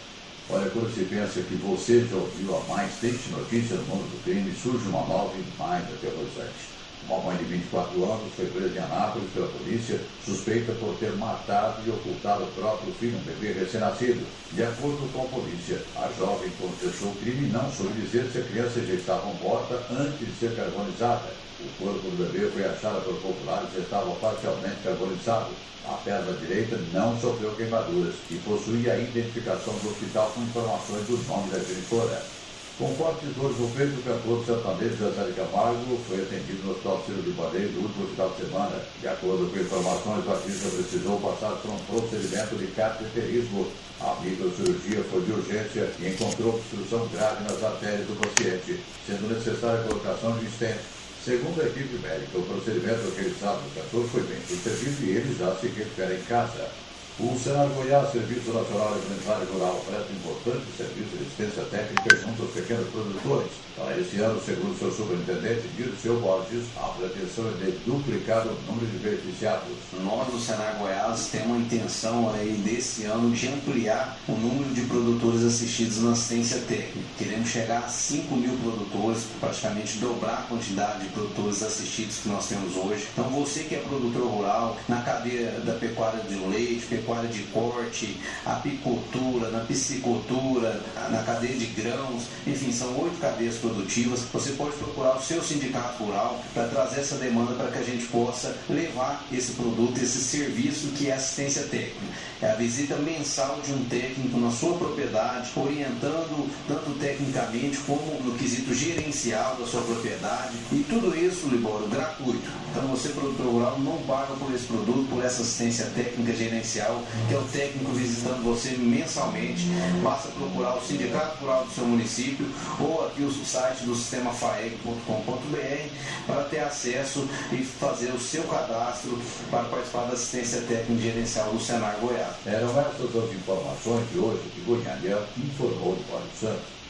Olha, 0.50 0.68
quando 0.68 0.90
se 0.90 1.06
pensa 1.06 1.44
que 1.44 1.54
você 1.54 2.06
já 2.06 2.16
ouviu 2.16 2.54
a 2.54 2.66
mais 2.66 2.98
triste 2.98 3.30
notícia 3.30 3.76
no 3.76 3.86
mundo 3.86 4.10
do 4.10 4.22
crime, 4.22 4.52
surge 4.52 4.86
uma 4.86 5.06
nova 5.06 5.38
e 5.38 5.44
mais 5.56 5.90
aterrorizante. 5.90 6.79
Uma 7.08 7.18
mãe 7.22 7.36
de 7.38 7.44
24 7.44 8.04
anos 8.04 8.32
foi 8.36 8.46
presa 8.46 8.78
em 8.78 8.82
Anápolis 8.82 9.30
pela 9.32 9.48
polícia, 9.48 10.00
suspeita 10.24 10.72
por 10.72 10.94
ter 10.96 11.12
matado 11.16 11.82
e 11.86 11.90
ocultado 11.90 12.44
o 12.44 12.52
próprio 12.52 12.92
filho, 12.94 13.16
um 13.16 13.22
bebê 13.22 13.52
recém-nascido. 13.52 14.26
De 14.52 14.62
acordo 14.62 15.10
com 15.12 15.22
a 15.22 15.28
polícia, 15.28 15.82
a 15.96 16.08
jovem 16.18 16.50
confessou 16.60 17.08
o 17.08 17.16
crime 17.16 17.48
e 17.48 17.52
não 17.52 17.70
soube 17.72 18.00
dizer 18.00 18.30
se 18.30 18.38
a 18.38 18.42
criança 18.44 18.80
já 18.84 18.94
estava 18.94 19.26
morta 19.42 19.82
antes 19.90 20.18
de 20.18 20.32
ser 20.38 20.54
carbonizada. 20.54 21.32
O 21.60 21.82
corpo 21.82 22.08
do 22.10 22.16
bebê 22.16 22.48
foi 22.50 22.64
achado 22.64 23.02
por 23.04 23.14
populares 23.20 23.68
e 23.76 23.80
estava 23.80 24.10
parcialmente 24.16 24.82
carbonizado. 24.84 25.50
A 25.88 25.94
perna 25.94 26.32
direita 26.34 26.78
não 26.92 27.18
sofreu 27.18 27.56
queimaduras 27.56 28.14
e 28.30 28.36
possuía 28.36 28.92
a 28.92 28.98
identificação 28.98 29.74
do 29.74 29.90
hospital 29.90 30.30
com 30.34 30.42
informações 30.42 31.06
do 31.06 31.16
nome 31.26 31.50
da 31.50 31.58
genitora. 31.58 32.39
Com 32.80 32.88
fortes 32.96 33.36
dores 33.36 33.58
no 33.60 33.68
peito, 33.76 34.00
o 34.00 34.02
cantor 34.02 34.40
sertanejo 34.40 34.96
José 34.96 35.24
de 35.28 35.32
Camargo 35.36 36.00
foi 36.08 36.24
atendido 36.24 36.64
no 36.64 36.72
Hospital 36.72 37.04
Badeiro 37.36 37.72
no 37.76 37.82
último 37.84 38.08
final 38.08 38.30
de 38.30 38.36
semana. 38.40 38.80
De 38.98 39.06
acordo 39.06 39.52
com 39.52 39.60
informações, 39.60 40.24
o 40.24 40.30
artista 40.32 40.68
precisou 40.70 41.20
passar 41.20 41.60
por 41.60 41.72
um 41.72 41.78
procedimento 41.84 42.56
de 42.56 42.68
cateterismo. 42.68 43.68
A 44.00 44.16
microcirurgia 44.24 45.04
foi 45.12 45.20
de 45.20 45.30
urgência 45.30 45.92
e 46.00 46.08
encontrou 46.08 46.56
obstrução 46.56 47.06
grave 47.12 47.44
nas 47.44 47.62
artérias 47.62 48.08
do 48.08 48.16
paciente, 48.16 48.80
sendo 49.06 49.28
necessária 49.28 49.80
a 49.80 49.84
colocação 49.84 50.38
de 50.38 50.48
stent. 50.48 50.80
Segundo 51.22 51.60
a 51.60 51.66
equipe 51.66 52.00
médica, 52.00 52.38
o 52.38 52.48
procedimento 52.48 53.12
realizado 53.12 53.60
no 53.60 53.70
cantor 53.76 54.08
foi 54.08 54.22
bem 54.22 54.40
sucedido 54.48 55.04
e 55.04 55.20
ele 55.20 55.36
já 55.38 55.54
se 55.54 55.68
recupera 55.68 56.14
em 56.14 56.22
casa. 56.22 56.89
O 57.22 57.37
Senar 57.37 57.68
Goiás, 57.68 58.12
Serviço 58.12 58.50
Nacional 58.50 58.96
e 58.96 59.52
Rural, 59.52 59.85
presta 59.87 60.11
importante 60.11 60.72
serviço 60.72 61.18
de 61.18 61.24
assistência 61.24 61.64
técnica 61.64 62.16
junto 62.16 62.42
aos 62.42 62.52
pequenos 62.52 62.88
produtores. 62.88 63.69
Esse 63.98 64.20
ano, 64.20 64.40
segundo 64.44 64.78
seu 64.78 64.92
superintendente, 64.92 65.68
Dirceu 65.76 66.20
Borges, 66.20 66.64
a 66.76 66.88
pretensão 66.88 67.48
é 67.48 67.64
de 67.64 67.72
duplicar 67.84 68.46
o 68.46 68.56
número 68.66 68.86
de 68.86 68.98
beneficiados. 68.98 69.68
Nós, 70.02 70.28
do 70.28 70.38
Senar 70.38 70.76
Goiás, 70.78 71.28
temos 71.32 71.48
uma 71.48 71.58
intenção 71.58 72.32
aí 72.32 72.52
desse 72.64 73.04
ano 73.04 73.30
de 73.30 73.48
ampliar 73.48 74.18
o 74.28 74.32
número 74.32 74.72
de 74.74 74.82
produtores 74.82 75.44
assistidos 75.44 76.02
na 76.02 76.12
assistência 76.12 76.58
técnica. 76.60 77.08
Queremos 77.18 77.48
chegar 77.48 77.84
a 77.84 77.88
5 77.88 78.34
mil 78.36 78.56
produtores, 78.58 79.24
praticamente 79.40 79.98
dobrar 79.98 80.40
a 80.40 80.42
quantidade 80.42 81.04
de 81.04 81.08
produtores 81.08 81.62
assistidos 81.62 82.18
que 82.18 82.28
nós 82.28 82.48
temos 82.48 82.76
hoje. 82.76 83.08
Então, 83.12 83.28
você 83.30 83.64
que 83.64 83.74
é 83.74 83.78
produtor 83.78 84.28
rural, 84.28 84.76
na 84.88 85.02
cadeia 85.02 85.50
da 85.64 85.72
pecuária 85.74 86.20
de 86.20 86.34
leite, 86.34 86.86
pecuária 86.86 87.28
de 87.28 87.42
corte, 87.44 88.20
apicultura, 88.44 89.50
na 89.50 89.60
piscicultura, 89.60 90.80
na 91.10 91.22
cadeia 91.22 91.56
de 91.56 91.66
grãos, 91.66 92.24
enfim, 92.46 92.72
são 92.72 92.98
oito 93.00 93.18
cadeias 93.20 93.56
produtivas. 93.70 94.20
Você 94.33 94.52
pode 94.52 94.76
procurar 94.76 95.16
o 95.16 95.22
seu 95.22 95.42
sindicato 95.42 96.02
rural 96.02 96.42
para 96.52 96.68
trazer 96.68 97.00
essa 97.00 97.16
demanda 97.16 97.54
para 97.54 97.70
que 97.70 97.78
a 97.78 97.83
gente 97.83 98.06
possa 98.06 98.56
levar 98.68 99.24
esse 99.33 99.52
produto, 99.52 99.98
esse 99.98 100.18
serviço 100.18 100.88
que 100.88 101.09
é 101.09 101.14
assistência 101.14 101.62
técnica. 101.62 102.30
É 102.42 102.50
a 102.50 102.54
visita 102.54 102.96
mensal 102.96 103.61
de 103.64 103.72
um 103.72 103.85
técnico 103.85 104.38
na 104.40 104.50
sua 104.50 104.76
propriedade, 104.76 105.50
orientando 105.54 106.50
tanto 106.66 106.98
tecnicamente 106.98 107.78
como 107.78 108.20
no 108.22 108.35
quesito 108.37 108.74
gerencial 108.74 109.56
da 109.56 109.66
sua 109.66 109.83
propriedade. 109.83 110.56
E 110.72 110.85
tudo 110.88 111.16
isso, 111.16 111.48
Libório, 111.48 111.88
gratuito. 111.88 112.48
Então 112.70 112.87
você, 112.88 113.11
produtor 113.11 113.46
rural, 113.46 113.78
não 113.80 113.98
paga 114.02 114.35
por 114.35 114.54
esse 114.54 114.64
produto, 114.64 115.09
por 115.11 115.24
essa 115.24 115.42
assistência 115.42 115.87
técnica 115.94 116.33
gerencial, 116.35 117.02
que 117.28 117.35
é 117.35 117.38
o 117.38 117.42
técnico 117.42 117.92
visitando 117.92 118.42
você 118.42 118.70
mensalmente. 118.70 119.66
Basta 120.02 120.28
procurar 120.28 120.76
o 120.76 120.87
Sindicato 120.87 121.38
Rural 121.40 121.64
do 121.64 121.74
seu 121.74 121.85
município 121.85 122.46
ou 122.78 123.06
aqui 123.06 123.22
o 123.22 123.30
site 123.50 123.84
do 123.84 123.94
sistema 123.96 124.32
faeg.com.br 124.32 125.90
para 126.26 126.44
ter 126.44 126.60
acesso 126.60 127.28
e 127.52 127.56
fazer 127.64 128.12
o 128.12 128.20
seu 128.20 128.44
cadastro 128.44 129.18
para 129.50 129.64
participar 129.64 130.04
da 130.04 130.12
assistência 130.12 130.60
técnica 130.62 131.02
gerencial 131.02 131.52
do 131.52 131.60
Senar 131.60 131.96
Goiás. 132.00 132.34
Eram 132.46 132.68
essas 132.80 133.16
as 133.16 133.34
informações 133.34 134.08
de 134.12 134.18
hoje 134.18 134.42
que 134.54 134.60
Goiânia 134.60 135.18
informou 135.36 135.96
do 135.96 136.04
Paulo 136.08 136.26
Santos. 136.38 136.80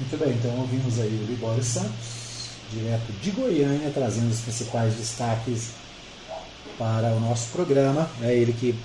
Muito 0.00 0.16
bem, 0.16 0.32
então 0.32 0.58
ouvimos 0.58 0.98
aí 1.00 1.08
o 1.08 1.30
Libório 1.30 1.62
Santos, 1.62 2.48
direto 2.72 3.12
de 3.20 3.30
Goiânia, 3.30 3.90
trazendo 3.92 4.30
os 4.30 4.40
principais 4.40 4.94
destaques 4.94 5.70
para 6.78 7.08
o 7.08 7.20
nosso 7.20 7.48
programa. 7.48 8.08
É 8.22 8.32
ele 8.32 8.52
que 8.52 8.78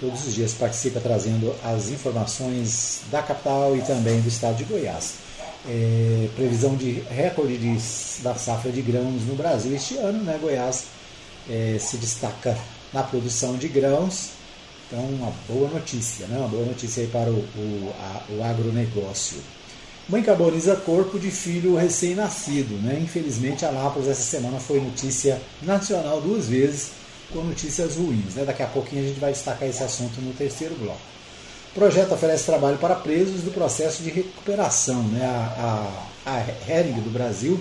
todos 0.00 0.26
os 0.26 0.34
dias 0.34 0.54
participa 0.54 1.00
trazendo 1.00 1.54
as 1.62 1.90
informações 1.90 3.02
da 3.10 3.22
capital 3.22 3.76
e 3.76 3.82
também 3.82 4.20
do 4.20 4.28
estado 4.28 4.56
de 4.56 4.64
Goiás. 4.64 5.31
É, 5.68 6.28
previsão 6.34 6.74
de 6.74 7.04
recorde 7.08 7.56
de, 7.56 7.76
da 8.22 8.34
safra 8.34 8.72
de 8.72 8.82
grãos 8.82 9.22
no 9.22 9.36
Brasil 9.36 9.74
este 9.74 9.96
ano, 9.96 10.24
né? 10.24 10.38
Goiás 10.40 10.86
é, 11.48 11.76
se 11.78 11.96
destaca 11.96 12.56
na 12.92 13.02
produção 13.02 13.56
de 13.56 13.68
grãos, 13.68 14.30
então 14.86 15.00
uma 15.04 15.32
boa 15.48 15.70
notícia, 15.70 16.26
né? 16.26 16.36
uma 16.36 16.48
boa 16.48 16.66
notícia 16.66 17.02
aí 17.02 17.08
para 17.08 17.30
o, 17.30 17.38
o, 17.38 17.94
a, 17.98 18.22
o 18.34 18.42
agronegócio. 18.42 19.38
Mãe 20.08 20.22
carboniza 20.22 20.76
corpo 20.76 21.18
de 21.18 21.30
filho 21.30 21.76
recém-nascido. 21.76 22.74
Né? 22.82 23.00
Infelizmente, 23.02 23.64
Anápolis 23.64 24.08
essa 24.08 24.22
semana 24.22 24.58
foi 24.58 24.80
notícia 24.80 25.40
nacional 25.62 26.20
duas 26.20 26.48
vezes, 26.48 26.90
com 27.32 27.40
notícias 27.42 27.96
ruins. 27.96 28.34
Né? 28.34 28.44
Daqui 28.44 28.62
a 28.62 28.66
pouquinho 28.66 29.02
a 29.04 29.08
gente 29.08 29.20
vai 29.20 29.32
destacar 29.32 29.68
esse 29.68 29.82
assunto 29.82 30.20
no 30.20 30.34
terceiro 30.34 30.74
bloco. 30.74 31.11
O 31.72 31.74
projeto 31.74 32.12
oferece 32.12 32.44
trabalho 32.44 32.76
para 32.76 32.94
presos 32.94 33.40
do 33.40 33.50
processo 33.50 34.02
de 34.02 34.10
recuperação. 34.10 35.02
Né? 35.04 35.24
A, 35.24 35.88
a, 36.26 36.32
a 36.32 36.70
Hering 36.70 37.00
do 37.00 37.10
Brasil, 37.10 37.58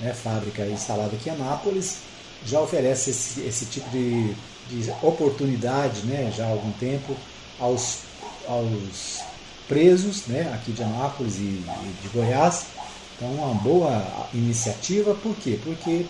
né? 0.00 0.12
fábrica 0.12 0.66
instalada 0.66 1.14
aqui 1.14 1.28
em 1.28 1.32
Anápolis, 1.32 1.98
já 2.44 2.60
oferece 2.60 3.10
esse, 3.10 3.40
esse 3.42 3.66
tipo 3.66 3.88
de, 3.90 4.34
de 4.68 4.90
oportunidade 5.00 6.00
né? 6.04 6.32
já 6.36 6.46
há 6.46 6.50
algum 6.50 6.72
tempo 6.72 7.16
aos, 7.60 7.98
aos 8.48 9.20
presos 9.68 10.26
né? 10.26 10.52
aqui 10.52 10.72
de 10.72 10.82
Anápolis 10.82 11.36
e, 11.36 11.42
e 11.42 11.94
de 12.02 12.08
Goiás. 12.08 12.66
Então, 13.16 13.32
uma 13.34 13.54
boa 13.54 14.04
iniciativa, 14.34 15.14
por 15.14 15.36
quê? 15.36 15.60
Porque 15.62 16.06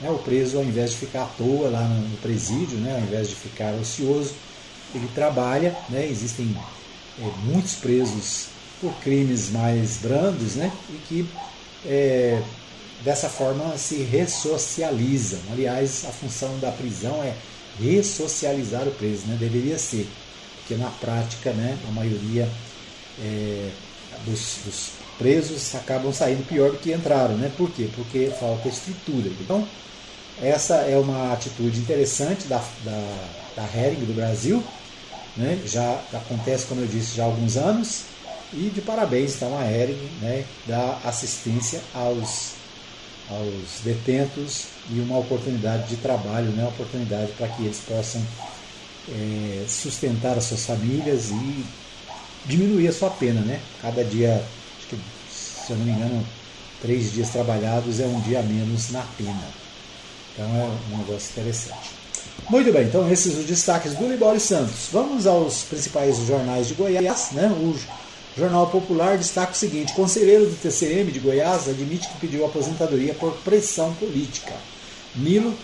né, 0.00 0.10
o 0.10 0.18
preso, 0.18 0.58
ao 0.58 0.64
invés 0.64 0.90
de 0.90 0.96
ficar 0.96 1.22
à 1.22 1.26
toa 1.26 1.70
lá 1.70 1.82
no 1.82 2.16
presídio, 2.16 2.76
né, 2.78 2.96
ao 2.96 3.02
invés 3.02 3.28
de 3.28 3.36
ficar 3.36 3.72
ocioso, 3.74 4.34
ele 4.92 5.08
trabalha, 5.14 5.76
né, 5.88 6.04
existem 6.04 6.56
muitos 7.44 7.74
presos 7.74 8.46
por 8.80 8.92
crimes 9.00 9.50
mais 9.50 9.98
brandos, 9.98 10.54
né, 10.54 10.72
e 10.90 10.96
que 11.08 11.28
é, 11.84 12.40
dessa 13.02 13.28
forma 13.28 13.76
se 13.76 14.02
ressocializam. 14.02 15.40
Aliás, 15.52 16.04
a 16.06 16.12
função 16.12 16.58
da 16.58 16.70
prisão 16.70 17.22
é 17.22 17.34
ressocializar 17.80 18.86
o 18.86 18.92
preso, 18.92 19.26
né, 19.26 19.36
deveria 19.38 19.78
ser, 19.78 20.08
porque 20.58 20.74
na 20.74 20.90
prática, 20.90 21.52
né, 21.52 21.76
a 21.88 21.90
maioria 21.92 22.48
é, 23.20 23.70
dos, 24.24 24.58
dos 24.64 24.90
presos 25.18 25.74
acabam 25.74 26.12
saindo 26.12 26.46
pior 26.46 26.70
do 26.70 26.78
que 26.78 26.92
entraram, 26.92 27.36
né? 27.36 27.50
Por 27.56 27.70
quê? 27.70 27.88
Porque 27.94 28.30
falta 28.38 28.68
estrutura. 28.68 29.28
Então, 29.40 29.66
essa 30.40 30.76
é 30.76 30.96
uma 30.96 31.32
atitude 31.32 31.80
interessante 31.80 32.46
da, 32.46 32.62
da, 32.84 33.28
da 33.56 33.62
Hering 33.64 34.04
do 34.04 34.14
Brasil, 34.14 34.62
né? 35.38 35.60
já 35.64 36.02
acontece, 36.12 36.66
como 36.66 36.80
eu 36.80 36.86
disse, 36.86 37.16
já 37.16 37.22
há 37.22 37.26
alguns 37.26 37.56
anos, 37.56 38.02
e 38.52 38.68
de 38.70 38.80
parabéns 38.82 39.36
então 39.36 39.56
a 39.56 39.64
Hering 39.64 40.10
né? 40.20 40.44
da 40.66 40.98
assistência 41.04 41.80
aos, 41.94 42.54
aos 43.30 43.80
detentos 43.84 44.66
e 44.90 45.00
uma 45.00 45.18
oportunidade 45.18 45.88
de 45.88 45.96
trabalho, 45.98 46.50
né? 46.50 46.62
uma 46.62 46.70
oportunidade 46.70 47.32
para 47.32 47.46
que 47.48 47.64
eles 47.64 47.78
possam 47.80 48.20
é, 49.08 49.64
sustentar 49.68 50.36
as 50.36 50.44
suas 50.44 50.66
famílias 50.66 51.30
e 51.30 51.64
diminuir 52.44 52.88
a 52.88 52.92
sua 52.92 53.10
pena. 53.10 53.40
Né? 53.40 53.60
Cada 53.80 54.02
dia, 54.04 54.42
acho 54.76 54.88
que, 54.88 54.96
se 55.30 55.72
eu 55.72 55.76
não 55.78 55.84
me 55.84 55.92
engano, 55.92 56.26
três 56.80 57.12
dias 57.12 57.30
trabalhados 57.30 58.00
é 58.00 58.06
um 58.06 58.20
dia 58.22 58.42
menos 58.42 58.90
na 58.90 59.02
pena. 59.02 59.48
Então 60.32 60.56
é 60.56 60.64
um 60.64 60.98
negócio 60.98 61.30
interessante. 61.30 61.97
Muito 62.48 62.72
bem, 62.72 62.84
então 62.84 63.10
esses 63.10 63.36
os 63.36 63.44
destaques 63.44 63.94
do 63.94 64.08
Libório 64.08 64.40
Santos. 64.40 64.88
Vamos 64.92 65.26
aos 65.26 65.62
principais 65.62 66.16
jornais 66.18 66.68
de 66.68 66.74
Goiás. 66.74 67.30
Né? 67.32 67.48
O 67.48 67.74
Jornal 68.36 68.68
Popular 68.68 69.18
destaca 69.18 69.52
o 69.52 69.54
seguinte: 69.54 69.92
Conselheiro 69.92 70.46
do 70.46 70.56
TCM 70.56 71.12
de 71.12 71.20
Goiás 71.20 71.68
admite 71.68 72.08
que 72.08 72.18
pediu 72.18 72.44
aposentadoria 72.44 73.14
por 73.14 73.32
pressão 73.38 73.92
política. 73.94 74.54
Nilo 75.14 75.54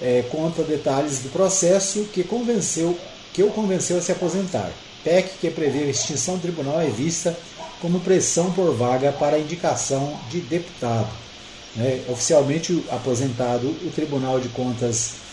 é, 0.00 0.24
conta 0.30 0.62
detalhes 0.62 1.20
do 1.20 1.30
processo 1.30 2.04
que 2.12 2.22
convenceu 2.22 2.98
que 3.32 3.42
o 3.42 3.50
convenceu 3.50 3.98
a 3.98 4.00
se 4.00 4.12
aposentar. 4.12 4.70
PEC 5.04 5.38
que 5.40 5.50
prevê 5.50 5.84
a 5.84 5.90
extinção 5.90 6.36
do 6.36 6.42
tribunal 6.42 6.80
é 6.80 6.86
vista 6.86 7.36
como 7.80 8.00
pressão 8.00 8.50
por 8.52 8.74
vaga 8.74 9.12
para 9.12 9.38
indicação 9.38 10.18
de 10.30 10.40
deputado 10.40 11.26
né, 11.76 12.02
oficialmente 12.08 12.84
aposentado 12.90 13.68
o 13.68 13.90
Tribunal 13.94 14.40
de 14.40 14.48
Contas 14.48 15.25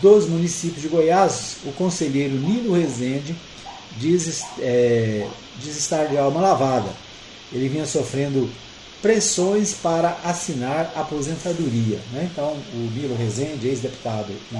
dos 0.00 0.28
municípios 0.28 0.82
de 0.82 0.88
Goiás, 0.88 1.58
o 1.64 1.72
conselheiro 1.72 2.34
Nilo 2.34 2.74
Rezende 2.74 3.36
diz, 3.96 4.44
é, 4.58 5.26
diz 5.58 5.76
estar 5.76 6.06
de 6.06 6.16
alma 6.16 6.40
lavada. 6.40 6.90
Ele 7.52 7.68
vinha 7.68 7.86
sofrendo 7.86 8.50
pressões 9.00 9.74
para 9.74 10.18
assinar 10.24 10.92
aposentadoria. 10.96 11.98
Né? 12.12 12.28
Então, 12.30 12.56
o 12.74 12.90
Nilo 12.94 13.16
Rezende, 13.16 13.68
ex-deputado 13.68 14.32
e 14.52 14.56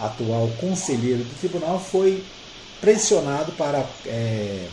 atual 0.00 0.48
conselheiro 0.60 1.24
do 1.24 1.40
tribunal, 1.40 1.80
foi 1.80 2.22
pressionado 2.80 3.52
para, 3.52 3.84
é, 4.06 4.66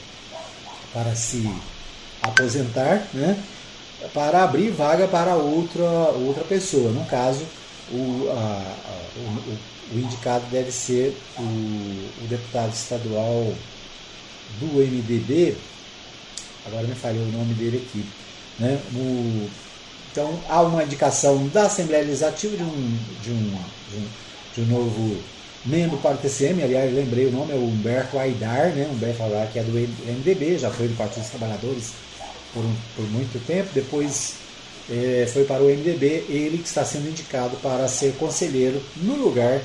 para 0.93 1.15
se 1.15 1.51
aposentar, 2.21 3.07
né? 3.13 3.37
para 4.13 4.43
abrir 4.43 4.69
vaga 4.69 5.07
para 5.07 5.35
outra, 5.35 5.83
outra 5.83 6.43
pessoa. 6.43 6.91
No 6.91 7.05
caso, 7.05 7.41
o, 7.91 8.29
a, 8.29 8.75
o, 9.17 9.95
o, 9.95 9.99
indicado 9.99 10.45
deve 10.51 10.71
ser 10.71 11.15
o, 11.37 11.41
o, 11.41 12.27
deputado 12.27 12.73
estadual 12.73 13.53
do 14.59 14.65
MDB, 14.65 15.55
agora 16.65 16.87
me 16.87 16.95
falhou 16.95 17.23
o 17.23 17.31
nome 17.31 17.53
dele 17.53 17.85
aqui. 17.87 18.05
Né? 18.59 18.79
O, 18.93 19.49
então, 20.11 20.39
há 20.49 20.61
uma 20.61 20.83
indicação 20.83 21.47
da 21.49 21.63
Assembleia 21.65 22.03
Legislativa 22.03 22.55
de 22.55 22.63
um, 22.63 22.99
de 23.21 23.31
um, 23.31 23.51
de 23.91 23.97
um, 23.97 24.07
de 24.55 24.61
um 24.61 24.65
novo 24.65 25.21
membro 25.65 25.97
para 25.97 26.15
o 26.15 26.17
TCM, 26.17 26.63
aliás, 26.63 26.93
lembrei 26.93 27.25
o 27.25 27.31
nome, 27.31 27.51
é 27.51 27.55
o 27.55 27.65
Humberto 27.65 28.17
Aidar, 28.17 28.69
né? 28.69 28.87
Humberto 28.91 29.23
Aidar, 29.23 29.51
que 29.51 29.59
é 29.59 29.63
do 29.63 29.71
MDB, 29.71 30.59
já 30.59 30.69
foi 30.69 30.87
do 30.87 30.95
Partido 30.95 31.21
dos 31.21 31.31
Trabalhadores 31.31 31.91
por, 32.53 32.63
um, 32.63 32.75
por 32.95 33.05
muito 33.09 33.45
tempo, 33.45 33.69
depois 33.73 34.44
é, 34.89 35.27
foi 35.31 35.43
para 35.45 35.63
o 35.63 35.67
MDB, 35.67 36.25
ele 36.29 36.59
que 36.59 36.67
está 36.67 36.85
sendo 36.85 37.09
indicado 37.09 37.57
para 37.57 37.87
ser 37.87 38.13
conselheiro 38.15 38.81
no 38.97 39.15
lugar 39.15 39.61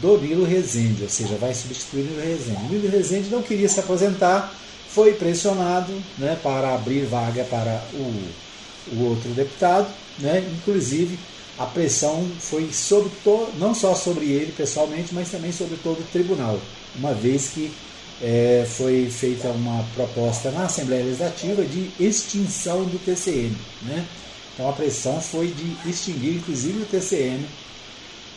do 0.00 0.18
Nilo 0.18 0.44
Rezende, 0.44 1.02
ou 1.02 1.08
seja, 1.08 1.36
vai 1.36 1.54
substituir 1.54 2.02
o 2.02 2.04
Nilo 2.04 2.22
Rezende. 2.22 2.64
O 2.64 2.68
Nilo 2.68 2.90
Rezende 2.90 3.30
não 3.30 3.42
queria 3.42 3.68
se 3.68 3.80
aposentar, 3.80 4.52
foi 4.88 5.12
pressionado 5.14 5.92
né, 6.16 6.38
para 6.42 6.74
abrir 6.74 7.04
vaga 7.04 7.44
para 7.44 7.82
o, 7.94 8.94
o 8.94 9.04
outro 9.08 9.30
deputado, 9.30 9.88
né, 10.18 10.44
inclusive 10.56 11.18
a 11.58 11.66
pressão 11.66 12.24
foi 12.38 12.72
sobre 12.72 13.10
to, 13.24 13.48
não 13.58 13.74
só 13.74 13.94
sobre 13.94 14.26
ele 14.26 14.52
pessoalmente, 14.52 15.12
mas 15.12 15.30
também 15.30 15.52
sobre 15.52 15.76
todo 15.82 16.00
o 16.00 16.06
tribunal, 16.12 16.58
uma 16.94 17.12
vez 17.12 17.48
que 17.48 17.72
é, 18.22 18.66
foi 18.68 19.08
feita 19.10 19.48
uma 19.48 19.84
proposta 19.94 20.50
na 20.50 20.64
Assembleia 20.64 21.04
Legislativa 21.04 21.64
de 21.64 21.90
extinção 21.98 22.84
do 22.84 22.98
TCM. 22.98 23.56
Né? 23.82 24.04
Então 24.58 24.68
a 24.68 24.72
pressão 24.72 25.20
foi 25.20 25.52
de 25.52 25.88
extinguir 25.88 26.34
inclusive 26.34 26.82
o 26.82 26.84
TCM 26.84 27.46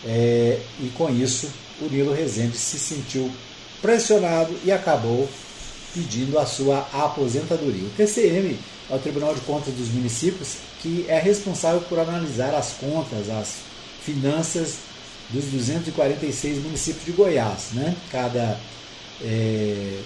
é, 0.05 0.59
e 0.79 0.89
com 0.89 1.09
isso 1.09 1.49
o 1.81 1.85
Nilo 1.85 2.13
Rezende 2.13 2.55
se 2.55 2.77
sentiu 2.77 3.31
pressionado 3.81 4.55
e 4.63 4.71
acabou 4.71 5.27
pedindo 5.95 6.37
a 6.37 6.45
sua 6.45 6.87
aposentadoria. 6.93 7.87
O 7.87 7.89
TCM 7.89 8.55
é 8.87 8.95
o 8.95 8.99
Tribunal 8.99 9.33
de 9.33 9.41
Contas 9.41 9.73
dos 9.73 9.89
Municípios, 9.89 10.57
que 10.79 11.05
é 11.07 11.19
responsável 11.19 11.81
por 11.81 11.97
analisar 11.97 12.53
as 12.53 12.73
contas, 12.73 13.27
as 13.27 13.55
finanças 14.05 14.75
dos 15.31 15.45
246 15.45 16.63
municípios 16.63 17.03
de 17.03 17.11
Goiás. 17.13 17.69
Né? 17.73 17.95
Cada 18.11 18.59
é, 19.23 19.99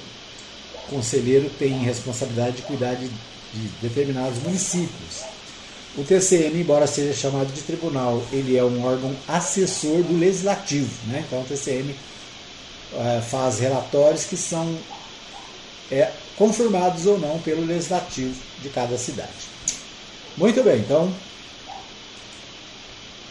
conselheiro 0.89 1.51
tem 1.59 1.77
responsabilidade 1.79 2.55
de 2.55 2.61
cuidar 2.61 2.95
de, 2.95 3.09
de 3.09 3.67
determinados 3.81 4.41
municípios. 4.41 5.34
O 5.97 6.03
TCM, 6.03 6.59
embora 6.59 6.85
seja 6.87 7.13
chamado 7.13 7.53
de 7.53 7.61
tribunal, 7.61 8.21
ele 8.31 8.57
é 8.57 8.63
um 8.63 8.85
órgão 8.85 9.15
assessor 9.27 10.03
do 10.03 10.17
legislativo. 10.17 10.91
Né? 11.07 11.23
Então, 11.25 11.41
o 11.41 11.45
TCM 11.45 11.95
é, 12.93 13.21
faz 13.21 13.59
relatórios 13.59 14.25
que 14.25 14.35
são 14.35 14.77
é, 15.89 16.11
confirmados 16.35 17.05
ou 17.05 17.17
não 17.17 17.39
pelo 17.39 17.65
legislativo 17.65 18.35
de 18.61 18.67
cada 18.69 18.97
cidade. 18.97 19.29
Muito 20.35 20.61
bem, 20.63 20.79
então, 20.79 21.13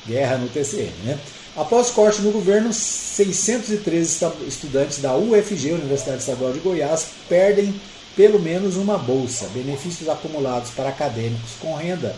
guerra 0.06 0.38
no 0.38 0.48
TCM. 0.48 0.92
Né? 1.04 1.18
Após 1.54 1.90
corte 1.90 2.22
no 2.22 2.32
governo, 2.32 2.72
613 2.72 4.24
estudantes 4.48 4.98
da 4.98 5.14
UFG, 5.14 5.72
Universidade 5.72 6.20
Estadual 6.20 6.54
de 6.54 6.60
Goiás, 6.60 7.08
perdem 7.28 7.78
pelo 8.16 8.40
menos 8.40 8.76
uma 8.76 8.96
bolsa. 8.96 9.48
Benefícios 9.52 10.08
acumulados 10.08 10.70
para 10.70 10.88
acadêmicos 10.88 11.50
com 11.60 11.74
renda 11.74 12.16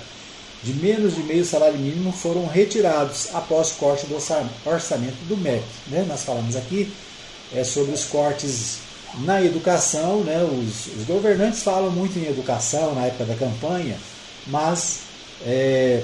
de 0.67 0.75
menos 0.75 1.15
de 1.15 1.23
meio 1.23 1.45
salário 1.45 1.79
mínimo 1.79 2.11
foram 2.11 2.45
retirados 2.45 3.29
após 3.33 3.71
corte 3.71 4.05
do 4.07 4.17
orçamento 4.17 5.25
do 5.29 5.37
MEC. 5.37 5.63
Né? 5.87 6.05
Nós 6.09 6.25
falamos 6.25 6.57
aqui 6.57 6.93
é, 7.55 7.63
sobre 7.63 7.93
os 7.93 8.05
cortes 8.05 8.79
na 9.21 9.41
educação. 9.41 10.25
Né? 10.25 10.43
Os, 10.43 10.93
os, 10.99 11.07
governantes 11.07 11.63
falam 11.63 11.93
muito 11.93 12.19
em 12.19 12.27
educação 12.27 12.97
na 12.97 13.07
época 13.07 13.27
da 13.27 13.37
campanha, 13.37 13.97
mas 14.49 15.03
é, 15.47 16.03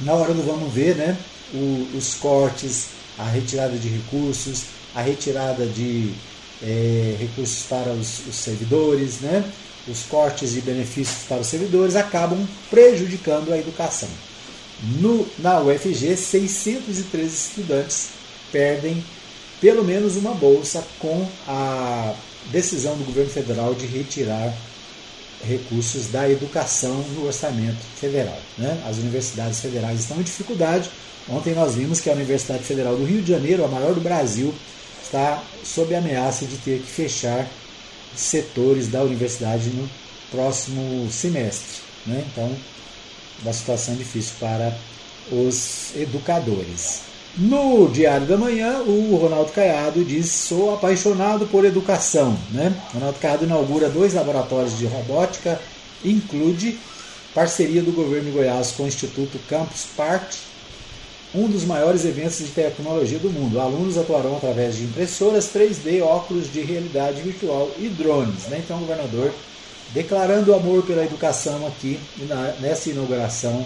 na 0.00 0.12
hora 0.14 0.34
do 0.34 0.42
vamos 0.42 0.74
ver, 0.74 0.96
né? 0.96 1.16
o, 1.54 1.96
os 1.96 2.14
cortes, 2.14 2.88
a 3.16 3.24
retirada 3.24 3.76
de 3.76 3.88
recursos, 3.88 4.64
a 4.92 5.02
retirada 5.02 5.64
de 5.66 6.12
é, 6.60 7.16
recursos 7.20 7.62
para 7.68 7.92
os, 7.92 8.26
os, 8.26 8.34
servidores, 8.34 9.20
né? 9.20 9.44
Os 9.90 10.02
cortes 10.04 10.52
de 10.52 10.60
benefícios 10.60 11.24
para 11.28 11.40
os 11.40 11.46
servidores 11.46 11.96
acabam 11.96 12.46
prejudicando 12.70 13.52
a 13.52 13.58
educação. 13.58 14.08
No, 15.00 15.26
na 15.38 15.60
UFG, 15.60 16.16
613 16.16 17.26
estudantes 17.26 18.08
perdem 18.52 19.04
pelo 19.60 19.82
menos 19.82 20.16
uma 20.16 20.34
bolsa 20.34 20.86
com 21.00 21.28
a 21.46 22.14
decisão 22.52 22.96
do 22.96 23.04
governo 23.04 23.30
federal 23.30 23.74
de 23.74 23.86
retirar 23.86 24.54
recursos 25.44 26.06
da 26.08 26.28
educação 26.30 26.94
no 27.14 27.26
orçamento 27.26 27.82
federal. 27.96 28.38
Né? 28.56 28.82
As 28.88 28.98
universidades 28.98 29.60
federais 29.60 30.00
estão 30.00 30.18
em 30.20 30.22
dificuldade 30.22 30.90
Ontem 31.30 31.54
nós 31.54 31.74
vimos 31.74 32.00
que 32.00 32.08
a 32.08 32.14
Universidade 32.14 32.64
Federal 32.64 32.96
do 32.96 33.04
Rio 33.04 33.20
de 33.20 33.32
Janeiro, 33.32 33.64
a 33.64 33.68
maior 33.68 33.92
do 33.92 34.00
Brasil, 34.00 34.54
está 35.02 35.42
sob 35.62 35.94
ameaça 35.94 36.46
de 36.46 36.56
ter 36.56 36.80
que 36.80 36.86
fechar 36.86 37.46
setores 38.14 38.88
da 38.88 39.02
universidade 39.02 39.70
no 39.70 39.88
próximo 40.30 41.10
semestre. 41.10 41.80
Né? 42.06 42.24
Então, 42.32 42.54
uma 43.42 43.52
situação 43.52 43.94
difícil 43.94 44.34
para 44.40 44.76
os 45.30 45.94
educadores. 45.96 47.02
No 47.36 47.88
Diário 47.88 48.26
da 48.26 48.36
Manhã, 48.36 48.80
o 48.80 49.16
Ronaldo 49.16 49.52
Caiado 49.52 50.04
diz: 50.04 50.30
Sou 50.30 50.74
apaixonado 50.74 51.46
por 51.46 51.64
educação. 51.64 52.36
Né? 52.50 52.74
Ronaldo 52.92 53.18
Caiado 53.20 53.44
inaugura 53.44 53.88
dois 53.88 54.14
laboratórios 54.14 54.76
de 54.76 54.86
robótica, 54.86 55.60
include 56.04 56.78
parceria 57.34 57.82
do 57.82 57.92
governo 57.92 58.30
de 58.30 58.36
Goiás 58.36 58.72
com 58.72 58.84
o 58.84 58.88
Instituto 58.88 59.38
Campus 59.48 59.84
Party 59.96 60.38
um 61.34 61.46
dos 61.46 61.64
maiores 61.64 62.04
eventos 62.04 62.38
de 62.38 62.48
tecnologia 62.48 63.18
do 63.18 63.30
mundo. 63.30 63.60
Alunos 63.60 63.98
atuarão 63.98 64.36
através 64.36 64.76
de 64.76 64.84
impressoras 64.84 65.46
3D, 65.52 66.02
óculos 66.02 66.50
de 66.50 66.60
realidade 66.60 67.20
virtual 67.20 67.70
e 67.78 67.88
drones. 67.88 68.44
Né? 68.44 68.62
Então, 68.64 68.78
o 68.78 68.80
governador 68.80 69.32
declarando 69.92 70.54
amor 70.54 70.82
pela 70.84 71.04
educação 71.04 71.66
aqui 71.66 71.98
nessa 72.60 72.90
inauguração 72.90 73.64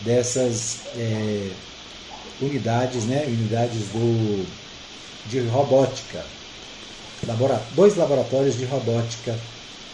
dessas 0.00 0.80
é, 0.96 1.50
unidades, 2.40 3.04
né? 3.04 3.24
unidades 3.26 3.88
do, 3.88 4.46
de 5.26 5.40
robótica. 5.48 6.24
dois 7.74 7.96
laboratórios 7.96 8.56
de 8.56 8.64
robótica 8.64 9.38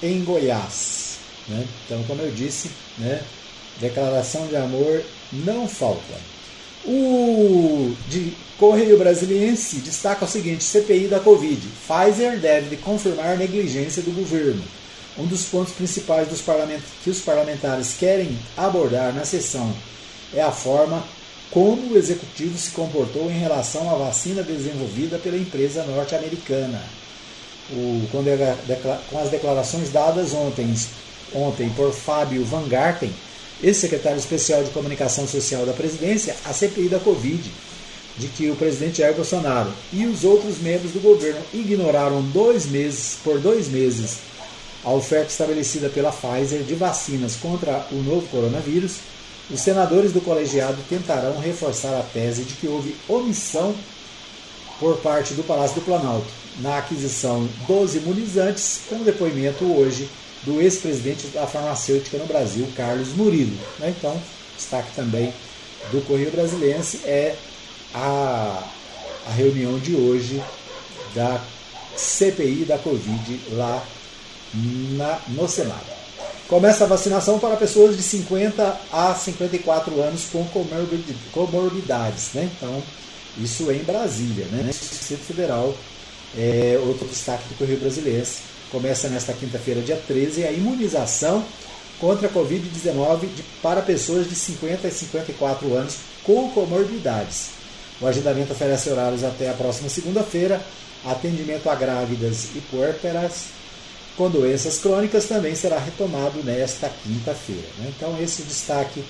em 0.03 0.25
Goiás. 0.25 1.19
Né? 1.49 1.67
Então, 1.85 2.03
como 2.05 2.23
eu 2.23 2.31
disse, 2.31 2.71
né? 2.99 3.23
declaração 3.81 4.47
de 4.47 4.57
amor 4.57 5.03
não 5.33 5.69
falta. 5.69 6.30
O 6.85 7.95
de 8.09 8.33
Correio 8.59 8.99
Brasiliense 8.99 9.77
destaca 9.77 10.25
o 10.25 10.29
seguinte: 10.29 10.65
CPI 10.65 11.09
da 11.09 11.21
Covid. 11.21 11.61
Pfizer 11.87 12.39
deve 12.39 12.77
confirmar 12.77 13.37
negligência 13.37 14.03
do 14.03 14.11
governo. 14.13 14.63
Um 15.19 15.27
dos 15.27 15.45
pontos 15.45 15.73
principais 15.73 16.29
dos 16.29 16.43
que 17.03 17.11
os 17.11 17.21
parlamentares 17.21 17.95
querem 17.99 18.39
abordar 18.57 19.13
na 19.13 19.25
sessão 19.25 19.75
é 20.35 20.41
a 20.41 20.53
forma 20.53 21.05
como 21.51 21.93
o 21.93 21.99
executivo 21.99 22.57
se 22.57 22.71
comportou 22.71 23.31
em 23.31 23.39
relação 23.39 23.91
à 23.91 23.99
vacina 23.99 24.43
desenvolvida 24.43 25.19
pela 25.19 25.37
empresa 25.37 25.85
norte-americana. 25.85 26.81
Com 29.11 29.19
as 29.19 29.31
declarações 29.31 29.91
dadas 29.91 30.33
ontem, 30.33 30.73
ontem 31.35 31.69
por 31.71 31.93
Fábio 31.93 32.45
Van 32.45 32.69
Garten, 32.69 33.13
ex-secretário 33.63 34.19
especial 34.19 34.65
de 34.65 34.71
comunicação 34.71 35.27
social 35.27 35.67
da 35.67 35.73
presidência, 35.73 36.37
a 36.45 36.53
CPI 36.53 36.89
da 36.89 36.99
Covid, 36.99 37.51
de 38.17 38.29
que 38.29 38.51
o 38.51 38.57
presidente 38.57 38.99
Jair 38.99 39.15
Bolsonaro 39.15 39.73
e 39.93 40.07
os 40.07 40.25
outros 40.25 40.59
membros 40.59 40.93
do 40.93 41.01
governo 41.01 41.41
ignoraram 41.53 42.23
dois 42.23 42.67
meses, 42.67 43.17
por 43.23 43.39
dois 43.39 43.69
meses, 43.69 44.19
a 44.85 44.91
oferta 44.91 45.31
estabelecida 45.31 45.89
pela 45.89 46.13
Pfizer 46.13 46.63
de 46.63 46.75
vacinas 46.75 47.37
contra 47.37 47.87
o 47.93 47.97
novo 47.97 48.27
coronavírus, 48.29 48.97
os 49.51 49.61
senadores 49.61 50.13
do 50.13 50.21
colegiado 50.21 50.79
tentarão 50.89 51.39
reforçar 51.39 51.99
a 51.99 52.03
tese 52.03 52.45
de 52.45 52.55
que 52.55 52.69
houve 52.69 52.95
omissão 53.09 53.75
por 54.79 54.97
parte 54.99 55.35
do 55.35 55.43
Palácio 55.43 55.77
do 55.77 55.85
Planalto 55.85 56.29
na 56.61 56.79
aquisição 56.79 57.49
dos 57.67 57.95
imunizantes, 57.95 58.81
com 58.89 59.03
depoimento 59.03 59.65
hoje 59.65 60.09
do 60.43 60.61
ex-presidente 60.61 61.27
da 61.29 61.47
farmacêutica 61.47 62.19
no 62.19 62.27
Brasil, 62.27 62.67
Carlos 62.77 63.09
Murilo. 63.09 63.57
Né? 63.79 63.95
Então, 63.97 64.21
destaque 64.57 64.95
também 64.95 65.33
do 65.91 66.01
Correio 66.07 66.31
Brasiliense 66.31 67.01
é 67.05 67.37
a, 67.95 68.63
a 69.27 69.33
reunião 69.33 69.79
de 69.79 69.95
hoje 69.95 70.43
da 71.15 71.41
CPI 71.97 72.65
da 72.65 72.79
Covid 72.79 73.41
lá 73.53 73.85
na, 74.55 75.19
no 75.29 75.49
Senado. 75.49 76.01
Começa 76.49 76.85
a 76.85 76.87
vacinação 76.87 77.39
para 77.39 77.57
pessoas 77.57 77.97
de 77.97 78.03
50 78.03 78.81
a 78.93 79.15
54 79.15 80.01
anos 80.01 80.25
com 80.33 80.45
comorbidades. 81.33 82.31
Né? 82.35 82.51
Então, 82.57 82.83
isso 83.39 83.71
é 83.71 83.75
em 83.75 83.85
Brasília, 83.85 84.47
né? 84.47 84.65
Distrito 84.65 85.23
Federal, 85.23 85.75
é 86.37 86.81
outro 86.85 87.07
destaque 87.07 87.45
do 87.49 87.55
Correio 87.57 87.79
Brasiliense 87.79 88.51
Começa 88.71 89.09
nesta 89.09 89.33
quinta-feira, 89.33 89.81
dia 89.81 90.01
13, 90.07 90.45
a 90.45 90.53
imunização 90.53 91.45
contra 91.99 92.29
a 92.29 92.31
Covid-19 92.31 93.29
para 93.61 93.83
pessoas 93.83 94.29
de 94.29 94.35
50 94.35 94.87
a 94.87 94.91
54 94.91 95.75
anos 95.75 95.97
com 96.23 96.49
comorbidades. 96.51 97.51
O 98.01 98.07
agendamento 98.07 98.53
oferece 98.53 98.89
horários 98.89 99.25
até 99.25 99.51
a 99.51 99.55
próxima 99.55 99.89
segunda-feira. 99.89 100.61
Atendimento 101.05 101.69
a 101.69 101.75
grávidas 101.75 102.49
e 102.55 102.61
puérperas 102.71 103.47
com 104.17 104.31
doenças 104.31 104.79
crônicas 104.79 105.25
também 105.27 105.55
será 105.55 105.79
retomado 105.79 106.43
nesta 106.45 106.91
quinta-feira. 107.03 107.67
Né? 107.79 107.93
Então, 107.97 108.17
esse 108.21 108.43
é 108.43 108.45
o 108.45 108.49
destaque 108.49 109.05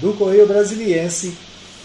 do 0.00 0.14
Correio 0.14 0.46
Brasiliense 0.46 1.34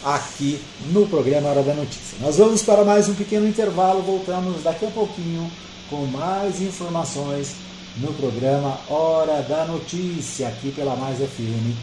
aqui 0.03 0.59
no 0.91 1.07
programa 1.07 1.49
Hora 1.49 1.61
da 1.61 1.73
Notícia. 1.73 2.17
Nós 2.21 2.37
vamos 2.37 2.63
para 2.63 2.83
mais 2.83 3.09
um 3.09 3.13
pequeno 3.13 3.47
intervalo, 3.47 4.01
voltamos 4.01 4.63
daqui 4.63 4.85
a 4.85 4.91
pouquinho 4.91 5.51
com 5.89 6.05
mais 6.05 6.61
informações 6.61 7.55
no 7.97 8.13
programa 8.13 8.79
Hora 8.87 9.41
da 9.41 9.65
Notícia, 9.65 10.47
aqui 10.47 10.71
pela 10.71 10.95
Mais 10.95 11.17
FM. 11.17 11.75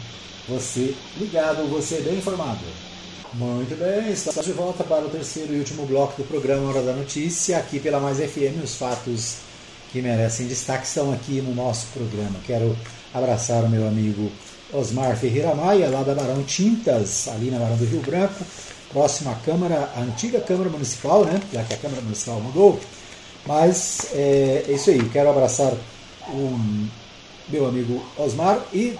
Você 0.47 0.95
ligado, 1.17 1.67
você 1.69 1.99
bem 1.99 2.17
informado. 2.17 2.61
Muito 3.33 3.77
bem, 3.77 4.11
estamos 4.11 4.45
de 4.45 4.53
volta 4.53 4.85
para 4.85 5.05
o 5.05 5.09
terceiro 5.09 5.53
e 5.53 5.59
último 5.59 5.85
bloco 5.85 6.21
do 6.21 6.27
programa 6.27 6.69
Hora 6.69 6.81
da 6.81 6.93
Notícia, 6.93 7.57
aqui 7.57 7.79
pela 7.79 7.99
Mais 7.99 8.17
FM. 8.17 8.63
Os 8.63 8.75
fatos 8.75 9.39
que 9.91 10.01
merecem 10.01 10.47
destaque 10.47 10.87
estão 10.87 11.11
aqui 11.11 11.41
no 11.41 11.53
nosso 11.53 11.87
programa. 11.87 12.39
Quero 12.45 12.77
abraçar 13.13 13.65
o 13.65 13.69
meu 13.69 13.85
amigo 13.85 14.31
Osmar 14.73 15.17
Ferreira 15.17 15.53
Maia, 15.53 15.89
lá 15.89 16.03
da 16.03 16.15
Barão 16.15 16.41
Tintas, 16.43 17.27
ali 17.27 17.51
na 17.51 17.59
Barão 17.59 17.75
do 17.75 17.85
Rio 17.85 18.01
Branco, 18.01 18.45
próximo 18.91 19.31
à 19.31 19.35
Câmara, 19.35 19.91
a 19.95 19.99
antiga 19.99 20.39
Câmara 20.39 20.69
Municipal, 20.69 21.25
né? 21.25 21.41
Já 21.51 21.63
que 21.63 21.73
a 21.73 21.77
Câmara 21.77 22.01
Municipal 22.01 22.39
mudou 22.39 22.79
Mas 23.47 24.07
é, 24.13 24.65
é 24.67 24.71
isso 24.73 24.89
aí, 24.89 25.09
quero 25.09 25.29
abraçar 25.29 25.73
o 26.27 26.59
meu 27.47 27.65
amigo 27.65 28.03
Osmar 28.17 28.61
e 28.73 28.93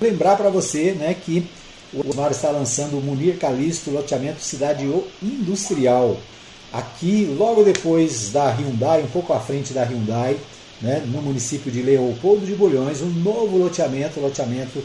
lembrar 0.00 0.36
para 0.36 0.48
você 0.48 0.92
né, 0.92 1.14
que 1.14 1.44
o 1.92 2.08
Osmar 2.08 2.30
está 2.30 2.50
lançando 2.50 2.96
o 2.96 3.00
Munir 3.00 3.38
Calixto 3.38 3.90
loteamento 3.90 4.40
Cidade 4.40 4.84
Industrial. 5.20 6.16
Aqui, 6.72 7.34
logo 7.36 7.64
depois 7.64 8.30
da 8.30 8.50
Hyundai, 8.50 9.02
um 9.02 9.08
pouco 9.08 9.32
à 9.32 9.40
frente 9.40 9.72
da 9.72 9.82
Hyundai, 9.82 10.36
né, 10.80 11.02
no 11.06 11.20
município 11.20 11.72
de 11.72 11.82
Leopoldo 11.82 12.46
de 12.46 12.54
Bulhões, 12.54 13.02
um 13.02 13.10
novo 13.10 13.58
loteamento, 13.58 14.20
loteamento 14.20 14.80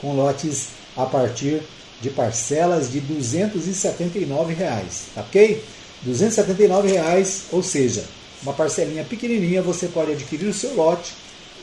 com 0.00 0.14
lotes 0.14 0.68
a 0.94 1.06
partir 1.06 1.62
de 2.02 2.10
parcelas 2.10 2.92
de 2.92 3.00
279 3.00 4.52
reais, 4.52 5.06
tá 5.14 5.22
ok? 5.22 5.64
279 6.02 6.88
reais, 6.88 7.44
ou 7.50 7.62
seja, 7.62 8.04
uma 8.42 8.52
parcelinha 8.52 9.04
pequenininha, 9.04 9.62
você 9.62 9.88
pode 9.88 10.12
adquirir 10.12 10.46
o 10.46 10.54
seu 10.54 10.74
lote 10.74 11.12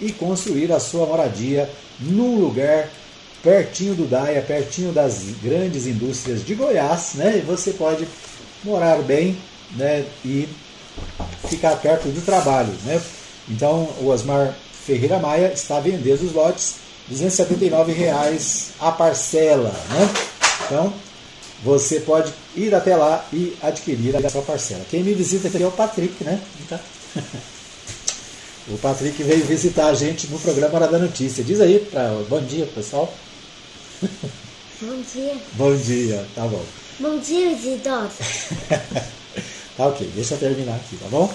e 0.01 0.11
construir 0.11 0.71
a 0.71 0.80
sua 0.80 1.05
moradia 1.05 1.69
num 1.99 2.39
lugar 2.39 2.89
pertinho 3.41 3.93
do 3.93 4.05
DAIA, 4.05 4.41
pertinho 4.41 4.91
das 4.91 5.23
grandes 5.41 5.86
indústrias 5.86 6.43
de 6.43 6.55
Goiás, 6.55 7.13
né? 7.13 7.38
E 7.38 7.41
você 7.41 7.71
pode 7.71 8.07
morar 8.63 8.97
bem, 9.03 9.38
né? 9.76 10.03
E 10.23 10.49
ficar 11.47 11.76
perto 11.78 12.07
do 12.07 12.26
trabalho, 12.26 12.73
né? 12.84 13.01
Então, 13.47 13.88
o 14.01 14.07
Osmar 14.07 14.55
Ferreira 14.86 15.19
Maia 15.19 15.51
está 15.53 15.80
vendendo 15.80 16.23
os 16.23 16.34
lotes 16.34 16.76
279 17.07 17.91
reais 17.91 18.71
a 18.80 18.91
parcela, 18.91 19.69
né? 19.89 20.09
Então, 20.65 20.93
você 21.66 21.99
pode 21.99 22.32
ir 22.55 22.76
até 22.76 22.95
lá 22.95 23.26
e 23.34 23.57
adquirir 23.59 24.16
a 24.16 24.30
sua 24.30 24.43
parcela. 24.43 24.86
Quem 24.88 25.03
me 25.03 25.16
visita 25.16 25.47
aqui 25.47 25.63
é 25.63 25.68
o 25.68 25.72
Patrick, 25.72 26.24
né? 26.24 26.39
Tá? 26.70 26.80
O 28.68 28.80
Patrick 28.80 29.22
veio 29.22 29.45
visitar 29.45 29.89
a 29.89 29.93
gente 29.93 30.26
no 30.26 30.39
programa 30.39 30.74
Hora 30.74 30.88
da 30.88 30.97
Notícia. 30.97 31.43
Diz 31.43 31.61
aí, 31.61 31.78
pra, 31.78 32.09
bom 32.28 32.41
dia, 32.41 32.66
pessoal. 32.66 33.13
Bom 34.82 35.03
dia. 35.13 35.38
Bom 35.53 35.78
dia, 35.78 36.26
tá 36.34 36.47
bom. 36.47 36.66
Bom 36.99 37.20
dia, 37.20 37.51
idosos. 37.51 38.47
tá 39.78 39.86
ok, 39.86 40.09
deixa 40.16 40.34
eu 40.34 40.39
terminar 40.39 40.78
aqui, 40.78 40.97
tá 40.97 41.05
bom? 41.11 41.32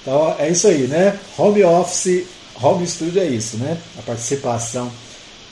Então 0.00 0.36
é 0.38 0.48
isso 0.48 0.68
aí, 0.68 0.86
né? 0.86 1.20
Home 1.36 1.62
office, 1.64 2.24
home 2.62 2.86
studio 2.86 3.20
é 3.20 3.26
isso, 3.26 3.58
né? 3.58 3.76
A 3.98 4.02
participação 4.02 4.90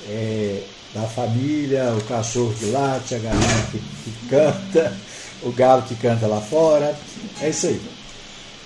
é, 0.08 0.62
da 0.96 1.06
família, 1.06 1.94
o 1.94 2.02
cachorro 2.04 2.54
que 2.58 2.64
late, 2.66 3.14
a 3.14 3.18
galinha 3.18 3.66
que, 3.70 3.78
que 3.78 4.28
canta, 4.30 4.96
o 5.42 5.52
galo 5.52 5.82
que 5.82 5.94
canta 5.94 6.26
lá 6.26 6.40
fora. 6.40 6.98
É 7.40 7.50
isso 7.50 7.66
aí. 7.66 7.80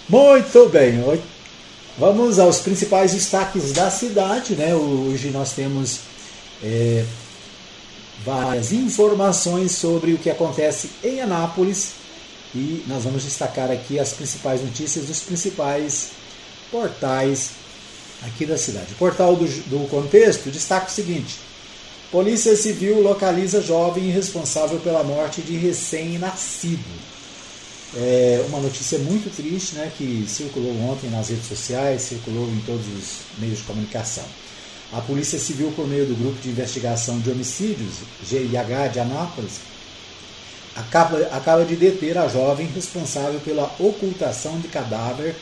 Muito 0.08 0.68
bem, 0.68 1.02
vamos 1.98 2.38
aos 2.38 2.60
principais 2.60 3.12
destaques 3.12 3.72
da 3.72 3.90
cidade. 3.90 4.54
Né? 4.54 4.72
Hoje 4.74 5.30
nós 5.30 5.52
temos 5.54 6.00
é, 6.62 7.04
várias 8.24 8.72
informações 8.72 9.72
sobre 9.72 10.12
o 10.12 10.18
que 10.18 10.30
acontece 10.30 10.90
em 11.02 11.20
Anápolis 11.20 11.94
e 12.54 12.84
nós 12.86 13.02
vamos 13.02 13.24
destacar 13.24 13.72
aqui 13.72 13.98
as 13.98 14.12
principais 14.12 14.62
notícias 14.62 15.06
dos 15.06 15.20
principais 15.20 16.10
portais 16.70 17.50
aqui 18.22 18.46
da 18.46 18.56
cidade. 18.56 18.92
O 18.92 18.96
portal 18.96 19.34
do, 19.34 19.46
do 19.46 19.88
contexto 19.88 20.48
destaca 20.48 20.86
o 20.86 20.90
seguinte: 20.90 21.49
Polícia 22.10 22.56
Civil 22.56 23.00
localiza 23.00 23.62
jovem 23.62 24.10
responsável 24.10 24.80
pela 24.80 25.04
morte 25.04 25.42
de 25.42 25.56
recém-nascido. 25.56 26.82
É 27.96 28.44
uma 28.48 28.58
notícia 28.58 28.98
muito 28.98 29.32
triste, 29.34 29.76
né, 29.76 29.92
que 29.96 30.24
circulou 30.28 30.72
ontem 30.90 31.08
nas 31.08 31.28
redes 31.28 31.46
sociais, 31.46 32.02
circulou 32.02 32.48
em 32.48 32.60
todos 32.66 32.84
os 32.84 33.38
meios 33.38 33.58
de 33.58 33.64
comunicação. 33.64 34.24
A 34.92 35.00
Polícia 35.00 35.38
Civil, 35.38 35.72
por 35.76 35.86
meio 35.86 36.04
do 36.04 36.16
Grupo 36.16 36.40
de 36.40 36.48
Investigação 36.48 37.20
de 37.20 37.30
Homicídios, 37.30 37.98
GIH 38.28 38.88
de 38.92 38.98
Anápolis, 38.98 39.60
acaba, 40.74 41.16
acaba 41.30 41.64
de 41.64 41.76
deter 41.76 42.18
a 42.18 42.26
jovem 42.26 42.66
responsável 42.74 43.38
pela 43.38 43.72
ocultação 43.78 44.58
de 44.58 44.66
cadáver 44.66 45.36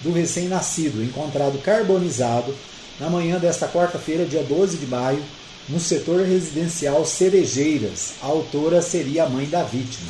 do 0.00 0.12
recém-nascido, 0.12 1.02
encontrado 1.02 1.58
carbonizado 1.58 2.54
na 3.00 3.10
manhã 3.10 3.40
desta 3.40 3.66
quarta-feira, 3.66 4.24
dia 4.24 4.44
12 4.44 4.76
de 4.76 4.86
maio, 4.86 5.22
no 5.68 5.80
setor 5.80 6.24
residencial 6.26 7.04
Cerejeiras. 7.04 8.14
A 8.22 8.26
autora 8.26 8.82
seria 8.82 9.24
a 9.24 9.28
mãe 9.28 9.46
da 9.46 9.62
vítima. 9.62 10.08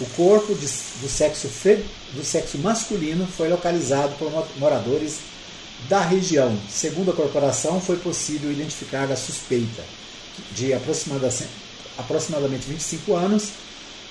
O 0.00 0.06
corpo 0.16 0.54
de, 0.54 0.66
do, 0.66 1.08
sexo 1.08 1.48
fe, 1.48 1.84
do 2.12 2.24
sexo 2.24 2.58
masculino 2.58 3.26
foi 3.26 3.48
localizado 3.48 4.14
por 4.18 4.30
moradores 4.56 5.18
da 5.88 6.00
região. 6.00 6.56
Segundo 6.68 7.10
a 7.10 7.14
corporação, 7.14 7.80
foi 7.80 7.96
possível 7.96 8.50
identificar 8.50 9.10
a 9.10 9.16
suspeita, 9.16 9.82
de 10.52 10.72
aproximadamente 10.72 12.66
25 12.66 13.14
anos, 13.14 13.50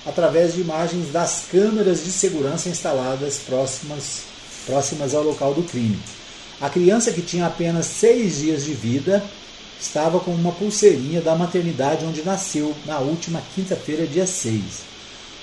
através 0.06 0.54
de 0.54 0.60
imagens 0.60 1.10
das 1.10 1.44
câmeras 1.50 2.04
de 2.04 2.12
segurança 2.12 2.68
instaladas 2.68 3.38
próximas, 3.38 4.22
próximas 4.66 5.14
ao 5.14 5.22
local 5.22 5.52
do 5.52 5.62
crime. 5.62 5.98
A 6.60 6.70
criança, 6.70 7.12
que 7.12 7.22
tinha 7.22 7.46
apenas 7.46 7.86
seis 7.86 8.38
dias 8.38 8.64
de 8.64 8.72
vida, 8.72 9.22
estava 9.84 10.18
com 10.18 10.30
uma 10.30 10.52
pulseirinha 10.52 11.20
da 11.20 11.36
maternidade 11.36 12.04
onde 12.04 12.22
nasceu 12.22 12.74
na 12.86 12.98
última 12.98 13.42
quinta-feira, 13.54 14.06
dia 14.06 14.26
6. 14.26 14.62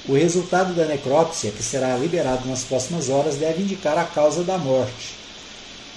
O 0.10 0.14
resultado 0.14 0.74
da 0.74 0.86
necrópsia, 0.86 1.52
que 1.52 1.62
será 1.62 1.96
liberado 1.96 2.48
nas 2.50 2.64
próximas 2.64 3.08
horas, 3.10 3.36
deve 3.36 3.62
indicar 3.62 3.98
a 3.98 4.04
causa 4.04 4.44
da 4.44 4.58
morte. 4.58 5.16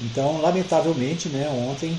Então, 0.03 0.43
lamentavelmente, 0.43 1.29
né, 1.29 1.49
ontem 1.49 1.99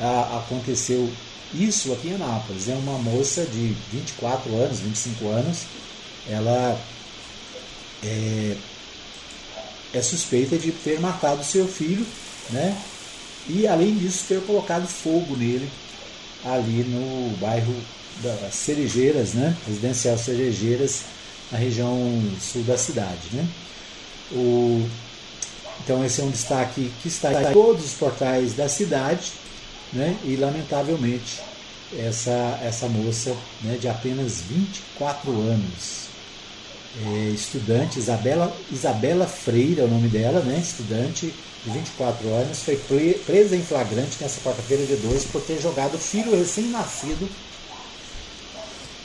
a, 0.00 0.38
aconteceu 0.38 1.10
isso 1.52 1.92
aqui 1.92 2.08
em 2.08 2.14
Anápolis. 2.14 2.68
É 2.68 2.74
uma 2.74 2.96
moça 2.98 3.44
de 3.44 3.74
24 3.92 4.54
anos, 4.54 4.78
25 4.78 5.28
anos. 5.28 5.58
Ela 6.28 6.80
é, 8.04 8.56
é 9.92 10.02
suspeita 10.02 10.56
de 10.56 10.70
ter 10.70 11.00
matado 11.00 11.42
seu 11.42 11.66
filho, 11.66 12.06
né? 12.50 12.76
E 13.48 13.66
além 13.66 13.96
disso 13.96 14.24
ter 14.28 14.40
colocado 14.42 14.86
fogo 14.86 15.36
nele 15.36 15.68
ali 16.44 16.84
no 16.84 17.36
bairro 17.38 17.74
das 18.22 18.54
Cerejeiras, 18.54 19.34
né? 19.34 19.56
Residencial 19.66 20.18
Cerejeiras, 20.18 21.02
na 21.50 21.58
região 21.58 22.22
sul 22.40 22.62
da 22.62 22.76
cidade, 22.76 23.28
né? 23.32 23.46
O, 24.32 24.88
então 25.82 26.04
esse 26.04 26.20
é 26.20 26.24
um 26.24 26.30
destaque 26.30 26.90
que 27.02 27.08
está 27.08 27.32
em 27.42 27.52
todos 27.52 27.84
os 27.84 27.92
portais 27.94 28.54
da 28.54 28.68
cidade, 28.68 29.32
né? 29.92 30.16
E 30.24 30.36
lamentavelmente 30.36 31.40
essa, 31.98 32.60
essa 32.62 32.88
moça 32.88 33.34
né, 33.62 33.76
de 33.80 33.88
apenas 33.88 34.40
24 34.42 35.30
anos, 35.32 36.08
é, 37.04 37.30
estudante, 37.30 37.98
Isabela, 37.98 38.54
Isabela 38.70 39.26
Freire 39.26 39.80
é 39.80 39.84
o 39.84 39.88
nome 39.88 40.08
dela, 40.08 40.40
né? 40.40 40.58
Estudante 40.58 41.32
de 41.64 41.70
24 41.70 42.28
anos, 42.28 42.62
foi 42.62 42.76
presa 43.26 43.56
em 43.56 43.62
flagrante 43.62 44.16
nessa 44.20 44.40
quarta-feira 44.40 44.84
de 44.86 44.96
12 44.96 45.26
por 45.26 45.42
ter 45.42 45.60
jogado 45.60 45.98
filho 45.98 46.36
recém-nascido 46.36 47.28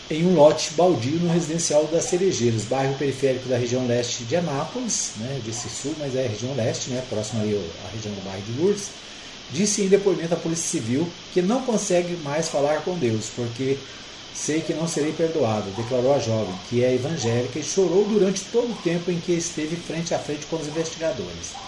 em 0.10 0.26
um 0.26 0.36
lote 0.36 0.72
baldio 0.76 1.20
no 1.20 1.34
residencial 1.34 1.86
das 1.86 2.06
Cerejeiras, 2.06 2.64
bairro 2.66 2.95
periférico 2.95 3.49
da 3.49 3.58
região 3.58 3.88
leste 3.88 4.24
de 4.24 4.36
Anápolis, 4.36 5.14
né, 5.18 5.41
disse 5.43 5.68
sul, 5.68 5.95
mas 5.97 6.16
é 6.16 6.28
região 6.28 6.53
leste, 6.56 6.91
né, 6.91 7.03
próximo 7.10 7.41
ali 7.41 7.56
à 7.84 7.91
região 7.91 8.14
do 8.14 8.24
bairro 8.24 8.43
de 8.43 8.62
Lourdes, 8.62 8.89
disse 9.51 9.82
em 9.82 9.88
depoimento 9.88 10.36
à 10.36 10.38
Polícia 10.38 10.80
Civil 10.80 11.10
que 11.34 11.41
não 11.41 11.64
consegue 11.64 12.16
mais 12.18 12.47
falar 12.47 12.84
com 12.84 12.95
Deus, 12.97 13.32
porque 13.36 13.80
sei 14.34 14.62
que 14.62 14.74
não 14.74 14.88
serei 14.88 15.12
perdoado, 15.12 15.72
declarou 15.72 16.14
a 16.14 16.20
jovem, 16.20 16.53
que 16.70 16.84
é 16.84 16.93
evangélica 16.93 17.58
e 17.58 17.64
chorou 17.64 18.06
durante 18.06 18.43
todo 18.51 18.72
o 18.72 18.82
tempo 18.84 19.10
em 19.10 19.20
que 19.20 19.32
esteve 19.32 19.76
frente 19.76 20.14
a 20.14 20.20
frente 20.20 20.45
com 20.45 20.58
os 20.58 20.68
investigadores. 20.68 21.64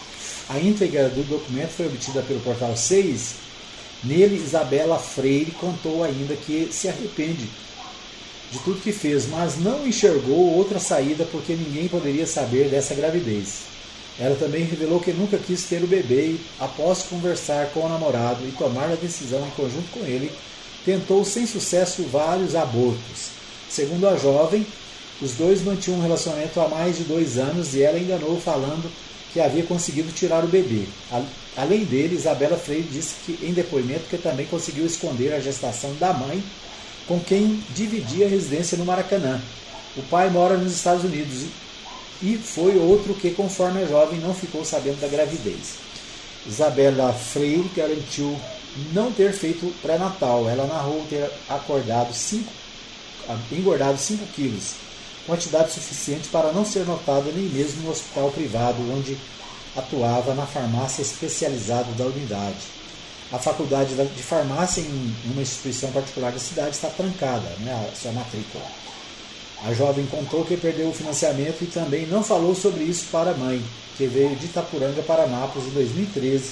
A 0.49 0.59
íntegra 0.59 1.09
do 1.09 1.27
documento 1.27 1.71
foi 1.71 1.87
obtida 1.87 2.21
pelo 2.21 2.39
portal 2.39 2.75
6. 2.75 3.35
Nele, 4.03 4.37
Isabela 4.37 4.97
Freire 4.97 5.51
contou 5.51 6.03
ainda 6.03 6.35
que 6.35 6.69
se 6.71 6.87
arrepende 6.87 7.49
de 8.49 8.59
tudo 8.59 8.81
que 8.81 8.93
fez, 8.93 9.27
mas 9.27 9.57
não 9.57 9.85
enxergou 9.85 10.55
outra 10.55 10.79
saída 10.79 11.25
porque 11.25 11.53
ninguém 11.53 11.89
poderia 11.89 12.25
saber 12.25 12.69
dessa 12.69 12.95
gravidez. 12.95 13.63
Ela 14.17 14.35
também 14.35 14.63
revelou 14.63 15.01
que 15.01 15.11
nunca 15.11 15.37
quis 15.37 15.63
ter 15.63 15.83
o 15.83 15.87
bebê 15.87 16.27
e, 16.27 16.41
após 16.59 17.03
conversar 17.03 17.67
com 17.71 17.81
o 17.81 17.89
namorado 17.89 18.47
e 18.47 18.51
tomar 18.51 18.89
a 18.89 18.95
decisão 18.95 19.45
em 19.45 19.51
conjunto 19.51 19.91
com 19.91 19.99
ele, 19.99 20.31
tentou 20.85 21.25
sem 21.25 21.45
sucesso 21.45 22.03
vários 22.03 22.55
abortos. 22.55 23.31
Segundo 23.69 24.07
a 24.07 24.15
jovem, 24.15 24.65
os 25.21 25.33
dois 25.33 25.61
mantinham 25.61 25.99
um 25.99 26.01
relacionamento 26.01 26.59
há 26.61 26.69
mais 26.69 26.97
de 26.97 27.03
dois 27.03 27.37
anos 27.37 27.75
e 27.75 27.83
ela 27.83 27.99
enganou 27.99 28.39
falando 28.39 28.89
que 29.37 29.41
havia 29.41 29.63
conseguido 29.63 30.11
tirar 30.11 30.43
o 30.43 30.47
bebê. 30.47 30.85
Além 31.55 31.85
dele, 31.85 32.15
Isabela 32.15 32.57
Freire 32.57 32.89
disse 32.91 33.13
que 33.23 33.45
em 33.45 33.53
depoimento 33.53 34.09
que 34.09 34.17
também 34.17 34.47
conseguiu 34.47 34.83
esconder 34.83 35.31
a 35.31 35.39
gestação 35.39 35.93
da 35.99 36.11
mãe 36.11 36.43
com 37.07 37.19
quem 37.19 37.63
dividia 37.75 38.25
a 38.25 38.29
residência 38.29 38.75
no 38.79 38.83
Maracanã. 38.83 39.39
O 39.95 40.01
pai 40.01 40.31
mora 40.31 40.57
nos 40.57 40.73
Estados 40.73 41.03
Unidos 41.03 41.43
e 42.19 42.35
foi 42.35 42.77
outro 42.77 43.13
que, 43.13 43.29
conforme 43.29 43.83
a 43.83 43.85
jovem, 43.85 44.19
não 44.19 44.33
ficou 44.33 44.65
sabendo 44.65 44.99
da 44.99 45.07
gravidez. 45.07 45.75
Isabela 46.47 47.13
Freire 47.13 47.69
garantiu 47.75 48.35
não 48.91 49.11
ter 49.11 49.33
feito 49.33 49.71
pré-natal. 49.83 50.49
Ela 50.49 50.65
narrou 50.65 51.05
ter 51.07 51.29
acordado 51.47 52.11
cinco, 52.11 52.51
engordado 53.51 53.99
5 53.99 54.25
quilos, 54.33 54.73
quantidade 55.27 55.73
suficiente 55.73 56.29
para 56.29 56.53
não 56.53 56.65
ser 56.65 56.85
notada 56.85 57.29
nem 57.31 57.45
mesmo 57.45 57.83
no 57.83 57.91
hospital 57.91 58.31
privado 58.31 58.77
onde 58.91 59.17
atuava 59.75 60.33
na 60.33 60.47
farmácia 60.47 61.01
especializada 61.01 61.91
da 61.91 62.05
unidade. 62.05 62.77
A 63.31 63.37
faculdade 63.37 63.93
de 63.93 64.23
farmácia 64.23 64.81
em 64.81 65.15
uma 65.25 65.41
instituição 65.41 65.91
particular 65.91 66.31
da 66.31 66.39
cidade 66.39 66.71
está 66.71 66.87
trancada, 66.87 67.49
né, 67.59 67.89
a 67.91 67.95
sua 67.95 68.13
matrícula. 68.13 68.63
A 69.65 69.73
jovem 69.73 70.05
contou 70.05 70.45
que 70.45 70.55
perdeu 70.55 70.89
o 70.89 70.93
financiamento 70.93 71.61
e 71.61 71.67
também 71.67 72.05
não 72.05 72.23
falou 72.23 72.55
sobre 72.55 72.85
isso 72.85 73.07
para 73.11 73.31
a 73.31 73.33
mãe, 73.33 73.61
que 73.97 74.07
veio 74.07 74.35
de 74.35 74.45
Itapuranga 74.45 75.01
para 75.01 75.27
Nápoles 75.27 75.67
em 75.67 75.71
2013 75.71 76.51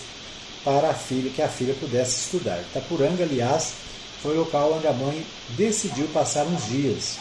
para 0.66 0.90
a 0.90 0.94
filha, 0.94 1.30
que 1.30 1.42
a 1.42 1.48
filha 1.48 1.76
pudesse 1.76 2.22
estudar. 2.22 2.60
Itapuranga, 2.60 3.24
aliás, 3.24 3.74
foi 4.22 4.36
o 4.36 4.40
local 4.40 4.74
onde 4.74 4.88
a 4.88 4.94
mãe 4.94 5.26
decidiu 5.50 6.08
passar 6.08 6.46
uns 6.46 6.66
dias. 6.66 7.18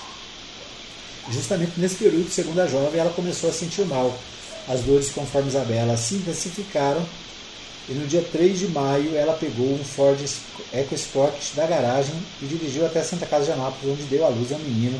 Justamente 1.30 1.72
nesse 1.78 1.96
período, 1.96 2.30
segundo 2.30 2.60
a 2.60 2.66
jovem, 2.66 3.00
ela 3.00 3.12
começou 3.12 3.48
a 3.48 3.52
sentir 3.52 3.84
mal. 3.86 4.16
As 4.68 4.80
dores, 4.80 5.10
conforme 5.10 5.48
Isabela, 5.48 5.96
se 5.96 6.14
intensificaram 6.16 7.04
e 7.88 7.92
no 7.92 8.06
dia 8.06 8.22
3 8.32 8.58
de 8.58 8.68
maio 8.68 9.14
ela 9.14 9.34
pegou 9.34 9.74
um 9.74 9.84
Ford 9.84 10.18
EcoSport 10.72 11.54
da 11.54 11.66
garagem 11.66 12.14
e 12.40 12.46
dirigiu 12.46 12.86
até 12.86 13.02
Santa 13.02 13.26
Casa 13.26 13.44
de 13.44 13.52
Anápolis, 13.52 13.92
onde 13.92 14.04
deu 14.04 14.24
à 14.24 14.28
luz 14.28 14.52
a 14.52 14.56
um 14.56 14.60
menino 14.60 14.98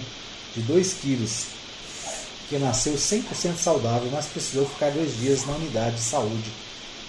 de 0.55 0.61
2 0.61 0.95
quilos, 0.95 1.47
que 2.49 2.59
nasceu 2.59 2.93
100% 2.95 3.57
saudável, 3.57 4.09
mas 4.13 4.27
precisou 4.27 4.67
ficar 4.67 4.91
dois 4.91 5.17
dias 5.17 5.47
na 5.47 5.55
unidade 5.55 5.97
de 5.97 6.03
saúde 6.03 6.53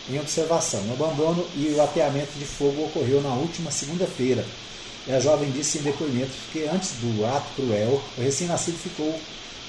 em 0.10 0.20
observação. 0.20 0.82
O 0.88 0.94
abandono 0.94 1.46
e 1.56 1.74
o 1.76 1.82
ateamento 1.82 2.32
de 2.38 2.46
fogo 2.46 2.86
ocorreu 2.86 3.22
na 3.22 3.34
última 3.34 3.70
segunda-feira. 3.70 4.46
E 5.08 5.14
a 5.14 5.20
jovem 5.20 5.52
disse 5.52 5.78
em 5.78 5.82
depoimento 5.82 6.32
que 6.52 6.64
antes 6.68 6.94
do 6.94 7.26
ato 7.26 7.46
cruel, 7.56 8.02
o 8.18 8.22
recém-nascido 8.22 8.78
ficou 8.78 9.20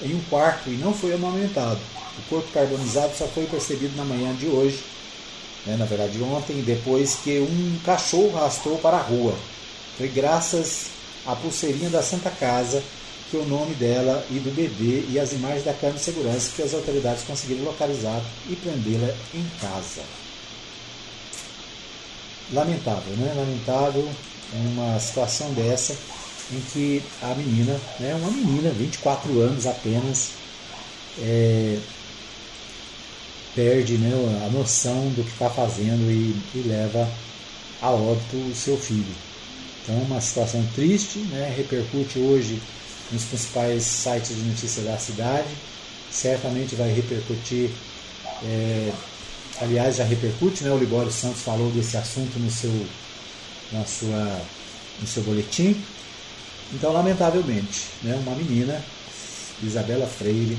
em 0.03 0.15
um 0.15 0.21
quarto 0.31 0.71
e 0.71 0.77
não 0.77 0.95
foi 0.95 1.13
amamentado. 1.13 1.79
O 2.19 2.29
corpo 2.31 2.51
carbonizado 2.53 3.15
só 3.17 3.27
foi 3.27 3.45
percebido 3.45 3.97
na 3.97 4.05
manhã 4.05 4.35
de 4.35 4.47
hoje, 4.47 4.83
né, 5.67 5.77
na 5.77 5.85
verdade 5.85 6.23
ontem, 6.23 6.63
depois 6.63 7.17
que 7.17 7.39
um 7.39 7.79
cachorro 7.85 8.37
arrastou 8.39 8.79
para 8.79 8.97
a 8.97 9.03
rua. 9.03 9.35
Foi 9.99 10.09
graças 10.09 10.87
à 11.27 11.37
pulseirinha 11.37 11.91
da 11.91 12.03
Santa 12.03 12.31
Casa 12.31 12.83
que 13.31 13.37
o 13.37 13.45
nome 13.45 13.75
dela 13.75 14.25
e 14.31 14.39
do 14.39 14.55
bebê 14.55 15.05
e 15.11 15.19
as 15.19 15.33
imagens 15.33 15.65
da 15.65 15.75
câmera 15.75 15.99
de 15.99 16.05
segurança 16.05 16.53
que 16.55 16.63
as 16.63 16.73
autoridades 16.73 17.25
conseguiram 17.25 17.65
localizar 17.65 18.23
e 18.49 18.55
prendê-la 18.55 19.13
em 19.35 19.45
casa. 19.61 20.03
Lamentável, 22.53 23.17
né? 23.17 23.35
Lamentável 23.37 24.09
uma 24.55 24.99
situação 24.99 25.53
dessa 25.53 25.97
em 26.53 26.61
que 26.73 27.03
a 27.23 27.35
menina, 27.35 27.79
né, 27.99 28.15
uma 28.15 28.31
menina, 28.31 28.71
24 28.71 29.41
anos 29.41 29.67
apenas, 29.67 30.31
é, 31.19 31.79
perde 33.55 33.97
né, 33.97 34.13
a 34.47 34.51
noção 34.51 35.09
do 35.11 35.25
que 35.25 35.33
está 35.33 35.51
fazendo 35.51 36.11
e, 36.11 36.37
e, 36.55 36.63
leva 36.69 37.09
a 37.81 37.91
óbito 37.91 38.37
o 38.37 38.55
seu 38.55 38.77
filho. 38.77 39.15
Então, 39.83 39.97
uma 40.03 40.21
situação 40.21 40.65
triste, 40.75 41.19
né, 41.19 41.53
repercute 41.57 42.19
hoje 42.19 42.61
nos 43.11 43.25
principais 43.25 43.83
sites 43.85 44.37
de 44.37 44.43
notícias 44.43 44.85
da 44.85 44.99
cidade. 44.99 45.49
Certamente 46.11 46.75
vai 46.75 46.93
repercutir, 46.93 47.71
é, 48.45 48.93
aliás, 49.61 49.97
já 49.97 50.05
repercute, 50.05 50.65
né? 50.65 50.71
O 50.71 50.79
Libório 50.79 51.11
Santos 51.11 51.43
falou 51.43 51.71
desse 51.71 51.97
assunto 51.97 52.39
no 52.39 52.51
seu, 52.51 52.71
na 53.73 53.85
sua, 53.85 54.41
no 55.01 55.07
seu 55.07 55.23
boletim. 55.23 55.77
Então, 56.73 56.93
lamentavelmente, 56.93 57.87
né, 58.03 58.15
uma 58.17 58.35
menina, 58.35 58.83
Isabela 59.63 60.07
Freire, 60.07 60.59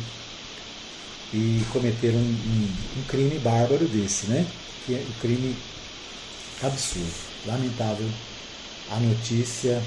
e 1.33 1.61
cometer 1.73 2.13
um, 2.13 2.19
um, 2.19 2.69
um, 2.97 3.03
crime 3.07 3.37
bárbaro 3.39 3.85
desse, 3.87 4.27
né? 4.27 4.45
Que 4.85 4.95
é 4.95 4.97
um 4.97 5.19
crime 5.19 5.55
absurdo, 6.63 7.13
lamentável. 7.45 8.07
A 8.89 8.99
notícia 8.99 9.81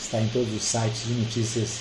está 0.00 0.20
em 0.20 0.28
todos 0.28 0.54
os 0.54 0.62
sites 0.62 1.04
de 1.04 1.12
notícias 1.12 1.80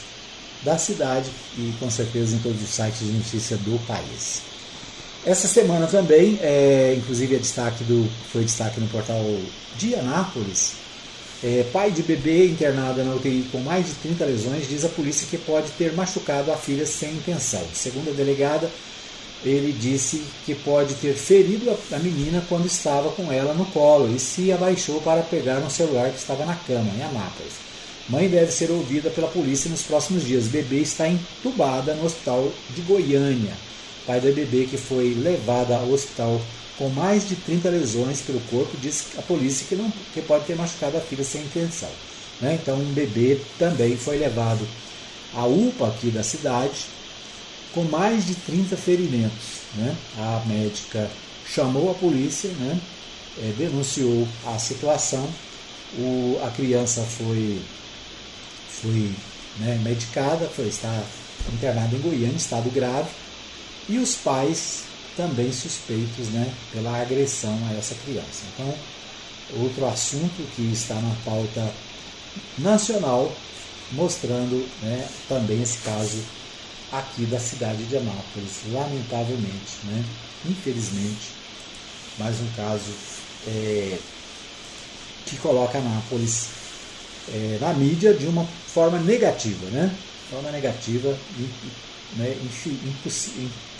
da 0.63 0.77
cidade 0.77 1.29
e 1.57 1.73
com 1.79 1.89
certeza 1.89 2.35
em 2.35 2.39
todos 2.39 2.61
os 2.61 2.69
sites 2.69 2.99
de 2.99 3.13
notícia 3.13 3.55
do 3.57 3.79
país. 3.87 4.41
Essa 5.25 5.47
semana 5.47 5.87
também, 5.87 6.37
é, 6.39 6.93
inclusive 6.95 7.35
é 7.35 7.39
destaque 7.39 7.83
do, 7.83 8.07
foi 8.31 8.43
destaque 8.43 8.79
no 8.79 8.87
portal 8.87 9.23
de 9.75 9.95
Anápolis, 9.95 10.73
é, 11.43 11.65
pai 11.73 11.89
de 11.89 12.03
bebê 12.03 12.45
internado 12.45 13.03
na 13.03 13.15
UTI 13.15 13.47
com 13.51 13.57
mais 13.57 13.87
de 13.87 13.93
30 13.95 14.23
lesões 14.23 14.69
diz 14.69 14.85
a 14.85 14.89
polícia 14.89 15.27
que 15.27 15.37
pode 15.37 15.71
ter 15.71 15.93
machucado 15.93 16.51
a 16.51 16.55
filha 16.55 16.85
sem 16.85 17.11
intenção. 17.11 17.63
Segundo 17.73 18.11
a 18.11 18.13
delegada, 18.13 18.69
ele 19.43 19.71
disse 19.71 20.21
que 20.45 20.53
pode 20.53 20.93
ter 20.95 21.15
ferido 21.15 21.75
a 21.91 21.97
menina 21.97 22.43
quando 22.47 22.67
estava 22.67 23.09
com 23.09 23.31
ela 23.31 23.55
no 23.55 23.65
colo 23.65 24.15
e 24.15 24.19
se 24.19 24.51
abaixou 24.51 25.01
para 25.01 25.23
pegar 25.23 25.57
um 25.57 25.69
celular 25.71 26.11
que 26.11 26.19
estava 26.19 26.45
na 26.45 26.55
cama, 26.55 26.91
em 26.95 27.01
Anápolis. 27.01 27.53
Mãe 28.07 28.29
deve 28.29 28.51
ser 28.51 28.69
ouvida 28.69 29.09
pela 29.09 29.27
polícia 29.27 29.71
nos 29.71 29.81
próximos 29.81 30.23
dias. 30.23 30.45
Bebê 30.45 30.81
está 30.81 31.09
entubada 31.09 31.95
no 31.95 32.05
hospital 32.05 32.51
de 32.75 32.81
Goiânia. 32.83 33.64
Pai 34.05 34.19
da 34.19 34.31
bebê 34.31 34.65
que 34.65 34.77
foi 34.77 35.13
levada 35.13 35.75
ao 35.75 35.91
hospital 35.91 36.41
com 36.77 36.89
mais 36.89 37.27
de 37.27 37.35
30 37.35 37.69
lesões 37.69 38.21
pelo 38.21 38.39
corpo 38.41 38.77
diz 38.77 39.05
a 39.17 39.21
polícia 39.21 39.65
que, 39.67 39.75
não, 39.75 39.91
que 40.13 40.21
pode 40.21 40.45
ter 40.45 40.55
machucado 40.55 40.97
a 40.97 41.01
filha 41.01 41.23
sem 41.23 41.41
intenção. 41.41 41.89
Né? 42.41 42.59
Então, 42.61 42.77
um 42.77 42.93
bebê 42.93 43.39
também 43.57 43.95
foi 43.95 44.17
levado 44.17 44.67
à 45.33 45.45
UPA 45.45 45.87
aqui 45.87 46.11
da 46.11 46.23
cidade 46.23 46.85
com 47.73 47.83
mais 47.83 48.25
de 48.25 48.35
30 48.35 48.75
ferimentos. 48.75 49.61
Né? 49.75 49.95
A 50.17 50.43
médica 50.45 51.09
chamou 51.45 51.91
a 51.91 51.93
polícia, 51.93 52.49
né? 52.51 52.79
É, 53.37 53.53
denunciou 53.57 54.27
a 54.45 54.57
situação. 54.57 55.27
O, 55.97 56.39
a 56.43 56.49
criança 56.51 57.01
foi 57.01 57.61
foi 58.81 59.11
né, 59.59 59.79
medicada, 59.83 60.47
foi 60.47 60.67
estar 60.67 61.03
internada 61.53 61.95
em 61.95 61.99
Goiânia, 61.99 62.35
estado 62.35 62.69
grave, 62.69 63.09
e 63.87 63.97
os 63.97 64.15
pais 64.15 64.83
também 65.15 65.51
suspeitos 65.51 66.27
né, 66.29 66.53
pela 66.71 67.01
agressão 67.01 67.57
a 67.69 67.73
essa 67.73 67.95
criança. 67.95 68.43
Então, 68.53 68.73
outro 69.61 69.85
assunto 69.85 70.43
que 70.55 70.63
está 70.73 70.95
na 70.95 71.15
pauta 71.23 71.71
nacional, 72.57 73.31
mostrando 73.91 74.67
né, 74.81 75.07
também 75.29 75.61
esse 75.61 75.77
caso 75.79 76.21
aqui 76.91 77.25
da 77.25 77.39
cidade 77.39 77.83
de 77.83 77.97
Anápolis, 77.97 78.61
lamentavelmente, 78.71 79.77
né, 79.85 80.03
infelizmente, 80.45 81.33
mais 82.17 82.39
um 82.39 82.47
caso 82.55 82.91
é, 83.47 83.97
que 85.25 85.37
coloca 85.37 85.77
Anápolis 85.77 86.47
é, 87.33 87.57
na 87.59 87.73
mídia 87.73 88.13
de 88.13 88.27
uma 88.27 88.45
forma 88.67 88.99
negativa, 88.99 89.65
né? 89.67 89.93
Forma 90.29 90.51
negativa, 90.51 91.17
né? 92.15 92.35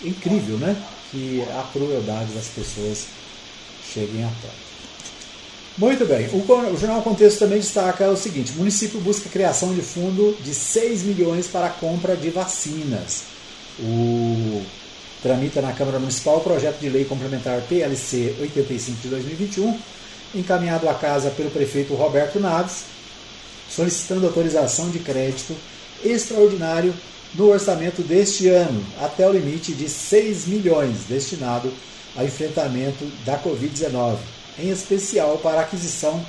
incrível, 0.04 0.58
né? 0.58 0.76
Que 1.10 1.42
a 1.42 1.62
crueldade 1.72 2.32
das 2.32 2.46
pessoas 2.46 3.06
cheguem 3.92 4.24
à 4.24 4.28
tona. 4.28 4.66
Muito 5.78 6.06
bem, 6.06 6.26
o, 6.28 6.76
Jornal 6.78 7.02
Contexto 7.02 7.40
também 7.40 7.58
destaca 7.58 8.08
o 8.08 8.16
seguinte: 8.16 8.52
o 8.52 8.56
município 8.56 8.98
busca 9.00 9.28
a 9.28 9.32
criação 9.32 9.74
de 9.74 9.82
fundo 9.82 10.34
de 10.42 10.54
6 10.54 11.02
milhões 11.02 11.46
para 11.48 11.66
a 11.66 11.70
compra 11.70 12.16
de 12.16 12.30
vacinas. 12.30 13.24
O 13.78 14.64
tramita 15.22 15.60
na 15.60 15.72
Câmara 15.72 15.98
Municipal 15.98 16.38
o 16.38 16.40
projeto 16.40 16.78
de 16.78 16.88
lei 16.88 17.04
complementar 17.04 17.60
PLC 17.62 18.34
85 18.40 19.02
de 19.02 19.08
2021, 19.08 19.78
encaminhado 20.34 20.88
à 20.88 20.94
casa 20.94 21.30
pelo 21.30 21.50
prefeito 21.50 21.94
Roberto 21.94 22.40
Naves, 22.40 22.84
solicitando 23.68 24.26
autorização 24.26 24.88
de 24.90 24.98
crédito 25.00 25.54
extraordinário 26.02 26.94
no 27.34 27.50
orçamento 27.50 28.02
deste 28.02 28.48
ano, 28.48 28.84
até 29.00 29.28
o 29.28 29.32
limite 29.32 29.72
de 29.72 29.88
6 29.88 30.46
milhões 30.46 31.04
destinado 31.08 31.72
ao 32.16 32.24
enfrentamento 32.24 33.04
da 33.24 33.38
Covid-19, 33.38 34.16
em 34.58 34.70
especial 34.70 35.38
para 35.38 35.60
a 35.60 35.62
aquisição 35.62 36.24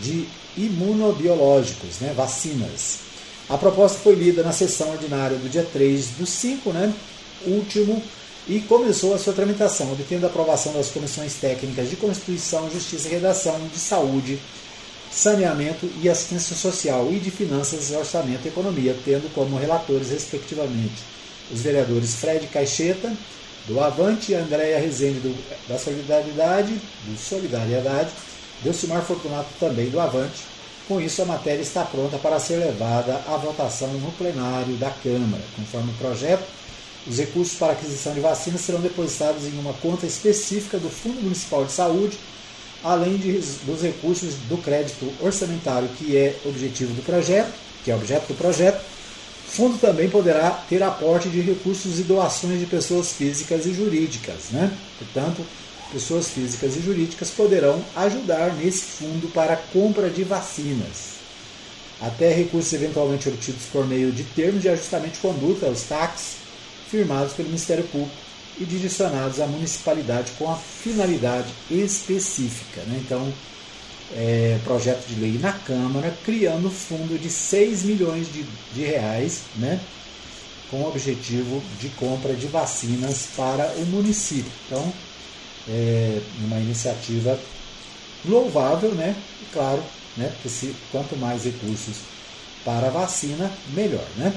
de 0.00 0.26
imunobiológicos, 0.56 2.00
né, 2.00 2.12
vacinas. 2.16 3.00
A 3.48 3.56
proposta 3.56 3.98
foi 3.98 4.14
lida 4.14 4.42
na 4.42 4.52
sessão 4.52 4.90
ordinária 4.90 5.36
do 5.36 5.48
dia 5.48 5.66
3 5.72 6.08
do 6.18 6.26
5, 6.26 6.72
né, 6.72 6.92
último, 7.46 8.02
e 8.48 8.60
começou 8.60 9.14
a 9.14 9.18
sua 9.18 9.34
tramitação, 9.34 9.92
obtendo 9.92 10.24
a 10.24 10.28
aprovação 10.28 10.72
das 10.72 10.88
comissões 10.88 11.34
técnicas 11.34 11.90
de 11.90 11.96
Constituição, 11.96 12.70
Justiça 12.70 13.08
e 13.08 13.10
Redação, 13.10 13.60
de 13.72 13.78
Saúde, 13.78 14.38
saneamento 15.18 15.90
e 16.00 16.08
assistência 16.08 16.54
social 16.54 17.08
e 17.10 17.18
de 17.18 17.28
finanças, 17.28 17.90
orçamento 17.90 18.44
e 18.44 18.48
economia, 18.48 18.96
tendo 19.04 19.32
como 19.34 19.58
relatores, 19.58 20.10
respectivamente, 20.10 21.02
os 21.50 21.60
vereadores 21.60 22.14
Fred 22.14 22.46
Caixeta, 22.46 23.12
do 23.66 23.80
Avante, 23.80 24.32
Andréia 24.32 24.78
Rezende, 24.78 25.18
do, 25.18 25.68
da 25.68 25.76
Solidariedade, 25.76 26.72
do 27.04 27.18
Solidariedade, 27.18 28.10
Delcimar 28.62 29.02
Fortunato 29.02 29.48
também 29.58 29.90
do 29.90 29.98
Avante. 29.98 30.44
Com 30.86 31.00
isso, 31.00 31.20
a 31.20 31.26
matéria 31.26 31.62
está 31.62 31.82
pronta 31.82 32.16
para 32.16 32.38
ser 32.38 32.56
levada 32.56 33.20
à 33.26 33.36
votação 33.36 33.88
no 33.88 34.12
plenário 34.12 34.76
da 34.76 34.90
Câmara. 34.90 35.42
Conforme 35.56 35.90
o 35.90 35.94
projeto, 35.94 36.44
os 37.06 37.18
recursos 37.18 37.58
para 37.58 37.72
aquisição 37.72 38.14
de 38.14 38.20
vacinas 38.20 38.60
serão 38.60 38.80
depositados 38.80 39.44
em 39.44 39.58
uma 39.58 39.72
conta 39.74 40.06
específica 40.06 40.78
do 40.78 40.88
Fundo 40.88 41.20
Municipal 41.20 41.64
de 41.64 41.72
Saúde, 41.72 42.16
além 42.82 43.16
de, 43.16 43.32
dos 43.64 43.82
recursos 43.82 44.34
do 44.48 44.56
crédito 44.58 45.12
orçamentário, 45.20 45.88
que 45.98 46.16
é 46.16 46.36
objetivo 46.44 46.92
do 46.94 47.02
projeto, 47.02 47.52
que 47.84 47.90
é 47.90 47.94
objeto 47.94 48.28
do 48.28 48.34
projeto. 48.34 48.80
O 49.46 49.50
fundo 49.50 49.78
também 49.78 50.10
poderá 50.10 50.50
ter 50.50 50.82
aporte 50.82 51.28
de 51.28 51.40
recursos 51.40 51.98
e 51.98 52.02
doações 52.02 52.60
de 52.60 52.66
pessoas 52.66 53.12
físicas 53.12 53.66
e 53.66 53.72
jurídicas, 53.72 54.50
né? 54.50 54.70
Portanto, 54.98 55.44
pessoas 55.92 56.28
físicas 56.28 56.76
e 56.76 56.80
jurídicas 56.80 57.30
poderão 57.30 57.82
ajudar 57.96 58.54
nesse 58.54 58.82
fundo 58.82 59.28
para 59.32 59.54
a 59.54 59.56
compra 59.56 60.10
de 60.10 60.22
vacinas. 60.22 61.18
Até 62.00 62.32
recursos 62.32 62.72
eventualmente 62.74 63.28
obtidos 63.28 63.64
por 63.72 63.86
meio 63.86 64.12
de 64.12 64.22
termos 64.22 64.62
de 64.62 64.68
ajustamento 64.68 65.14
de 65.14 65.20
conduta, 65.20 65.66
os 65.66 65.82
TACs, 65.82 66.36
firmados 66.90 67.32
pelo 67.32 67.48
Ministério 67.48 67.84
Público 67.84 68.27
e 68.60 68.64
direcionados 68.64 69.40
à 69.40 69.46
municipalidade 69.46 70.32
com 70.38 70.50
a 70.50 70.56
finalidade 70.56 71.48
específica. 71.70 72.80
Né? 72.82 73.00
Então, 73.04 73.32
é, 74.16 74.58
projeto 74.64 75.06
de 75.06 75.20
lei 75.20 75.38
na 75.38 75.52
Câmara, 75.52 76.16
criando 76.24 76.70
fundo 76.70 77.18
de 77.18 77.30
6 77.30 77.84
milhões 77.84 78.32
de, 78.32 78.44
de 78.74 78.82
reais, 78.82 79.42
né? 79.56 79.80
com 80.70 80.82
o 80.82 80.88
objetivo 80.88 81.62
de 81.80 81.88
compra 81.90 82.34
de 82.34 82.46
vacinas 82.46 83.28
para 83.36 83.72
o 83.76 83.86
município. 83.86 84.50
Então, 84.66 84.92
é 85.68 86.20
uma 86.40 86.58
iniciativa 86.58 87.38
louvável, 88.24 88.94
né? 88.94 89.14
E 89.42 89.46
claro, 89.52 89.82
né? 90.16 90.30
Porque 90.34 90.48
se, 90.48 90.74
quanto 90.90 91.16
mais 91.16 91.44
recursos 91.44 91.98
para 92.64 92.88
a 92.88 92.90
vacina, 92.90 93.50
melhor, 93.74 94.06
né? 94.16 94.32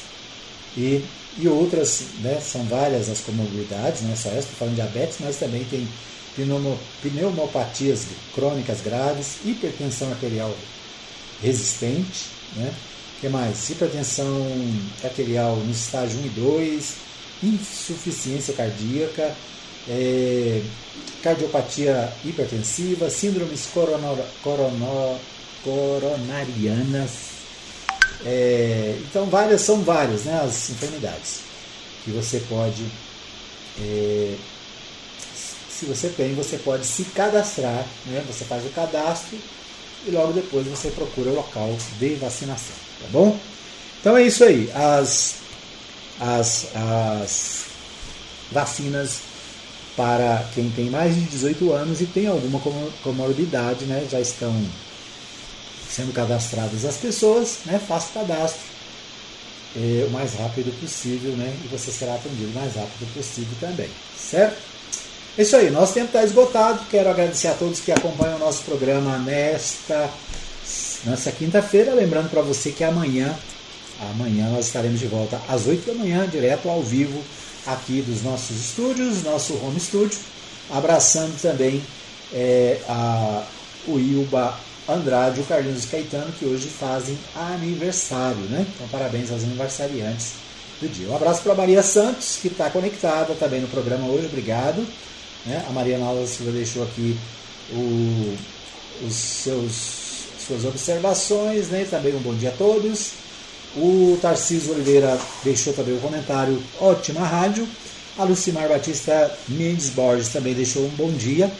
e, 0.77 1.03
e 1.39 1.49
outras, 1.49 2.05
né, 2.21 2.41
são 2.41 2.65
várias 2.65 3.09
as 3.11 3.21
comorbidades, 3.21 4.03
não 4.03 4.13
é 4.13 4.17
só 4.17 4.29
essa, 4.31 4.41
estou 4.41 4.57
falando 4.57 4.75
de 4.75 4.83
diabetes, 4.83 5.19
mas 5.21 5.37
também 5.37 5.65
tem 5.65 5.87
pneumopatias 7.03 8.07
crônicas 8.35 8.81
graves, 8.81 9.39
hipertensão 9.45 10.11
arterial 10.11 10.55
resistente, 11.43 12.27
né? 12.55 12.73
que 13.21 13.29
mais? 13.29 13.71
Hipertensão 13.71 14.47
arterial 15.03 15.57
no 15.57 15.71
estágio 15.71 16.21
1 16.21 16.27
e 16.27 16.29
2, 16.29 16.95
insuficiência 17.43 18.55
cardíaca, 18.55 19.35
é, 19.89 20.63
cardiopatia 21.23 22.13
hipertensiva, 22.25 23.09
síndromes 23.09 23.67
coronor, 23.73 24.19
coronor, 24.43 25.19
coronarianas, 25.63 27.36
é, 28.25 28.99
então, 29.09 29.27
várias 29.27 29.61
são 29.61 29.83
várias 29.83 30.25
né, 30.25 30.41
as 30.43 30.71
enfermidades 30.71 31.41
que 32.05 32.11
você 32.11 32.41
pode, 32.49 32.85
é, 33.81 34.35
se 35.69 35.87
você 35.87 36.09
tem, 36.09 36.35
você 36.35 36.57
pode 36.57 36.87
se 36.87 37.05
cadastrar, 37.05 37.85
né, 38.07 38.25
você 38.27 38.45
faz 38.45 38.65
o 38.65 38.71
cadastro 38.71 39.37
e 40.07 40.11
logo 40.11 40.33
depois 40.33 40.67
você 40.67 40.89
procura 40.91 41.31
o 41.31 41.35
local 41.35 41.77
de 41.99 42.15
vacinação, 42.15 42.77
tá 43.03 43.09
bom? 43.11 43.37
Então 44.01 44.17
é 44.17 44.23
isso 44.23 44.45
aí, 44.45 44.71
as, 44.73 45.37
as, 46.21 46.69
as 46.75 47.65
vacinas 48.53 49.19
para 49.97 50.49
quem 50.55 50.71
tem 50.71 50.91
mais 50.91 51.15
de 51.15 51.23
18 51.23 51.73
anos 51.73 52.01
e 52.01 52.07
tem 52.07 52.29
alguma 52.29 52.61
comorbidade, 53.03 53.85
né, 53.87 54.07
já 54.09 54.21
estão 54.21 54.55
sendo 55.89 56.13
cadastradas 56.13 56.85
as 56.85 56.97
pessoas, 56.97 57.59
né, 57.67 57.81
faça 57.87 58.09
o 58.11 58.13
cadastro 58.13 58.77
é, 59.77 60.07
o 60.07 60.11
mais 60.11 60.35
rápido 60.35 60.73
possível, 60.81 61.33
né, 61.33 61.55
e 61.65 61.69
você 61.69 61.91
será 61.91 62.15
atendido 62.15 62.51
o 62.51 62.55
mais 62.55 62.75
rápido 62.75 63.13
possível 63.15 63.55
também, 63.61 63.91
certo? 64.19 64.57
É 65.39 65.43
isso 65.43 65.55
aí, 65.55 65.71
nosso 65.71 65.93
tempo 65.93 66.07
está 66.07 66.25
esgotado. 66.25 66.81
Quero 66.91 67.11
agradecer 67.11 67.49
a 67.49 67.55
todos 67.55 67.79
que 67.81 67.93
acompanham 67.93 68.37
o 68.37 68.39
nosso 68.39 68.63
programa 68.63 69.19
nesta, 69.19 70.09
nesta 71.05 71.31
quinta-feira. 71.31 71.93
Lembrando 71.93 72.31
para 72.31 72.41
você 72.41 72.73
que 72.73 72.83
amanhã, 72.83 73.37
amanhã 74.01 74.49
nós 74.49 74.65
estaremos 74.65 74.99
de 74.99 75.07
volta 75.07 75.39
às 75.47 75.67
8 75.67 75.93
da 75.93 75.93
manhã, 75.93 76.27
direto 76.27 76.71
ao 76.71 76.83
vivo, 76.83 77.23
aqui 77.67 78.01
dos 78.01 78.23
nossos 78.23 78.57
estúdios, 78.57 79.23
nosso 79.23 79.63
home 79.63 79.79
studio. 79.79 80.19
Abraçando 80.71 81.39
também 81.39 81.85
é, 82.33 82.81
a, 82.89 83.43
o 83.87 83.99
Ilba 83.99 84.59
Andrade 84.89 85.41
e 85.41 85.43
o 85.43 85.47
Carlinhos 85.47 85.85
Caetano, 85.87 86.33
que 86.33 86.45
hoje 86.45 86.69
fazem 86.69 87.19
aniversário, 87.35 88.43
né? 88.51 88.67
Então, 88.75 88.87
parabéns 88.89 89.31
aos 89.31 89.43
aniversariantes 89.43 90.33
do 90.81 90.89
dia. 90.89 91.09
Um 91.09 91.17
abraço 91.17 91.43
para 91.43 91.55
Maria 91.55 91.83
Santos, 91.83 92.39
que 92.41 92.49
está 92.49 92.71
conectada 92.71 93.35
também 93.35 93.61
no 93.61 93.69
programa 93.69 94.07
hoje, 94.07 94.27
obrigado. 94.27 94.87
Né? 95.45 95.65
A 95.69 95.73
Maria 95.73 95.99
Nalva 95.99 96.27
Silva 96.27 96.53
deixou 96.53 96.83
aqui 96.83 97.17
o, 97.73 98.37
os 99.07 99.15
seus 99.15 100.07
suas 100.47 100.65
observações, 100.65 101.69
né? 101.69 101.87
Também 101.91 102.15
um 102.15 102.21
bom 102.21 102.35
dia 102.35 102.51
a 102.51 102.53
todos. 102.53 103.11
O 103.77 104.19
Tarcísio 104.23 104.73
Oliveira 104.73 105.19
deixou 105.43 105.73
também 105.73 105.97
o 105.97 106.01
comentário 106.01 106.63
Ótima 106.81 107.21
Rádio. 107.21 107.67
A 108.17 108.25
Lucimar 108.25 108.69
Batista 108.69 109.37
Mendes 109.49 109.91
Borges 109.91 110.29
também 110.29 110.55
deixou 110.55 110.85
um 110.85 110.91
bom 110.91 111.11
dia. 111.11 111.51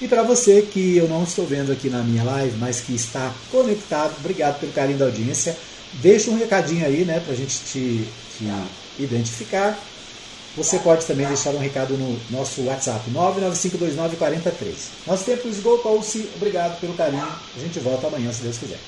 E 0.00 0.08
para 0.08 0.22
você 0.22 0.62
que 0.62 0.96
eu 0.96 1.06
não 1.06 1.24
estou 1.24 1.46
vendo 1.46 1.70
aqui 1.70 1.90
na 1.90 2.02
minha 2.02 2.24
live, 2.24 2.56
mas 2.56 2.80
que 2.80 2.94
está 2.94 3.34
conectado, 3.50 4.14
obrigado 4.18 4.58
pelo 4.58 4.72
carinho 4.72 4.98
da 4.98 5.04
audiência. 5.04 5.54
Deixa 5.94 6.30
um 6.30 6.38
recadinho 6.38 6.86
aí, 6.86 7.04
né, 7.04 7.20
para 7.20 7.34
a 7.34 7.36
gente 7.36 7.58
te, 7.64 8.08
te 8.38 8.44
identificar. 8.98 9.78
Você 10.56 10.78
pode 10.78 11.04
também 11.04 11.26
deixar 11.26 11.50
um 11.50 11.58
recado 11.58 11.96
no 11.98 12.18
nosso 12.30 12.64
WhatsApp, 12.64 13.10
995294013. 13.10 14.74
Nosso 15.06 15.24
tempo 15.24 15.48
esgotou-se. 15.48 16.28
Obrigado 16.34 16.80
pelo 16.80 16.94
carinho. 16.94 17.22
A 17.22 17.60
gente 17.60 17.78
volta 17.78 18.06
amanhã, 18.06 18.32
se 18.32 18.42
Deus 18.42 18.58
quiser. 18.58 18.78